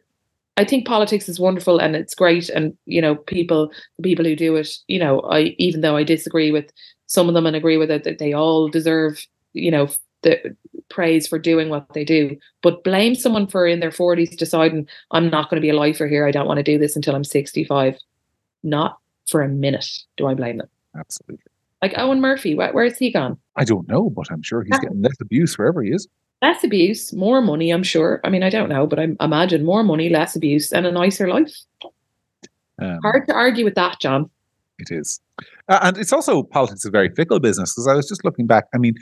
I 0.56 0.64
think 0.64 0.86
politics 0.86 1.28
is 1.28 1.38
wonderful 1.38 1.78
and 1.78 1.94
it's 1.94 2.14
great, 2.14 2.48
and 2.48 2.76
you 2.86 3.00
know, 3.00 3.14
people 3.14 3.70
people 4.02 4.24
who 4.24 4.36
do 4.36 4.56
it, 4.56 4.68
you 4.88 4.98
know, 4.98 5.20
I 5.20 5.54
even 5.58 5.82
though 5.82 5.96
I 5.96 6.02
disagree 6.02 6.50
with 6.50 6.70
some 7.06 7.28
of 7.28 7.34
them 7.34 7.46
and 7.46 7.56
agree 7.56 7.76
with 7.76 7.90
it 7.90 8.04
that 8.04 8.18
they 8.18 8.32
all 8.32 8.68
deserve, 8.68 9.24
you 9.52 9.70
know, 9.70 9.88
the 10.22 10.56
praise 10.88 11.26
for 11.26 11.38
doing 11.38 11.68
what 11.68 11.92
they 11.92 12.04
do, 12.04 12.36
but 12.62 12.84
blame 12.84 13.14
someone 13.14 13.46
for 13.46 13.66
in 13.66 13.80
their 13.80 13.90
40s 13.90 14.36
deciding, 14.36 14.88
I'm 15.10 15.30
not 15.30 15.50
going 15.50 15.56
to 15.56 15.64
be 15.64 15.70
a 15.70 15.76
lifer 15.76 16.06
here. 16.06 16.26
I 16.26 16.30
don't 16.30 16.46
want 16.46 16.58
to 16.58 16.64
do 16.64 16.78
this 16.78 16.96
until 16.96 17.14
I'm 17.14 17.24
65. 17.24 17.96
Not 18.62 18.98
for 19.28 19.42
a 19.42 19.48
minute 19.48 19.86
do 20.16 20.26
I 20.26 20.34
blame 20.34 20.58
them. 20.58 20.68
Absolutely. 20.96 21.44
Like 21.82 21.92
Eoghan 21.92 22.18
Murphy, 22.18 22.54
where, 22.54 22.72
where's 22.72 22.98
he 22.98 23.12
gone? 23.12 23.38
I 23.56 23.64
don't 23.64 23.88
know, 23.88 24.10
but 24.10 24.30
I'm 24.32 24.42
sure 24.42 24.62
he's 24.62 24.78
getting 24.80 25.00
less 25.00 25.20
abuse 25.20 25.56
wherever 25.56 25.82
he 25.82 25.90
is. 25.90 26.08
Less 26.42 26.64
abuse, 26.64 27.12
more 27.12 27.40
money, 27.40 27.70
I'm 27.70 27.82
sure. 27.82 28.20
I 28.24 28.30
mean, 28.30 28.42
I 28.42 28.50
don't 28.50 28.68
know, 28.68 28.86
but 28.86 28.98
I 28.98 29.08
imagine 29.20 29.64
more 29.64 29.82
money, 29.82 30.08
less 30.08 30.34
abuse, 30.34 30.72
and 30.72 30.86
a 30.86 30.92
nicer 30.92 31.28
life. 31.28 31.52
Um, 32.80 32.98
Hard 33.02 33.26
to 33.28 33.34
argue 33.34 33.64
with 33.64 33.74
that, 33.74 34.00
John. 34.00 34.30
It 34.78 34.88
is. 34.90 35.20
Uh, 35.68 35.80
and 35.82 35.98
it's 35.98 36.12
also 36.12 36.44
politics 36.44 36.80
is 36.80 36.86
a 36.86 36.90
very 36.90 37.10
fickle 37.10 37.40
business 37.40 37.72
because 37.74 37.88
I 37.88 37.94
was 37.94 38.08
just 38.08 38.24
looking 38.24 38.46
back. 38.46 38.64
I 38.74 38.78
mean, 38.78 38.94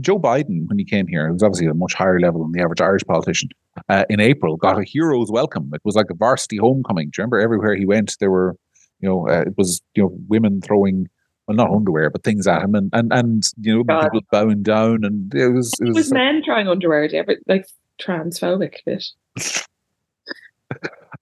Joe 0.00 0.18
Biden, 0.18 0.68
when 0.68 0.78
he 0.78 0.84
came 0.84 1.06
here, 1.06 1.32
was 1.32 1.42
obviously 1.42 1.66
a 1.66 1.74
much 1.74 1.94
higher 1.94 2.18
level 2.20 2.42
than 2.42 2.52
the 2.52 2.60
average 2.60 2.80
Irish 2.80 3.02
politician. 3.04 3.48
Uh, 3.88 4.04
in 4.08 4.20
April, 4.20 4.56
got 4.56 4.78
a 4.78 4.84
hero's 4.84 5.30
welcome. 5.30 5.70
It 5.74 5.80
was 5.84 5.96
like 5.96 6.10
a 6.10 6.14
varsity 6.14 6.56
homecoming. 6.56 7.10
Do 7.10 7.18
you 7.18 7.22
remember 7.22 7.40
everywhere 7.40 7.74
he 7.74 7.86
went, 7.86 8.16
there 8.20 8.30
were, 8.30 8.56
you 9.00 9.08
know, 9.08 9.28
uh, 9.28 9.42
it 9.42 9.56
was 9.56 9.82
you 9.94 10.02
know 10.02 10.16
women 10.28 10.60
throwing 10.60 11.08
well, 11.46 11.56
not 11.56 11.70
underwear, 11.70 12.10
but 12.10 12.22
things 12.22 12.46
at 12.46 12.62
him, 12.62 12.74
and 12.74 12.90
and 12.92 13.12
and 13.12 13.48
you 13.60 13.76
know 13.76 13.84
God. 13.84 14.02
people 14.04 14.20
bowing 14.30 14.62
down, 14.62 15.04
and 15.04 15.34
it 15.34 15.48
was 15.48 15.72
it 15.80 15.84
was, 15.84 15.90
it 15.90 15.94
was 15.94 16.12
men 16.12 16.42
trying 16.44 16.68
underwear. 16.68 17.08
Like 17.46 17.66
transphobic 18.00 18.76
bit. 18.84 19.04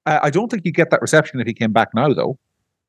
I 0.05 0.31
don't 0.31 0.51
think 0.51 0.64
you 0.64 0.73
get 0.73 0.91
that 0.91 1.01
reception 1.01 1.41
if 1.41 1.47
he 1.47 1.55
came 1.55 1.73
back 1.73 1.91
now, 1.95 2.12
though. 2.12 2.39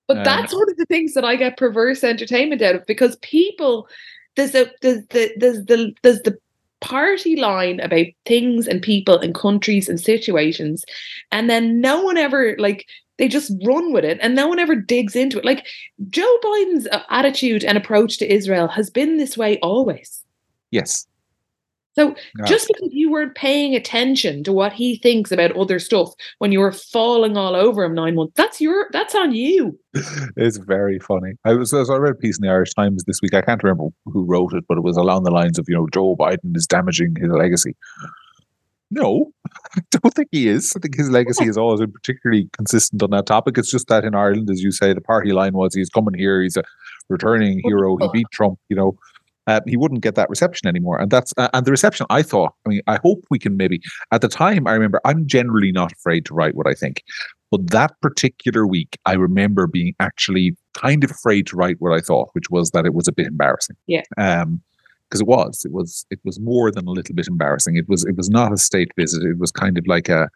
But 0.07 0.23
that's 0.23 0.53
one 0.53 0.69
of 0.69 0.77
the 0.77 0.85
things 0.85 1.13
that 1.13 1.23
I 1.23 1.35
get 1.35 1.57
perverse 1.57 2.03
entertainment 2.03 2.61
out 2.61 2.75
of 2.75 2.85
because 2.85 3.15
people 3.17 3.87
there's 4.35 4.55
a 4.55 4.69
there's 4.81 5.05
the 5.07 5.31
there's 5.37 5.65
the 5.65 5.93
there's 6.03 6.21
the 6.21 6.37
party 6.81 7.37
line 7.37 7.79
about 7.79 8.07
things 8.25 8.67
and 8.67 8.81
people 8.81 9.17
and 9.17 9.33
countries 9.33 9.87
and 9.87 10.01
situations 10.01 10.83
and 11.31 11.49
then 11.49 11.79
no 11.79 12.01
one 12.01 12.17
ever 12.17 12.55
like 12.59 12.85
they 13.17 13.27
just 13.27 13.53
run 13.63 13.93
with 13.93 14.03
it 14.03 14.17
and 14.21 14.35
no 14.35 14.47
one 14.47 14.59
ever 14.59 14.75
digs 14.75 15.15
into 15.15 15.37
it. 15.37 15.45
Like 15.45 15.65
joe 16.09 16.37
biden's 16.43 16.87
uh, 16.87 17.03
attitude 17.09 17.63
and 17.63 17.77
approach 17.77 18.17
to 18.17 18.31
israel 18.31 18.67
has 18.67 18.89
been 18.89 19.17
this 19.17 19.37
way 19.37 19.59
always. 19.59 20.23
Yes 20.71 21.07
so 21.95 22.15
yeah. 22.39 22.45
just 22.45 22.67
because 22.67 22.89
you 22.91 23.11
weren't 23.11 23.35
paying 23.35 23.75
attention 23.75 24.43
to 24.43 24.51
what 24.51 24.73
he 24.73 24.97
thinks 24.97 25.31
about 25.31 25.55
other 25.55 25.77
stuff 25.77 26.09
when 26.39 26.51
you 26.51 26.59
were 26.59 26.71
falling 26.71 27.37
all 27.37 27.55
over 27.55 27.83
him 27.83 27.93
nine 27.93 28.15
months, 28.15 28.33
that's 28.35 28.59
your 28.59 28.87
that's 28.91 29.13
on 29.13 29.33
you. 29.33 29.77
it's 30.35 30.57
very 30.57 30.99
funny. 30.99 31.33
I 31.45 31.53
was 31.53 31.73
I 31.73 31.95
read 31.95 32.13
a 32.13 32.15
piece 32.15 32.37
in 32.37 32.45
the 32.45 32.51
Irish 32.51 32.73
Times 32.73 33.03
this 33.05 33.19
week. 33.21 33.33
I 33.33 33.41
can't 33.41 33.61
remember 33.63 33.89
who 34.05 34.25
wrote 34.25 34.53
it, 34.53 34.65
but 34.67 34.77
it 34.77 34.83
was 34.83 34.97
along 34.97 35.23
the 35.23 35.31
lines 35.31 35.59
of 35.59 35.65
you 35.67 35.75
know 35.75 35.87
Joe 35.93 36.15
Biden 36.15 36.55
is 36.55 36.65
damaging 36.65 37.15
his 37.15 37.29
legacy. 37.29 37.75
No, 38.89 39.31
I 39.75 39.81
don't 39.91 40.13
think 40.13 40.29
he 40.31 40.47
is. 40.47 40.73
I 40.75 40.79
think 40.79 40.95
his 40.95 41.09
legacy 41.09 41.45
has 41.45 41.57
always 41.57 41.79
been 41.79 41.91
particularly 41.91 42.49
consistent 42.53 43.01
on 43.03 43.11
that 43.11 43.27
topic. 43.27 43.57
It's 43.57 43.71
just 43.71 43.87
that 43.87 44.03
in 44.03 44.15
Ireland, 44.15 44.49
as 44.51 44.61
you 44.61 44.71
say, 44.71 44.93
the 44.93 45.01
party 45.01 45.31
line 45.31 45.53
was 45.53 45.73
he's 45.73 45.89
coming 45.89 46.13
here, 46.15 46.41
he's 46.41 46.57
a 46.57 46.63
returning 47.09 47.61
hero, 47.63 47.97
he 47.97 48.07
beat 48.13 48.27
Trump, 48.31 48.59
you 48.69 48.75
know 48.75 48.97
uh, 49.47 49.61
he 49.67 49.77
wouldn't 49.77 50.01
get 50.01 50.15
that 50.15 50.29
reception 50.29 50.67
anymore. 50.67 50.99
And 50.99 51.11
that's 51.11 51.33
uh, 51.37 51.49
and 51.53 51.65
the 51.65 51.71
reception. 51.71 52.05
I 52.09 52.21
thought. 52.21 52.53
I 52.65 52.69
mean, 52.69 52.81
I 52.87 52.97
hope 53.03 53.23
we 53.29 53.39
can 53.39 53.57
maybe. 53.57 53.81
At 54.11 54.21
the 54.21 54.27
time, 54.27 54.67
I 54.67 54.73
remember 54.73 55.01
I'm 55.05 55.27
generally 55.27 55.71
not 55.71 55.91
afraid 55.91 56.25
to 56.25 56.33
write 56.33 56.55
what 56.55 56.67
I 56.67 56.73
think, 56.73 57.03
but 57.51 57.69
that 57.69 57.99
particular 58.01 58.65
week, 58.65 58.97
I 59.05 59.13
remember 59.13 59.67
being 59.67 59.93
actually 59.99 60.55
kind 60.73 61.03
of 61.03 61.11
afraid 61.11 61.45
to 61.47 61.55
write 61.55 61.75
what 61.79 61.93
I 61.93 61.99
thought, 61.99 62.29
which 62.33 62.49
was 62.49 62.71
that 62.71 62.85
it 62.85 62.93
was 62.93 63.07
a 63.07 63.11
bit 63.11 63.27
embarrassing. 63.27 63.75
Yeah. 63.85 64.01
Um, 64.17 64.61
because 65.07 65.21
it 65.21 65.27
was, 65.27 65.63
it 65.63 65.71
was, 65.71 66.07
it 66.09 66.19
was 66.23 66.39
more 66.39 66.71
than 66.71 66.87
a 66.87 66.89
little 66.89 67.13
bit 67.13 67.27
embarrassing. 67.27 67.75
It 67.75 67.87
was, 67.87 68.03
it 68.03 68.17
was 68.17 68.31
not 68.31 68.51
a 68.51 68.57
state 68.57 68.91
visit. 68.97 69.21
It 69.21 69.37
was 69.37 69.51
kind 69.51 69.77
of 69.77 69.85
like 69.85 70.09
a, 70.09 70.27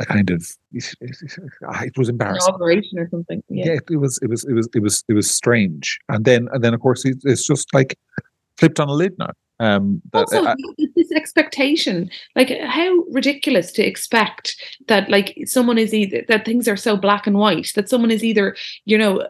a 0.00 0.06
kind 0.06 0.30
of 0.30 0.44
it, 0.72 0.94
it 1.00 1.96
was 1.96 2.08
embarrassing 2.08 2.54
operation 2.54 2.98
or 2.98 3.08
something 3.10 3.42
yeah. 3.50 3.66
yeah. 3.66 3.78
it 3.90 3.96
was 3.98 4.18
it 4.22 4.30
was 4.30 4.44
it 4.44 4.54
was 4.54 4.68
it 4.74 4.82
was 4.82 5.04
it 5.08 5.12
was 5.12 5.30
strange 5.30 5.98
and 6.08 6.24
then 6.24 6.48
and 6.52 6.64
then 6.64 6.72
of 6.72 6.80
course 6.80 7.04
it's 7.04 7.46
just 7.46 7.72
like 7.74 7.98
flipped 8.60 8.78
on 8.78 8.88
a 8.88 8.92
lid 8.92 9.18
now. 9.18 9.30
Um, 9.58 10.00
also, 10.14 10.44
I, 10.46 10.54
this 10.96 11.12
expectation, 11.12 12.10
like 12.34 12.50
how 12.60 13.04
ridiculous 13.10 13.72
to 13.72 13.86
expect 13.86 14.56
that, 14.88 15.10
like 15.10 15.36
someone 15.44 15.76
is 15.76 15.92
either 15.92 16.24
that 16.28 16.46
things 16.46 16.66
are 16.66 16.76
so 16.76 16.96
black 16.96 17.26
and 17.26 17.36
white 17.36 17.72
that 17.74 17.90
someone 17.90 18.10
is 18.10 18.24
either, 18.24 18.56
you 18.86 18.96
know, 18.96 19.26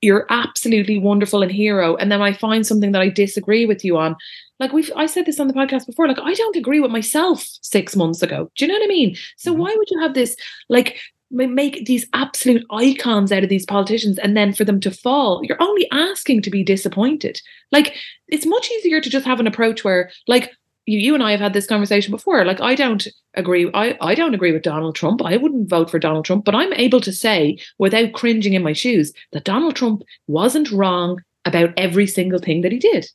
you're 0.00 0.26
absolutely 0.30 0.98
wonderful 0.98 1.42
and 1.42 1.52
hero, 1.52 1.96
and 1.96 2.10
then 2.10 2.22
I 2.22 2.32
find 2.32 2.66
something 2.66 2.92
that 2.92 3.02
I 3.02 3.10
disagree 3.10 3.66
with 3.66 3.84
you 3.84 3.98
on. 3.98 4.16
Like 4.60 4.72
we've, 4.72 4.90
I 4.96 5.06
said 5.06 5.26
this 5.26 5.40
on 5.40 5.48
the 5.48 5.54
podcast 5.54 5.86
before. 5.86 6.08
Like 6.08 6.20
I 6.20 6.32
don't 6.32 6.56
agree 6.56 6.80
with 6.80 6.90
myself 6.90 7.46
six 7.60 7.96
months 7.96 8.22
ago. 8.22 8.50
Do 8.56 8.64
you 8.64 8.68
know 8.68 8.78
what 8.78 8.84
I 8.84 8.88
mean? 8.88 9.16
So 9.36 9.50
mm-hmm. 9.50 9.60
why 9.60 9.74
would 9.76 9.90
you 9.90 10.00
have 10.00 10.14
this 10.14 10.36
like 10.68 10.98
make 11.34 11.86
these 11.86 12.06
absolute 12.12 12.64
icons 12.70 13.32
out 13.32 13.42
of 13.42 13.48
these 13.48 13.66
politicians 13.66 14.18
and 14.18 14.36
then 14.36 14.52
for 14.52 14.64
them 14.64 14.80
to 14.80 14.90
fall. 14.90 15.40
You're 15.42 15.62
only 15.62 15.88
asking 15.90 16.42
to 16.42 16.50
be 16.50 16.62
disappointed. 16.62 17.40
Like 17.72 17.96
it's 18.28 18.46
much 18.46 18.70
easier 18.70 19.00
to 19.00 19.10
just 19.10 19.26
have 19.26 19.40
an 19.40 19.46
approach 19.46 19.84
where 19.84 20.10
like 20.28 20.52
you, 20.86 20.98
you 20.98 21.14
and 21.14 21.22
I 21.22 21.32
have 21.32 21.40
had 21.40 21.52
this 21.52 21.66
conversation 21.66 22.10
before. 22.10 22.44
Like 22.44 22.60
I 22.60 22.74
don't 22.74 23.06
agree 23.34 23.70
I, 23.74 23.96
I 24.00 24.14
don't 24.14 24.34
agree 24.34 24.52
with 24.52 24.62
Donald 24.62 24.94
Trump. 24.94 25.22
I 25.22 25.36
wouldn't 25.36 25.68
vote 25.68 25.90
for 25.90 25.98
Donald 25.98 26.24
Trump 26.24 26.44
but 26.44 26.54
I'm 26.54 26.72
able 26.74 27.00
to 27.00 27.12
say 27.12 27.58
without 27.78 28.12
cringing 28.12 28.54
in 28.54 28.62
my 28.62 28.72
shoes 28.72 29.12
that 29.32 29.44
Donald 29.44 29.76
Trump 29.76 30.02
wasn't 30.26 30.70
wrong 30.70 31.20
about 31.44 31.74
every 31.76 32.06
single 32.06 32.38
thing 32.38 32.60
that 32.62 32.72
he 32.72 32.78
did. 32.78 33.06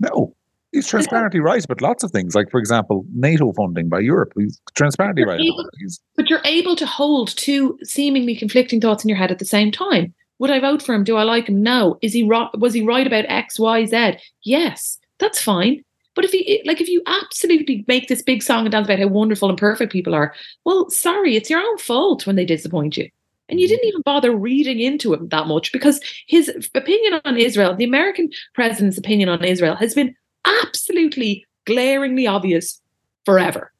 No 0.00 0.34
He's 0.72 0.88
transparently 0.88 1.40
right 1.40 1.62
about 1.62 1.82
lots 1.82 2.02
of 2.02 2.10
things, 2.10 2.34
like 2.34 2.50
for 2.50 2.58
example, 2.58 3.04
NATO 3.14 3.52
funding 3.52 3.90
by 3.90 4.00
Europe. 4.00 4.32
He's 4.36 4.58
transparently 4.74 5.24
right. 5.24 5.38
Able, 5.38 5.68
but 6.16 6.30
you're 6.30 6.40
able 6.46 6.76
to 6.76 6.86
hold 6.86 7.36
two 7.36 7.78
seemingly 7.82 8.34
conflicting 8.34 8.80
thoughts 8.80 9.04
in 9.04 9.08
your 9.08 9.18
head 9.18 9.30
at 9.30 9.38
the 9.38 9.44
same 9.44 9.70
time. 9.70 10.14
Would 10.38 10.50
I 10.50 10.60
vote 10.60 10.82
for 10.82 10.94
him? 10.94 11.04
Do 11.04 11.16
I 11.16 11.24
like 11.24 11.46
him? 11.46 11.62
No. 11.62 11.98
Is 12.00 12.14
he 12.14 12.24
right? 12.24 12.48
Was 12.58 12.72
he 12.72 12.80
right 12.82 13.06
about 13.06 13.26
X, 13.28 13.58
Y, 13.58 13.84
Z? 13.84 14.14
Yes, 14.44 14.98
that's 15.18 15.40
fine. 15.40 15.84
But 16.14 16.24
if 16.24 16.32
you 16.32 16.60
like, 16.64 16.80
if 16.80 16.88
you 16.88 17.02
absolutely 17.06 17.84
make 17.86 18.08
this 18.08 18.22
big 18.22 18.42
song 18.42 18.64
and 18.64 18.72
dance 18.72 18.86
about 18.86 18.98
how 18.98 19.08
wonderful 19.08 19.50
and 19.50 19.58
perfect 19.58 19.92
people 19.92 20.14
are, 20.14 20.34
well, 20.64 20.88
sorry, 20.90 21.36
it's 21.36 21.50
your 21.50 21.60
own 21.60 21.78
fault 21.78 22.26
when 22.26 22.36
they 22.36 22.44
disappoint 22.44 22.96
you. 22.96 23.08
And 23.48 23.60
you 23.60 23.66
mm-hmm. 23.66 23.74
didn't 23.74 23.88
even 23.88 24.02
bother 24.02 24.34
reading 24.34 24.80
into 24.80 25.12
him 25.12 25.28
that 25.28 25.46
much 25.46 25.70
because 25.70 26.00
his 26.26 26.50
opinion 26.74 27.20
on 27.24 27.36
Israel, 27.36 27.76
the 27.76 27.84
American 27.84 28.30
president's 28.54 28.98
opinion 28.98 29.28
on 29.28 29.44
Israel, 29.44 29.76
has 29.76 29.94
been 29.94 30.14
absolutely 30.44 31.46
glaringly 31.66 32.26
obvious 32.26 32.80
forever. 33.24 33.72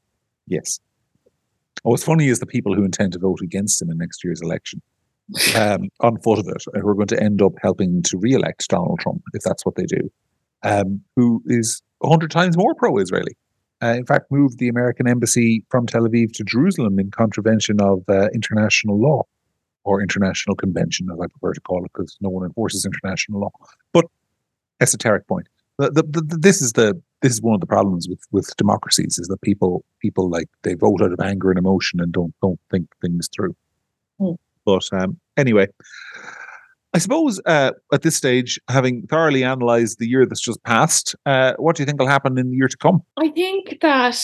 Yes. 0.46 0.80
what's 1.82 2.04
funny 2.04 2.28
is 2.28 2.40
the 2.40 2.46
people 2.46 2.74
who 2.74 2.84
intend 2.84 3.12
to 3.12 3.18
vote 3.18 3.40
against 3.42 3.80
him 3.80 3.90
in 3.90 3.98
next 3.98 4.22
year's 4.22 4.40
election, 4.40 4.82
um, 5.56 5.88
on 6.00 6.20
foot 6.20 6.38
of 6.38 6.48
it, 6.48 6.62
who 6.74 6.88
are 6.88 6.94
going 6.94 7.06
to 7.08 7.22
end 7.22 7.42
up 7.42 7.52
helping 7.60 8.02
to 8.04 8.18
re-elect 8.18 8.68
Donald 8.68 9.00
Trump 9.00 9.22
if 9.34 9.42
that's 9.42 9.64
what 9.64 9.76
they 9.76 9.84
do, 9.84 10.10
um, 10.62 11.00
who 11.16 11.42
is 11.46 11.82
hundred 12.04 12.30
times 12.30 12.56
more 12.56 12.74
pro-Israeli. 12.74 13.36
Uh, 13.82 13.94
in 13.96 14.06
fact, 14.06 14.30
moved 14.30 14.58
the 14.58 14.68
American 14.68 15.08
embassy 15.08 15.64
from 15.68 15.86
Tel 15.86 16.02
Aviv 16.02 16.32
to 16.34 16.44
Jerusalem 16.44 16.98
in 17.00 17.10
contravention 17.10 17.80
of 17.80 18.02
uh, 18.08 18.28
international 18.32 19.00
law 19.00 19.22
or 19.84 20.00
international 20.00 20.54
convention, 20.54 21.08
as 21.12 21.18
I 21.20 21.26
prefer 21.26 21.52
to 21.52 21.60
call 21.60 21.84
it, 21.84 21.90
because 21.92 22.16
no 22.20 22.28
one 22.28 22.46
enforces 22.46 22.84
international 22.84 23.40
law. 23.40 23.50
But 23.92 24.04
esoteric 24.80 25.26
point 25.26 25.48
the, 25.90 26.02
the, 26.02 26.20
the, 26.20 26.36
this 26.38 26.62
is 26.62 26.72
the 26.72 27.00
this 27.22 27.32
is 27.32 27.42
one 27.42 27.54
of 27.54 27.60
the 27.60 27.66
problems 27.66 28.08
with 28.08 28.20
with 28.30 28.54
democracies 28.56 29.18
is 29.18 29.28
that 29.28 29.40
people 29.42 29.84
people 30.00 30.28
like 30.28 30.48
they 30.62 30.74
vote 30.74 31.00
out 31.00 31.12
of 31.12 31.20
anger 31.20 31.50
and 31.50 31.58
emotion 31.58 32.00
and 32.00 32.12
don't 32.12 32.34
don't 32.42 32.60
think 32.70 32.88
things 33.00 33.28
through. 33.34 33.54
Mm. 34.20 34.36
But 34.64 34.88
um, 34.92 35.18
anyway, 35.36 35.66
I 36.94 36.98
suppose 36.98 37.40
uh, 37.46 37.72
at 37.92 38.02
this 38.02 38.16
stage, 38.16 38.60
having 38.68 39.06
thoroughly 39.06 39.42
analysed 39.42 39.98
the 39.98 40.08
year 40.08 40.26
that's 40.26 40.40
just 40.40 40.62
passed, 40.62 41.16
uh, 41.26 41.54
what 41.58 41.76
do 41.76 41.82
you 41.82 41.86
think 41.86 41.98
will 41.98 42.06
happen 42.08 42.38
in 42.38 42.50
the 42.50 42.56
year 42.56 42.68
to 42.68 42.76
come? 42.76 43.02
I 43.16 43.28
think 43.30 43.78
that 43.80 44.14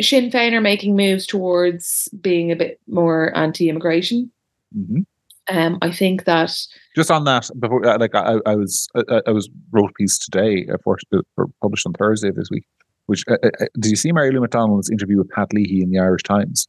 Sinn 0.00 0.30
Féin 0.30 0.52
are 0.52 0.60
making 0.60 0.96
moves 0.96 1.26
towards 1.26 2.08
being 2.20 2.52
a 2.52 2.56
bit 2.56 2.80
more 2.86 3.36
anti-immigration. 3.36 4.30
Mm-hmm. 4.76 5.02
Um, 5.48 5.78
I 5.82 5.90
think 5.90 6.24
that 6.24 6.52
just 6.96 7.10
on 7.10 7.24
that 7.24 7.50
before, 7.58 7.86
uh, 7.86 7.98
like 7.98 8.14
I, 8.14 8.36
I 8.46 8.54
was, 8.54 8.88
I, 8.96 9.20
I, 9.26 9.30
was 9.30 9.50
wrote 9.72 9.90
a 9.90 9.92
piece 9.92 10.18
today 10.18 10.66
uh, 10.72 10.78
for, 10.82 10.96
for 11.34 11.48
published 11.60 11.86
on 11.86 11.92
Thursday 11.92 12.30
this 12.30 12.48
week. 12.50 12.64
Which 13.06 13.24
uh, 13.28 13.36
uh, 13.42 13.50
uh, 13.60 13.66
did 13.78 13.90
you 13.90 13.96
see 13.96 14.12
Mary 14.12 14.30
Lou 14.30 14.40
McDonald's 14.40 14.90
interview 14.90 15.18
with 15.18 15.28
Pat 15.28 15.52
Leahy 15.52 15.82
in 15.82 15.90
the 15.90 15.98
Irish 15.98 16.22
Times? 16.22 16.66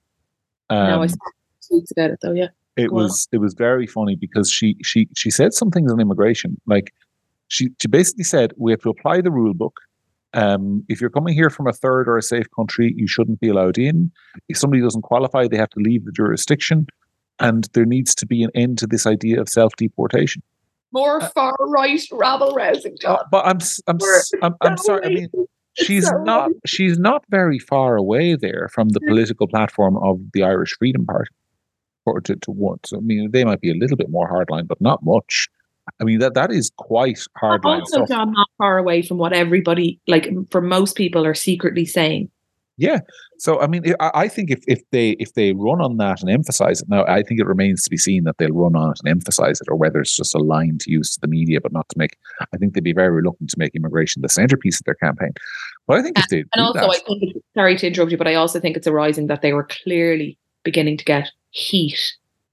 Um, 0.69 0.87
no, 0.87 1.01
I 1.01 1.05
um, 1.05 1.09
tweets 1.71 1.91
about 1.91 2.09
it 2.09 2.19
though. 2.21 2.33
Yeah, 2.33 2.49
it 2.75 2.89
Go 2.89 2.95
was 2.95 3.29
on. 3.31 3.37
it 3.37 3.39
was 3.39 3.53
very 3.53 3.87
funny 3.87 4.17
because 4.17 4.51
she 4.51 4.75
she 4.83 5.07
she 5.15 5.31
said 5.31 5.53
some 5.53 5.71
things 5.71 5.89
on 5.89 6.01
immigration. 6.01 6.59
Like 6.65 6.93
she 7.47 7.69
she 7.81 7.87
basically 7.87 8.25
said 8.25 8.51
we 8.57 8.73
have 8.73 8.81
to 8.81 8.89
apply 8.89 9.21
the 9.21 9.31
rule 9.31 9.53
book. 9.53 9.79
Um, 10.33 10.83
if 10.89 10.99
you're 10.99 11.09
coming 11.09 11.33
here 11.33 11.49
from 11.49 11.67
a 11.67 11.71
third 11.71 12.09
or 12.09 12.17
a 12.17 12.21
safe 12.21 12.47
country, 12.53 12.93
you 12.97 13.07
shouldn't 13.07 13.39
be 13.39 13.47
allowed 13.47 13.77
in. 13.77 14.11
If 14.49 14.57
somebody 14.57 14.81
doesn't 14.81 15.03
qualify, 15.03 15.47
they 15.47 15.55
have 15.55 15.69
to 15.69 15.79
leave 15.79 16.03
the 16.03 16.11
jurisdiction 16.11 16.87
and 17.39 17.67
there 17.73 17.85
needs 17.85 18.15
to 18.15 18.25
be 18.25 18.43
an 18.43 18.51
end 18.55 18.77
to 18.79 18.87
this 18.87 19.05
idea 19.05 19.41
of 19.41 19.49
self 19.49 19.75
deportation. 19.75 20.41
More 20.91 21.21
uh, 21.21 21.29
far 21.29 21.55
right 21.59 22.01
rabble 22.11 22.53
rousing, 22.53 22.95
John. 23.01 23.17
Uh, 23.17 23.23
but 23.31 23.45
I'm 23.45 23.59
I'm 23.87 23.97
I'm, 24.41 24.55
I'm 24.61 24.77
sorry. 24.77 25.05
I 25.05 25.09
mean, 25.09 25.29
she's 25.73 26.09
not 26.23 26.51
she's 26.65 26.97
not 26.97 27.23
very 27.29 27.59
far 27.59 27.97
away 27.97 28.35
there 28.35 28.69
from 28.71 28.89
the 28.89 29.01
political 29.01 29.47
platform 29.47 29.97
of 29.97 30.19
the 30.33 30.43
Irish 30.43 30.75
Freedom 30.77 31.05
Party, 31.05 31.31
or 32.05 32.21
to 32.21 32.35
to 32.35 32.51
what? 32.51 32.85
So, 32.85 32.97
I 32.97 33.01
mean, 33.01 33.31
they 33.31 33.43
might 33.43 33.61
be 33.61 33.71
a 33.71 33.75
little 33.75 33.97
bit 33.97 34.09
more 34.09 34.29
hardline, 34.29 34.67
but 34.67 34.79
not 34.79 35.03
much. 35.03 35.49
I 36.01 36.03
mean 36.03 36.19
that 36.19 36.33
that 36.33 36.51
is 36.51 36.71
quite 36.77 37.19
hardline. 37.41 37.81
Also, 37.81 38.05
John, 38.05 38.31
not 38.31 38.49
far 38.57 38.77
away 38.77 39.01
from 39.01 39.17
what 39.17 39.33
everybody, 39.33 39.99
like 40.07 40.27
for 40.49 40.61
most 40.61 40.95
people, 40.95 41.25
are 41.25 41.35
secretly 41.35 41.85
saying. 41.85 42.29
Yeah. 42.77 42.99
So 43.37 43.61
I 43.61 43.67
mean, 43.67 43.83
I 43.99 44.27
think 44.27 44.51
if, 44.51 44.59
if 44.67 44.81
they 44.91 45.11
if 45.11 45.33
they 45.33 45.53
run 45.53 45.81
on 45.81 45.97
that 45.97 46.21
and 46.21 46.29
emphasize 46.29 46.81
it 46.81 46.89
now, 46.89 47.05
I 47.05 47.23
think 47.23 47.39
it 47.39 47.45
remains 47.45 47.83
to 47.83 47.89
be 47.89 47.97
seen 47.97 48.25
that 48.25 48.37
they'll 48.37 48.51
run 48.51 48.75
on 48.75 48.91
it 48.91 48.99
and 49.03 49.09
emphasize 49.09 49.61
it, 49.61 49.67
or 49.69 49.75
whether 49.75 50.01
it's 50.01 50.15
just 50.15 50.35
a 50.35 50.39
line 50.39 50.77
to 50.79 50.91
use 50.91 51.11
to 51.11 51.21
the 51.21 51.27
media, 51.27 51.61
but 51.61 51.71
not 51.71 51.87
to 51.89 51.97
make. 51.97 52.17
I 52.53 52.57
think 52.57 52.73
they'd 52.73 52.83
be 52.83 52.93
very 52.93 53.11
reluctant 53.11 53.49
to 53.51 53.59
make 53.59 53.75
immigration 53.75 54.21
the 54.21 54.29
centerpiece 54.29 54.79
of 54.79 54.85
their 54.85 54.95
campaign. 54.95 55.31
But 55.87 55.99
I 55.99 56.01
think 56.01 56.19
if 56.19 56.27
they 56.27 56.43
and 56.53 56.65
also, 56.65 56.79
that, 56.79 56.89
I 56.89 56.99
think 57.07 57.37
sorry 57.53 57.77
to 57.77 57.87
interrupt 57.87 58.11
you, 58.11 58.17
but 58.17 58.27
I 58.27 58.35
also 58.35 58.59
think 58.59 58.75
it's 58.75 58.87
arising 58.87 59.27
that 59.27 59.41
they 59.41 59.53
were 59.53 59.67
clearly 59.83 60.37
beginning 60.63 60.97
to 60.97 61.05
get 61.05 61.31
heat 61.51 62.01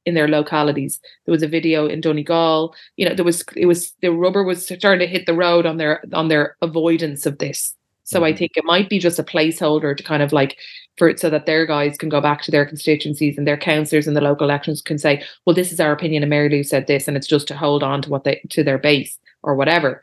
in 0.04 0.14
their 0.14 0.28
localities. 0.28 1.00
There 1.26 1.32
was 1.32 1.42
a 1.42 1.48
video 1.48 1.86
in 1.86 2.00
Donegal. 2.00 2.74
You 2.96 3.08
know, 3.08 3.14
there 3.14 3.24
was 3.24 3.44
it 3.56 3.66
was 3.66 3.92
the 4.02 4.12
rubber 4.12 4.44
was 4.44 4.66
starting 4.66 5.00
to 5.00 5.06
hit 5.06 5.26
the 5.26 5.34
road 5.34 5.66
on 5.66 5.78
their 5.78 6.04
on 6.12 6.28
their 6.28 6.56
avoidance 6.62 7.26
of 7.26 7.38
this 7.38 7.74
So 8.04 8.18
mm-hmm. 8.18 8.24
I 8.24 8.36
think 8.36 8.52
it 8.56 8.64
might 8.64 8.88
be 8.88 8.98
just 8.98 9.18
a 9.18 9.24
placeholder 9.24 9.96
to 9.96 10.02
kind 10.02 10.22
of 10.22 10.32
like 10.32 10.56
for 10.98 11.08
it 11.08 11.18
so 11.18 11.30
that 11.30 11.46
their 11.46 11.66
guys 11.66 11.96
can 11.96 12.08
go 12.08 12.20
back 12.20 12.42
to 12.42 12.50
their 12.50 12.66
constituencies 12.66 13.38
and 13.38 13.46
their 13.46 13.56
councillors 13.56 14.06
in 14.06 14.14
the 14.14 14.20
local 14.20 14.46
elections 14.46 14.82
can 14.82 14.98
say, 14.98 15.22
well, 15.46 15.54
this 15.54 15.72
is 15.72 15.80
our 15.80 15.92
opinion 15.92 16.22
and 16.22 16.30
Mary 16.30 16.48
Lou 16.48 16.62
said 16.62 16.86
this, 16.86 17.08
and 17.08 17.16
it's 17.16 17.26
just 17.26 17.48
to 17.48 17.56
hold 17.56 17.82
on 17.82 18.02
to 18.02 18.10
what 18.10 18.24
they 18.24 18.40
to 18.50 18.62
their 18.62 18.78
base 18.78 19.18
or 19.42 19.54
whatever. 19.54 20.02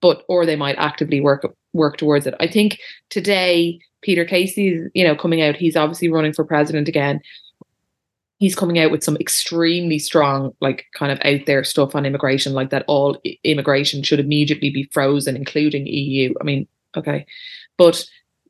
But 0.00 0.24
or 0.28 0.46
they 0.46 0.56
might 0.56 0.76
actively 0.78 1.20
work 1.20 1.44
work 1.72 1.96
towards 1.98 2.26
it. 2.26 2.34
I 2.40 2.46
think 2.46 2.78
today 3.10 3.80
Peter 4.02 4.24
Casey 4.24 4.68
is, 4.68 4.90
you 4.94 5.04
know, 5.04 5.14
coming 5.14 5.42
out, 5.42 5.56
he's 5.56 5.76
obviously 5.76 6.08
running 6.08 6.32
for 6.32 6.44
president 6.44 6.88
again 6.88 7.20
he's 8.40 8.56
coming 8.56 8.78
out 8.78 8.90
with 8.90 9.04
some 9.04 9.18
extremely 9.18 9.98
strong, 9.98 10.52
like 10.60 10.86
kind 10.94 11.12
of 11.12 11.20
out 11.24 11.46
there 11.46 11.62
stuff 11.62 11.94
on 11.94 12.06
immigration, 12.06 12.54
like 12.54 12.70
that 12.70 12.84
all 12.88 13.20
immigration 13.44 14.02
should 14.02 14.18
immediately 14.18 14.70
be 14.70 14.88
frozen, 14.92 15.36
including 15.36 15.86
EU. 15.86 16.34
I 16.40 16.44
mean, 16.44 16.66
okay, 16.96 17.26
but 17.76 18.04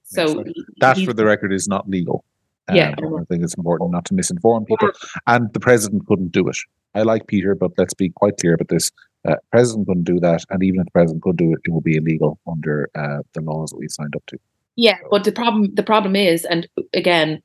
so 0.04 0.44
that, 0.80 0.98
for 0.98 1.12
the 1.12 1.24
record, 1.24 1.52
is 1.52 1.68
not 1.68 1.88
legal. 1.88 2.24
Yeah, 2.72 2.94
um, 3.02 3.16
I 3.16 3.24
think 3.24 3.42
it's 3.42 3.54
important 3.54 3.90
not 3.90 4.04
to 4.06 4.14
misinform 4.14 4.66
people, 4.66 4.90
and 5.26 5.52
the 5.52 5.60
president 5.60 6.06
couldn't 6.06 6.32
do 6.32 6.48
it. 6.48 6.56
I 6.94 7.02
like 7.02 7.26
Peter, 7.26 7.54
but 7.54 7.72
let's 7.78 7.94
be 7.94 8.10
quite 8.10 8.36
clear 8.36 8.54
about 8.54 8.68
this. 8.68 8.90
Uh, 9.28 9.36
president 9.50 9.86
couldn't 9.86 10.04
do 10.04 10.20
that, 10.20 10.44
and 10.50 10.62
even 10.62 10.80
if 10.80 10.86
the 10.86 10.92
president 10.92 11.22
could 11.22 11.36
do 11.36 11.52
it, 11.52 11.60
it 11.64 11.70
would 11.70 11.84
be 11.84 11.96
illegal 11.96 12.38
under 12.50 12.88
uh, 12.94 13.18
the 13.34 13.40
laws 13.40 13.70
that 13.70 13.78
we 13.78 13.88
signed 13.88 14.14
up 14.16 14.24
to. 14.26 14.38
Yeah, 14.76 14.96
but 15.10 15.24
the 15.24 15.32
problem 15.32 15.74
the 15.74 15.82
problem 15.82 16.16
is, 16.16 16.44
and 16.44 16.68
again, 16.94 17.42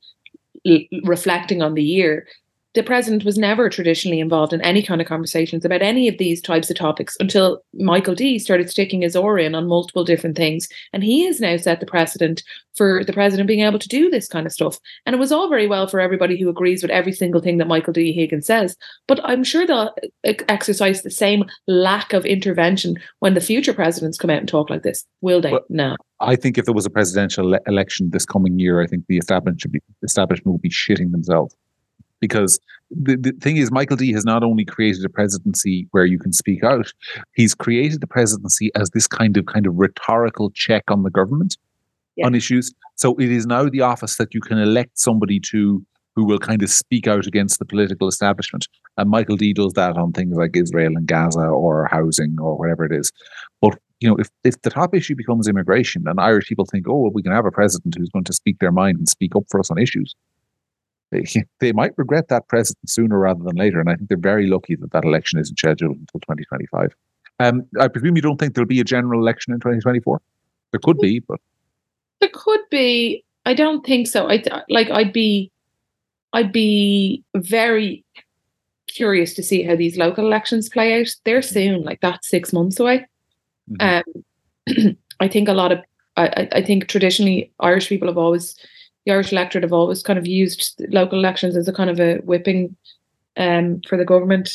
reflecting 1.03 1.61
on 1.61 1.73
the 1.73 1.83
year, 1.83 2.27
the 2.75 2.83
president 2.83 3.23
was 3.23 3.37
never 3.37 3.69
traditionally 3.69 4.19
involved 4.19 4.53
in 4.53 4.61
any 4.61 4.83
kind 4.83 5.01
of 5.01 5.07
conversations 5.07 5.65
about 5.65 5.81
any 5.81 6.07
of 6.07 6.17
these 6.17 6.41
types 6.41 6.69
of 6.69 6.75
topics 6.75 7.15
until 7.19 7.61
Michael 7.73 8.13
D 8.13 8.37
started 8.37 8.69
sticking 8.69 9.01
his 9.01 9.15
oar 9.15 9.39
in 9.39 9.55
on 9.55 9.67
multiple 9.67 10.03
different 10.03 10.35
things. 10.35 10.67
And 10.93 11.03
he 11.03 11.25
has 11.25 11.39
now 11.39 11.55
set 11.57 11.79
the 11.79 11.85
precedent 11.85 12.43
for 12.75 13.03
the 13.05 13.13
president 13.13 13.47
being 13.47 13.65
able 13.65 13.79
to 13.79 13.87
do 13.87 14.09
this 14.09 14.27
kind 14.27 14.45
of 14.45 14.51
stuff. 14.51 14.77
And 15.05 15.15
it 15.15 15.19
was 15.19 15.31
all 15.31 15.49
very 15.49 15.67
well 15.67 15.87
for 15.87 16.01
everybody 16.01 16.37
who 16.37 16.49
agrees 16.49 16.81
with 16.81 16.91
every 16.91 17.13
single 17.13 17.41
thing 17.41 17.57
that 17.57 17.67
Michael 17.67 17.93
D. 17.93 18.11
Higgins 18.11 18.45
says. 18.45 18.75
But 19.07 19.21
I'm 19.23 19.45
sure 19.45 19.65
they'll 19.65 19.95
uh, 20.27 20.33
exercise 20.49 21.01
the 21.01 21.09
same 21.09 21.45
lack 21.67 22.11
of 22.11 22.25
intervention 22.25 22.97
when 23.19 23.33
the 23.33 23.41
future 23.41 23.73
presidents 23.73 24.17
come 24.17 24.29
out 24.29 24.39
and 24.39 24.47
talk 24.47 24.69
like 24.69 24.83
this. 24.83 25.05
Will 25.21 25.39
they? 25.39 25.51
Well, 25.51 25.65
no. 25.69 25.95
I 26.19 26.35
think 26.35 26.57
if 26.57 26.65
there 26.65 26.73
was 26.73 26.85
a 26.85 26.89
presidential 26.89 27.57
election 27.67 28.09
this 28.09 28.25
coming 28.25 28.59
year, 28.59 28.81
I 28.81 28.87
think 28.87 29.05
the 29.07 29.17
establishment, 29.17 29.71
be, 29.71 29.81
establishment 30.03 30.53
would 30.53 30.61
be 30.61 30.69
shitting 30.69 31.11
themselves. 31.11 31.55
Because 32.21 32.59
the, 32.89 33.17
the 33.17 33.31
thing 33.41 33.57
is, 33.57 33.71
Michael 33.71 33.97
D 33.97 34.13
has 34.13 34.25
not 34.25 34.43
only 34.43 34.65
created 34.65 35.03
a 35.05 35.09
presidency 35.09 35.87
where 35.91 36.05
you 36.05 36.17
can 36.17 36.33
speak 36.33 36.63
out, 36.63 36.91
he's 37.33 37.53
created 37.53 38.01
the 38.01 38.07
presidency 38.07 38.71
as 38.75 38.89
this 38.91 39.07
kind 39.07 39.37
of 39.37 39.45
kind 39.45 39.67
of 39.67 39.75
rhetorical 39.75 40.49
check 40.51 40.83
on 40.89 41.03
the 41.03 41.09
government 41.09 41.57
yeah. 42.15 42.25
on 42.25 42.35
issues. 42.35 42.73
So 42.95 43.15
it 43.15 43.31
is 43.31 43.45
now 43.45 43.69
the 43.69 43.81
office 43.81 44.17
that 44.17 44.33
you 44.33 44.41
can 44.41 44.57
elect 44.57 44.97
somebody 44.97 45.39
to 45.51 45.85
who 46.15 46.23
will 46.23 46.39
kind 46.39 46.63
of 46.63 46.69
speak 46.69 47.07
out 47.07 47.27
against 47.27 47.59
the 47.59 47.65
political 47.65 48.07
establishment. 48.07 48.67
And 48.97 49.09
Michael 49.09 49.35
D 49.35 49.51
does 49.51 49.73
that 49.73 49.97
on 49.97 50.13
things 50.13 50.35
like 50.35 50.55
Israel 50.55 50.93
and 50.95 51.05
Gaza 51.05 51.41
or 51.41 51.87
housing 51.91 52.37
or 52.39 52.57
whatever 52.57 52.85
it 52.85 52.93
is. 52.93 53.11
But 53.61 53.77
you 53.99 54.09
know, 54.09 54.15
if, 54.17 54.29
if 54.43 54.61
the 54.61 54.69
top 54.69 54.93
issue 54.93 55.15
becomes 55.15 55.47
immigration 55.47 56.03
and 56.07 56.19
Irish 56.19 56.47
people 56.47 56.65
think, 56.65 56.87
oh, 56.87 56.97
well, 56.97 57.11
we 57.11 57.23
can 57.23 57.31
have 57.31 57.45
a 57.45 57.51
president 57.51 57.95
who's 57.97 58.09
going 58.09 58.25
to 58.25 58.33
speak 58.33 58.59
their 58.59 58.71
mind 58.71 58.97
and 58.97 59.09
speak 59.09 59.35
up 59.35 59.43
for 59.49 59.59
us 59.59 59.71
on 59.71 59.77
issues, 59.77 60.15
they, 61.11 61.23
they 61.59 61.71
might 61.71 61.97
regret 61.97 62.27
that 62.29 62.47
president 62.47 62.89
sooner 62.89 63.17
rather 63.19 63.43
than 63.43 63.55
later. 63.55 63.79
And 63.79 63.89
I 63.89 63.95
think 63.95 64.09
they're 64.09 64.17
very 64.17 64.47
lucky 64.47 64.75
that 64.75 64.91
that 64.91 65.05
election 65.05 65.39
isn't 65.39 65.57
scheduled 65.57 65.97
until 65.97 66.19
2025. 66.21 66.95
Um, 67.39 67.65
I 67.79 67.87
presume 67.87 68.15
you 68.15 68.21
don't 68.21 68.37
think 68.37 68.55
there'll 68.55 68.67
be 68.67 68.79
a 68.79 68.85
general 68.85 69.19
election 69.19 69.53
in 69.53 69.59
2024? 69.59 70.21
There 70.71 70.79
could 70.79 70.97
be, 70.99 71.19
but. 71.19 71.39
There 72.21 72.29
could 72.33 72.61
be. 72.71 73.23
I 73.45 73.53
don't 73.53 73.85
think 73.85 74.07
so. 74.07 74.29
I 74.29 74.41
like. 74.69 74.89
I'd 74.89 75.13
be. 75.13 75.51
I'd 76.33 76.51
be 76.51 77.23
very 77.35 78.03
curious 78.87 79.33
to 79.35 79.43
see 79.43 79.63
how 79.63 79.75
these 79.75 79.97
local 79.97 80.25
elections 80.25 80.69
play 80.69 80.99
out. 80.99 81.07
They're 81.25 81.41
soon, 81.41 81.83
like 81.83 81.99
that's 82.01 82.29
six 82.29 82.53
months 82.53 82.79
away. 82.79 83.05
Mm-hmm. 83.69 84.21
Um, 84.77 84.97
I 85.19 85.27
think 85.27 85.49
a 85.49 85.53
lot 85.53 85.71
of. 85.71 85.79
I, 86.17 86.47
I 86.53 86.61
think 86.61 86.87
traditionally 86.87 87.51
Irish 87.59 87.89
people 87.89 88.07
have 88.07 88.17
always 88.17 88.57
the 89.05 89.11
Irish 89.11 89.31
electorate 89.31 89.63
have 89.63 89.73
always 89.73 90.03
kind 90.03 90.19
of 90.19 90.27
used 90.27 90.81
local 90.89 91.19
elections 91.19 91.55
as 91.55 91.67
a 91.67 91.73
kind 91.73 91.89
of 91.89 91.99
a 91.99 92.17
whipping 92.17 92.75
um, 93.37 93.81
for 93.87 93.97
the 93.97 94.05
government. 94.05 94.49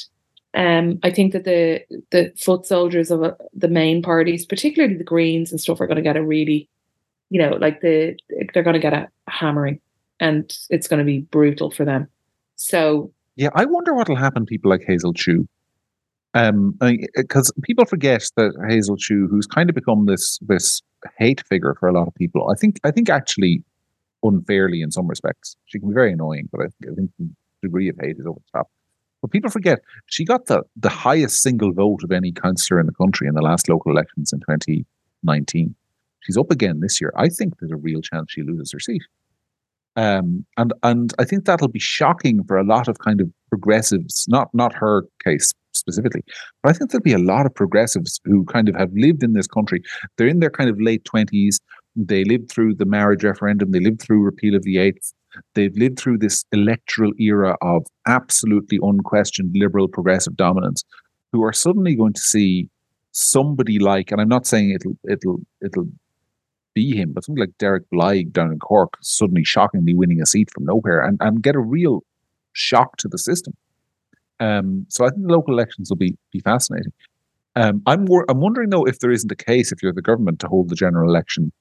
Um, 0.55 0.99
I 1.05 1.11
think 1.11 1.33
that 1.33 1.45
the 1.45 1.83
the 2.11 2.33
foot 2.37 2.67
soldiers 2.67 3.11
of 3.11 3.23
uh, 3.23 3.35
the 3.55 3.69
main 3.69 4.03
parties, 4.03 4.45
particularly 4.45 4.97
the 4.97 5.05
Greens 5.05 5.53
and 5.53 5.61
stuff, 5.61 5.81
are 5.81 5.87
going 5.87 5.97
to 5.97 6.03
get 6.03 6.17
a 6.17 6.25
really, 6.25 6.69
you 7.31 7.41
know, 7.41 7.51
like 7.51 7.81
the 7.81 8.17
they're 8.53 8.65
going 8.65 8.75
to 8.75 8.81
get 8.81 8.93
a 8.93 9.09
hammering, 9.29 9.81
and 10.19 10.53
it's 10.69 10.89
going 10.89 10.99
to 10.99 11.05
be 11.05 11.21
brutal 11.21 11.71
for 11.71 11.85
them. 11.85 12.09
So 12.57 13.13
yeah, 13.37 13.51
I 13.55 13.65
wonder 13.65 13.95
what 13.95 14.09
will 14.09 14.17
happen. 14.17 14.45
People 14.45 14.71
like 14.71 14.83
Hazel 14.85 15.13
Chu, 15.13 15.47
um, 16.35 16.77
because 17.15 17.53
people 17.63 17.85
forget 17.85 18.29
that 18.37 18.53
Hazel 18.69 18.97
Chu, 18.97 19.29
who's 19.31 19.47
kind 19.47 19.71
of 19.71 19.77
become 19.77 20.07
this 20.07 20.41
this 20.43 20.83
hate 21.17 21.47
figure 21.47 21.77
for 21.79 21.89
a 21.89 21.93
lot 21.93 22.09
of 22.09 22.15
people, 22.17 22.51
I 22.51 22.57
think 22.57 22.81
I 22.83 22.91
think 22.91 23.09
actually 23.09 23.63
unfairly 24.23 24.83
in 24.83 24.91
some 24.91 25.07
respects. 25.07 25.57
She 25.67 25.79
can 25.79 25.89
be 25.89 25.95
very 25.95 26.13
annoying, 26.13 26.49
but 26.53 26.61
I, 26.61 26.65
I 26.91 26.95
think 26.95 27.11
the 27.19 27.29
degree 27.63 27.89
of 27.89 27.97
hate 28.01 28.17
is 28.19 28.27
over 28.27 28.39
the 28.39 28.59
top. 28.59 28.69
But 29.23 29.31
people 29.31 29.51
forget 29.51 29.81
she 30.07 30.25
got 30.25 30.47
the, 30.47 30.63
the 30.77 30.89
highest 30.89 31.43
single 31.43 31.73
vote 31.73 32.03
of 32.03 32.11
any 32.11 32.33
councillor 32.33 32.81
in 32.81 32.87
the 32.87 32.93
country 32.93 33.29
in 33.29 33.35
the 33.35 33.43
last 33.43 33.69
local 33.69 33.93
elections 33.93 34.33
in 34.33 34.41
2019. 34.41 35.75
She's 36.21 36.37
up 36.37 36.51
again 36.51 36.81
this 36.81 37.01
year. 37.01 37.13
I 37.17 37.29
think 37.29 37.59
there's 37.59 37.73
a 37.73 37.77
real 37.77 38.01
chance 38.01 38.31
she 38.31 38.43
loses 38.43 38.73
her 38.73 38.81
seat. 38.81 39.03
Um, 39.97 40.47
and 40.57 40.73
and 40.83 41.13
I 41.19 41.25
think 41.25 41.45
that'll 41.45 41.69
be 41.69 41.81
shocking 41.81 42.45
for 42.45 42.57
a 42.57 42.65
lot 42.65 42.89
of 42.89 42.99
kind 43.01 43.21
of 43.21 43.29
progressives, 43.49 44.25
not 44.29 44.49
not 44.55 44.73
her 44.75 45.05
case 45.25 45.53
specifically, 45.73 46.23
but 46.63 46.71
I 46.71 46.73
think 46.73 46.91
there'll 46.91 47.03
be 47.03 47.13
a 47.13 47.19
lot 47.19 47.45
of 47.45 47.55
progressives 47.55 48.21
who 48.25 48.45
kind 48.45 48.69
of 48.69 48.77
have 48.77 48.93
lived 48.95 49.23
in 49.23 49.33
this 49.33 49.49
country. 49.49 49.83
They're 50.17 50.29
in 50.29 50.41
their 50.41 50.51
kind 50.51 50.71
of 50.71 50.81
late 50.81 51.05
twenties, 51.05 51.61
they 52.09 52.25
lived 52.25 52.51
through 52.51 52.75
the 52.75 52.85
marriage 52.85 53.25
referendum. 53.25 53.73
They 53.73 53.81
lived 53.81 54.01
through 54.03 54.23
repeal 54.23 54.55
of 54.55 54.63
the 54.63 54.79
eighth. 54.79 55.13
They've 55.55 55.77
lived 55.77 55.99
through 55.99 56.19
this 56.19 56.45
electoral 56.53 57.13
era 57.19 57.57
of 57.63 57.87
absolutely 58.07 58.79
unquestioned 58.83 59.53
liberal 59.55 59.89
progressive 59.89 60.37
dominance, 60.37 60.85
who 61.33 61.45
are 61.45 61.53
suddenly 61.53 61.95
going 61.95 62.15
to 62.15 62.21
see 62.21 62.69
somebody 63.13 63.79
like, 63.79 64.11
and 64.11 64.21
I'm 64.21 64.29
not 64.29 64.47
saying 64.47 64.71
it'll 64.71 64.99
it'll 65.09 65.41
it'll 65.63 65.89
be 66.75 66.97
him, 66.97 67.13
but 67.13 67.25
something 67.25 67.41
like 67.41 67.59
Derek 67.59 67.85
Blighe 67.91 68.33
down 68.33 68.53
in 68.53 68.59
Cork 68.59 68.97
suddenly 69.03 69.45
shockingly 69.45 69.95
winning 69.95 70.21
a 70.21 70.27
seat 70.27 70.51
from 70.53 70.65
nowhere 70.65 71.01
and, 71.01 71.19
and 71.21 71.43
get 71.43 71.57
a 71.57 71.61
real 71.61 72.05
shock 72.53 72.97
to 72.99 73.09
the 73.09 73.19
system. 73.19 73.55
Um, 74.39 74.87
so 74.89 75.05
I 75.05 75.11
think 75.11 75.23
the 75.27 75.33
local 75.33 75.55
elections 75.55 75.91
will 75.91 75.97
be 75.97 76.17
be 76.33 76.41
fascinating. 76.41 76.93
Um, 77.57 77.83
I'm 77.87 78.07
I'm 78.29 78.41
wondering 78.41 78.71
though 78.71 78.85
if 78.85 79.01
there 79.01 79.11
isn't 79.11 79.31
a 79.31 79.37
case 79.37 79.73
if 79.73 79.83
you're 79.83 79.93
the 79.93 80.03
government 80.03 80.41
to 80.41 80.49
hold 80.49 80.69
the 80.69 80.77
general 80.77 81.11
election 81.11 81.53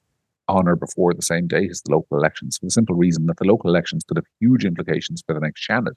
on 0.50 0.68
or 0.68 0.76
before 0.76 1.14
the 1.14 1.22
same 1.22 1.48
date 1.48 1.70
as 1.72 1.82
the 1.82 1.92
local 1.92 2.18
elections 2.18 2.58
for 2.58 2.66
the 2.66 2.72
simple 2.72 2.96
reason 2.96 3.26
that 3.28 3.38
the 3.38 3.46
local 3.46 3.70
elections 3.70 4.04
could 4.04 4.18
have 4.18 4.26
huge 4.40 4.66
implications 4.66 5.24
for 5.26 5.34
the 5.34 5.40
next 5.40 5.68
Seanad 5.68 5.94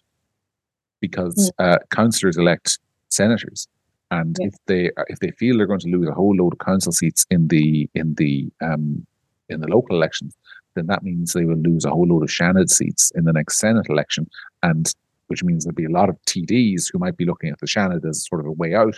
because 1.00 1.52
mm. 1.58 1.74
uh, 1.74 1.78
councillors 1.90 2.36
elect 2.36 2.78
senators 3.08 3.68
and 4.10 4.36
yeah. 4.40 4.46
if 4.48 4.54
they 4.66 4.90
if 5.08 5.18
they 5.20 5.30
feel 5.32 5.56
they're 5.56 5.66
going 5.66 5.80
to 5.80 5.88
lose 5.88 6.08
a 6.08 6.12
whole 6.12 6.34
load 6.36 6.52
of 6.52 6.58
council 6.58 6.92
seats 6.92 7.26
in 7.30 7.48
the 7.48 7.88
in 7.94 8.14
the 8.14 8.50
um, 8.62 9.06
in 9.48 9.60
the 9.60 9.68
local 9.68 9.96
elections 9.96 10.34
then 10.74 10.86
that 10.86 11.02
means 11.02 11.32
they 11.32 11.44
will 11.44 11.56
lose 11.56 11.84
a 11.84 11.90
whole 11.90 12.06
load 12.06 12.22
of 12.22 12.28
Seanad 12.28 12.70
seats 12.70 13.10
in 13.14 13.24
the 13.24 13.32
next 13.32 13.58
Senate 13.58 13.86
election 13.88 14.28
and 14.62 14.94
which 15.26 15.42
means 15.42 15.64
there'll 15.64 15.74
be 15.74 15.84
a 15.84 15.90
lot 15.90 16.08
of 16.08 16.16
TDs 16.26 16.90
who 16.92 16.98
might 16.98 17.16
be 17.16 17.24
looking 17.24 17.50
at 17.50 17.58
the 17.58 17.66
Seanad 17.66 18.08
as 18.08 18.26
sort 18.26 18.40
of 18.40 18.46
a 18.46 18.52
way 18.52 18.74
out 18.74 18.94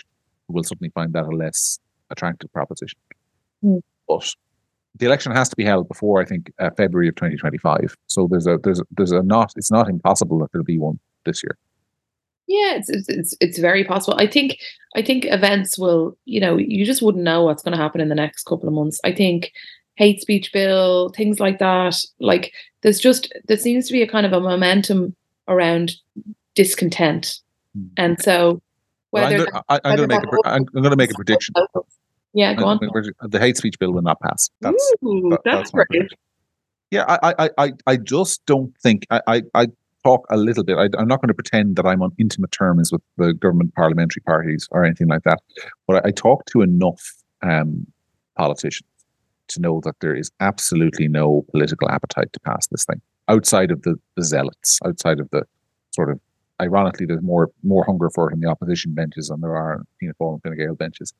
who 0.46 0.54
will 0.54 0.64
suddenly 0.64 0.90
find 0.90 1.12
that 1.12 1.24
a 1.24 1.28
less 1.28 1.78
attractive 2.10 2.52
proposition. 2.52 2.98
Mm. 3.64 3.82
But 4.08 4.34
the 4.96 5.06
election 5.06 5.32
has 5.32 5.48
to 5.48 5.56
be 5.56 5.64
held 5.64 5.88
before 5.88 6.20
I 6.20 6.24
think 6.24 6.52
uh, 6.58 6.70
February 6.76 7.08
of 7.08 7.16
2025. 7.16 7.96
So 8.06 8.28
there's 8.30 8.46
a 8.46 8.58
there's 8.62 8.80
a, 8.80 8.84
there's 8.92 9.12
a 9.12 9.22
not 9.22 9.52
it's 9.56 9.70
not 9.70 9.88
impossible 9.88 10.38
that 10.40 10.52
there'll 10.52 10.64
be 10.64 10.78
one 10.78 10.98
this 11.24 11.42
year. 11.42 11.56
Yeah, 12.46 12.76
it's, 12.76 12.90
it's 13.08 13.34
it's 13.40 13.58
very 13.58 13.84
possible. 13.84 14.16
I 14.20 14.26
think 14.26 14.58
I 14.94 15.02
think 15.02 15.24
events 15.26 15.78
will 15.78 16.16
you 16.24 16.40
know 16.40 16.56
you 16.56 16.84
just 16.84 17.02
wouldn't 17.02 17.24
know 17.24 17.42
what's 17.42 17.62
going 17.62 17.76
to 17.76 17.82
happen 17.82 18.00
in 18.00 18.08
the 18.08 18.14
next 18.14 18.44
couple 18.44 18.68
of 18.68 18.74
months. 18.74 19.00
I 19.04 19.12
think 19.12 19.52
hate 19.96 20.20
speech 20.20 20.52
bill 20.52 21.10
things 21.10 21.40
like 21.40 21.58
that. 21.58 21.96
Like 22.20 22.52
there's 22.82 23.00
just 23.00 23.32
there 23.48 23.56
seems 23.56 23.86
to 23.86 23.92
be 23.92 24.02
a 24.02 24.08
kind 24.08 24.26
of 24.26 24.32
a 24.32 24.40
momentum 24.40 25.16
around 25.48 25.92
discontent, 26.54 27.40
mm. 27.76 27.88
and 27.96 28.20
so 28.20 28.60
well, 29.10 29.26
I'm, 29.68 29.96
going 29.96 29.96
to 29.96 30.06
make 30.08 30.22
a, 30.24 30.48
I'm 30.48 30.64
going 30.64 30.90
to 30.90 30.96
make 30.96 31.12
a 31.12 31.14
prediction. 31.14 31.54
Yeah, 32.34 32.54
go 32.54 32.66
on. 32.66 32.78
The 32.80 33.38
hate 33.38 33.56
speech 33.56 33.78
bill 33.78 33.92
will 33.92 34.02
not 34.02 34.20
pass. 34.20 34.50
That's 34.60 34.94
Ooh, 35.04 35.28
that, 35.30 35.40
that's, 35.44 35.70
that's 35.70 35.86
great. 35.88 36.10
Yeah, 36.90 37.04
I, 37.08 37.34
I, 37.38 37.50
I, 37.58 37.72
I 37.86 37.96
just 37.96 38.44
don't 38.46 38.76
think 38.78 39.06
I, 39.10 39.20
I, 39.26 39.42
I 39.54 39.66
talk 40.04 40.26
a 40.30 40.36
little 40.36 40.64
bit. 40.64 40.76
I, 40.76 40.84
am 41.00 41.08
not 41.08 41.20
going 41.20 41.28
to 41.28 41.34
pretend 41.34 41.76
that 41.76 41.86
I'm 41.86 42.02
on 42.02 42.12
intimate 42.18 42.52
terms 42.52 42.92
with 42.92 43.02
the 43.16 43.32
government 43.32 43.74
parliamentary 43.74 44.22
parties 44.22 44.68
or 44.70 44.84
anything 44.84 45.08
like 45.08 45.22
that, 45.24 45.40
but 45.86 46.04
I, 46.04 46.08
I 46.08 46.10
talk 46.10 46.44
to 46.46 46.60
enough 46.60 47.14
um, 47.42 47.86
politicians 48.36 48.88
to 49.48 49.60
know 49.60 49.80
that 49.84 49.94
there 50.00 50.14
is 50.14 50.30
absolutely 50.40 51.08
no 51.08 51.44
political 51.50 51.88
appetite 51.90 52.32
to 52.32 52.40
pass 52.40 52.66
this 52.68 52.84
thing 52.84 53.00
outside 53.28 53.70
of 53.70 53.82
the, 53.82 53.96
the 54.16 54.24
zealots, 54.24 54.78
outside 54.84 55.20
of 55.20 55.30
the 55.30 55.44
sort 55.92 56.10
of 56.10 56.20
ironically, 56.60 57.06
there's 57.06 57.22
more 57.22 57.50
more 57.62 57.84
hunger 57.84 58.10
for 58.10 58.30
it 58.30 58.34
in 58.34 58.40
the 58.40 58.48
opposition 58.48 58.94
benches 58.94 59.28
than 59.28 59.40
there 59.40 59.56
are 59.56 59.82
Fianna 59.98 60.14
Fáil 60.20 60.34
and 60.34 60.42
Fine 60.42 60.56
Gael 60.56 60.74
benches. 60.74 61.12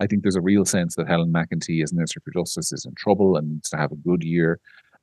I 0.00 0.06
think 0.06 0.22
there's 0.22 0.36
a 0.36 0.40
real 0.40 0.64
sense 0.64 0.94
that 0.96 1.08
Helen 1.08 1.32
McEntee, 1.32 1.82
as 1.82 1.92
Minister 1.92 2.20
for 2.20 2.32
Justice, 2.32 2.72
is 2.72 2.84
in 2.84 2.94
trouble 2.94 3.36
and 3.36 3.50
needs 3.50 3.70
to 3.70 3.76
have 3.76 3.92
a 3.92 3.96
good 3.96 4.22
year. 4.22 4.60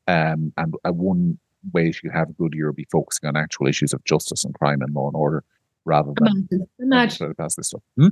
Um, 0.07 0.51
and 0.57 0.73
uh, 0.85 0.91
one 0.91 1.37
way 1.73 1.91
she 1.91 2.01
could 2.01 2.15
have 2.15 2.29
a 2.29 2.33
good 2.33 2.53
year 2.53 2.67
would 2.67 2.75
be 2.75 2.87
focusing 2.91 3.27
on 3.27 3.35
actual 3.35 3.67
issues 3.67 3.93
of 3.93 4.03
justice 4.05 4.43
and 4.43 4.53
crime 4.55 4.81
and 4.81 4.93
law 4.93 5.07
and 5.07 5.15
order 5.15 5.43
rather 5.85 6.11
than 6.15 6.27
Imagine, 6.27 6.67
imagine, 6.79 7.35
pass 7.35 7.55
this 7.55 7.67
stuff. 7.67 7.81
Hmm? 7.97 8.07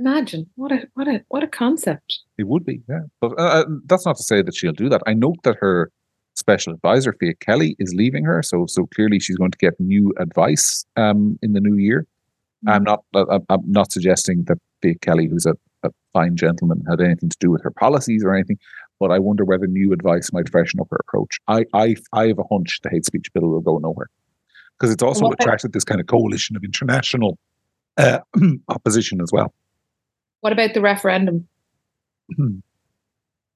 imagine 0.00 0.48
what 0.56 0.72
a 0.72 0.88
what 0.94 1.08
a 1.08 1.22
what 1.28 1.42
a 1.42 1.46
concept. 1.46 2.20
It 2.38 2.46
would 2.46 2.64
be, 2.64 2.80
yeah. 2.88 3.02
But 3.20 3.38
uh, 3.38 3.64
that's 3.86 4.06
not 4.06 4.16
to 4.16 4.22
say 4.22 4.42
that 4.42 4.54
she'll 4.54 4.72
do 4.72 4.88
that. 4.88 5.02
I 5.06 5.14
note 5.14 5.42
that 5.44 5.56
her 5.60 5.90
special 6.34 6.72
advisor, 6.72 7.12
Fiach 7.12 7.40
Kelly, 7.40 7.76
is 7.78 7.94
leaving 7.94 8.24
her. 8.24 8.42
So 8.42 8.66
so 8.66 8.86
clearly 8.94 9.20
she's 9.20 9.36
going 9.36 9.50
to 9.50 9.58
get 9.58 9.78
new 9.78 10.12
advice 10.18 10.84
um, 10.96 11.38
in 11.42 11.52
the 11.52 11.60
new 11.60 11.76
year. 11.76 12.06
Mm. 12.66 12.72
I'm 12.72 12.84
not 12.84 13.04
uh, 13.14 13.38
I'm 13.48 13.70
not 13.70 13.92
suggesting 13.92 14.44
that 14.44 14.58
Fiach 14.82 15.00
Kelly, 15.00 15.26
who's 15.26 15.46
a, 15.46 15.54
a 15.82 15.90
fine 16.12 16.36
gentleman, 16.36 16.82
had 16.88 17.00
anything 17.00 17.28
to 17.28 17.36
do 17.40 17.50
with 17.50 17.62
her 17.62 17.70
policies 17.70 18.22
or 18.24 18.34
anything. 18.34 18.58
But 18.98 19.10
I 19.10 19.18
wonder 19.18 19.44
whether 19.44 19.66
new 19.66 19.92
advice 19.92 20.32
might 20.32 20.48
freshen 20.50 20.80
up 20.80 20.88
her 20.90 20.98
approach. 21.08 21.38
I 21.48 21.64
I 21.74 21.96
I 22.12 22.26
have 22.28 22.38
a 22.38 22.44
hunch 22.50 22.80
the 22.82 22.90
hate 22.90 23.04
speech 23.06 23.32
bill 23.32 23.48
will 23.48 23.60
go 23.60 23.78
nowhere 23.78 24.08
because 24.78 24.92
it's 24.92 25.02
also 25.02 25.26
What- 25.26 25.40
attracted 25.40 25.72
this 25.72 25.84
kind 25.84 26.00
of 26.00 26.06
coalition 26.06 26.56
of 26.56 26.64
international 26.64 27.38
uh, 27.96 28.18
opposition 28.68 29.20
as 29.20 29.30
well. 29.32 29.52
What 30.40 30.52
about 30.52 30.74
the 30.74 30.80
referendum? 30.80 31.46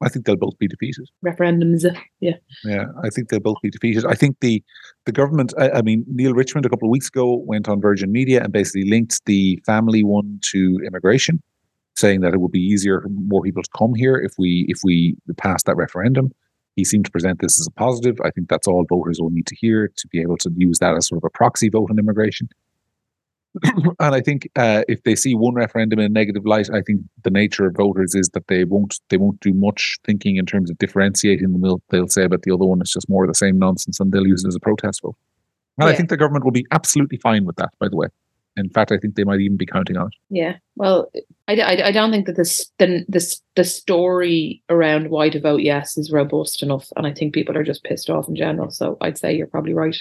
I 0.02 0.08
think 0.08 0.26
they'll 0.26 0.36
both 0.36 0.58
be 0.58 0.68
defeated. 0.68 1.08
Referendums. 1.24 1.84
Yeah. 2.20 2.32
Yeah, 2.64 2.86
I 3.02 3.08
think 3.08 3.28
they'll 3.28 3.40
both 3.40 3.60
be 3.62 3.70
defeated. 3.70 4.04
I 4.04 4.14
think 4.14 4.36
the 4.40 4.62
the 5.06 5.12
government. 5.12 5.54
I, 5.58 5.70
I 5.70 5.82
mean, 5.82 6.04
Neale 6.08 6.34
Richmond 6.34 6.66
a 6.66 6.68
couple 6.68 6.88
of 6.88 6.90
weeks 6.90 7.08
ago 7.08 7.36
went 7.46 7.68
on 7.68 7.80
Virgin 7.80 8.12
Media 8.12 8.42
and 8.42 8.52
basically 8.52 8.88
linked 8.90 9.24
the 9.24 9.62
family 9.64 10.02
one 10.02 10.40
to 10.52 10.78
immigration, 10.86 11.42
saying 11.96 12.20
that 12.20 12.34
it 12.34 12.40
would 12.40 12.52
be 12.52 12.60
easier 12.60 13.00
for 13.00 13.08
more 13.08 13.42
people 13.42 13.62
to 13.62 13.70
come 13.76 13.94
here 13.94 14.16
if 14.16 14.32
we 14.38 14.66
if 14.68 14.80
we 14.84 15.16
pass 15.36 15.62
that 15.64 15.76
referendum. 15.76 16.32
He 16.76 16.84
seemed 16.84 17.04
to 17.04 17.10
present 17.10 17.40
this 17.40 17.60
as 17.60 17.68
a 17.68 17.70
positive. 17.70 18.20
I 18.24 18.30
think 18.30 18.48
that's 18.48 18.66
all 18.66 18.84
voters 18.88 19.20
will 19.20 19.30
need 19.30 19.46
to 19.46 19.54
hear 19.54 19.88
to 19.96 20.08
be 20.08 20.20
able 20.20 20.36
to 20.38 20.50
use 20.56 20.80
that 20.80 20.96
as 20.96 21.06
sort 21.06 21.18
of 21.18 21.24
a 21.24 21.30
proxy 21.30 21.68
vote 21.68 21.90
on 21.90 21.98
immigration. 21.98 22.48
and 24.00 24.14
I 24.14 24.20
think 24.20 24.48
uh, 24.56 24.82
if 24.88 25.02
they 25.04 25.14
see 25.14 25.34
one 25.34 25.54
referendum 25.54 26.00
in 26.00 26.06
a 26.06 26.08
negative 26.08 26.44
light, 26.44 26.68
I 26.70 26.82
think 26.82 27.02
the 27.22 27.30
nature 27.30 27.66
of 27.66 27.76
voters 27.76 28.14
is 28.14 28.28
that 28.30 28.48
they 28.48 28.64
won't 28.64 28.98
they 29.10 29.16
won't 29.16 29.40
do 29.40 29.52
much 29.52 29.98
thinking 30.04 30.36
in 30.36 30.46
terms 30.46 30.70
of 30.70 30.78
differentiating 30.78 31.52
them. 31.52 31.60
They'll, 31.60 31.82
they'll 31.90 32.08
say 32.08 32.24
about 32.24 32.42
the 32.42 32.52
other 32.52 32.64
one 32.64 32.80
it's 32.80 32.92
just 32.92 33.08
more 33.08 33.24
of 33.24 33.28
the 33.28 33.34
same 33.34 33.58
nonsense, 33.58 34.00
and 34.00 34.10
they'll 34.10 34.26
use 34.26 34.44
it 34.44 34.48
as 34.48 34.56
a 34.56 34.60
protest 34.60 35.02
vote. 35.02 35.16
And 35.78 35.88
I 35.88 35.94
think 35.94 36.08
the 36.08 36.16
government 36.16 36.44
will 36.44 36.52
be 36.52 36.66
absolutely 36.70 37.18
fine 37.18 37.44
with 37.44 37.56
that. 37.56 37.70
By 37.78 37.88
the 37.88 37.96
way, 37.96 38.08
in 38.56 38.68
fact, 38.70 38.92
I 38.92 38.98
think 38.98 39.14
they 39.14 39.24
might 39.24 39.40
even 39.40 39.56
be 39.56 39.66
counting 39.66 39.96
on 39.96 40.06
it. 40.08 40.14
Yeah. 40.30 40.56
Well, 40.76 41.10
I, 41.48 41.56
I, 41.56 41.86
I 41.88 41.92
don't 41.92 42.10
think 42.10 42.26
that 42.26 42.36
this 42.36 42.70
the 42.78 43.04
this 43.08 43.40
the 43.56 43.64
story 43.64 44.62
around 44.68 45.10
why 45.10 45.28
to 45.30 45.40
vote 45.40 45.60
yes 45.62 45.96
is 45.98 46.10
robust 46.12 46.62
enough, 46.62 46.88
and 46.96 47.06
I 47.06 47.12
think 47.12 47.34
people 47.34 47.56
are 47.56 47.64
just 47.64 47.84
pissed 47.84 48.10
off 48.10 48.28
in 48.28 48.36
general. 48.36 48.70
So 48.70 48.96
I'd 49.00 49.18
say 49.18 49.34
you're 49.36 49.46
probably 49.46 49.74
right. 49.74 49.96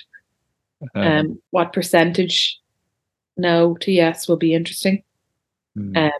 Um, 0.95 1.01
Um, 1.03 1.41
what 1.51 1.73
percentage 1.73 2.59
no 3.37 3.75
to 3.81 3.91
yes 3.91 4.27
will 4.27 4.37
be 4.37 4.53
interesting. 4.53 5.03
hmm. 5.75 5.95
um, 5.97 6.11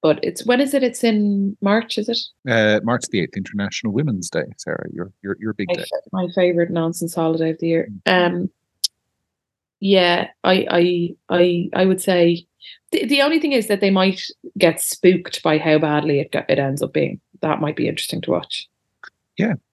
But 0.00 0.20
it's 0.22 0.46
when 0.46 0.60
is 0.60 0.74
it? 0.74 0.82
It's 0.82 1.02
in 1.04 1.56
March, 1.60 1.98
is 1.98 2.08
it? 2.08 2.18
uh, 2.48 2.80
March 2.84 3.04
the 3.10 3.20
eighth, 3.20 3.36
International 3.36 3.92
Women's 3.92 4.30
Day. 4.30 4.44
Sarah, 4.56 4.86
your 4.92 5.12
your 5.22 5.36
your 5.40 5.54
big 5.54 5.68
My, 5.68 5.74
day. 5.74 5.84
my 6.12 6.28
favorite 6.34 6.70
nonsense 6.70 7.14
holiday 7.14 7.50
of 7.50 7.58
the 7.58 7.68
year. 7.68 7.88
Um, 8.06 8.48
yeah, 9.80 10.28
I, 10.44 10.66
I, 10.70 11.08
I, 11.28 11.70
I 11.74 11.84
would 11.84 12.00
say 12.00 12.46
the, 12.92 13.06
the 13.06 13.22
only 13.22 13.40
thing 13.40 13.52
is 13.52 13.68
that 13.68 13.80
they 13.80 13.90
might 13.90 14.20
get 14.56 14.80
spooked 14.80 15.42
by 15.42 15.58
how 15.58 15.78
badly 15.78 16.20
it 16.20 16.34
it 16.48 16.58
ends 16.58 16.82
up 16.82 16.92
being. 16.92 17.20
That 17.42 17.60
might 17.60 17.76
be 17.76 17.88
interesting 17.88 18.20
to 18.22 18.30
watch. 18.30 18.68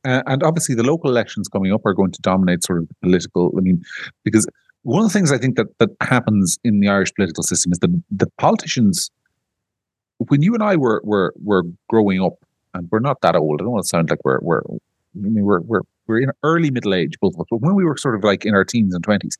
Uh, 0.06 0.22
and 0.28 0.44
obviously, 0.44 0.76
the 0.76 0.84
local 0.84 1.10
elections 1.10 1.48
coming 1.48 1.74
up 1.74 1.86
are 1.86 1.94
going 1.94 2.12
to 2.12 2.22
dominate 2.22 2.64
sort 2.64 2.80
of 2.80 2.88
the 2.88 2.96
political. 3.02 3.52
I 3.58 3.62
mean, 3.62 3.84
because 4.24 4.48
one 4.84 5.04
of 5.04 5.12
the 5.12 5.14
things 5.18 5.32
I 5.32 5.38
think 5.38 5.56
that 5.56 5.68
that 5.80 5.90
happens 6.02 6.60
in 6.64 6.80
the 6.80 6.90
Irish 6.90 7.14
political 7.16 7.44
system 7.44 7.72
is 7.72 7.80
that 7.80 8.04
the 8.12 8.28
politicians, 8.38 9.10
when 10.18 10.42
you 10.42 10.54
and 10.54 10.62
I 10.62 10.76
were 10.76 11.02
were 11.04 11.34
were 11.44 11.64
growing 11.90 12.22
up, 12.22 12.34
and 12.74 12.88
we're 12.92 13.00
not 13.00 13.22
that 13.22 13.36
old. 13.36 13.62
I 13.62 13.64
don't 13.64 13.74
want 13.74 13.86
to 13.86 13.90
sound 13.90 14.10
like 14.10 14.20
we're 14.24 14.40
we're 14.42 14.62
I 15.16 15.30
mean, 15.30 15.46
we're 15.46 15.62
we're 15.62 15.82
we're 16.08 16.20
in 16.20 16.32
early 16.44 16.70
middle 16.70 16.94
age, 16.94 17.14
both 17.20 17.34
of 17.36 17.42
us. 17.42 17.48
But 17.50 17.62
when 17.62 17.76
we 17.76 17.86
were 17.86 17.98
sort 17.98 18.16
of 18.16 18.24
like 18.24 18.46
in 18.46 18.54
our 18.54 18.66
teens 18.66 18.94
and 18.94 19.04
twenties, 19.04 19.38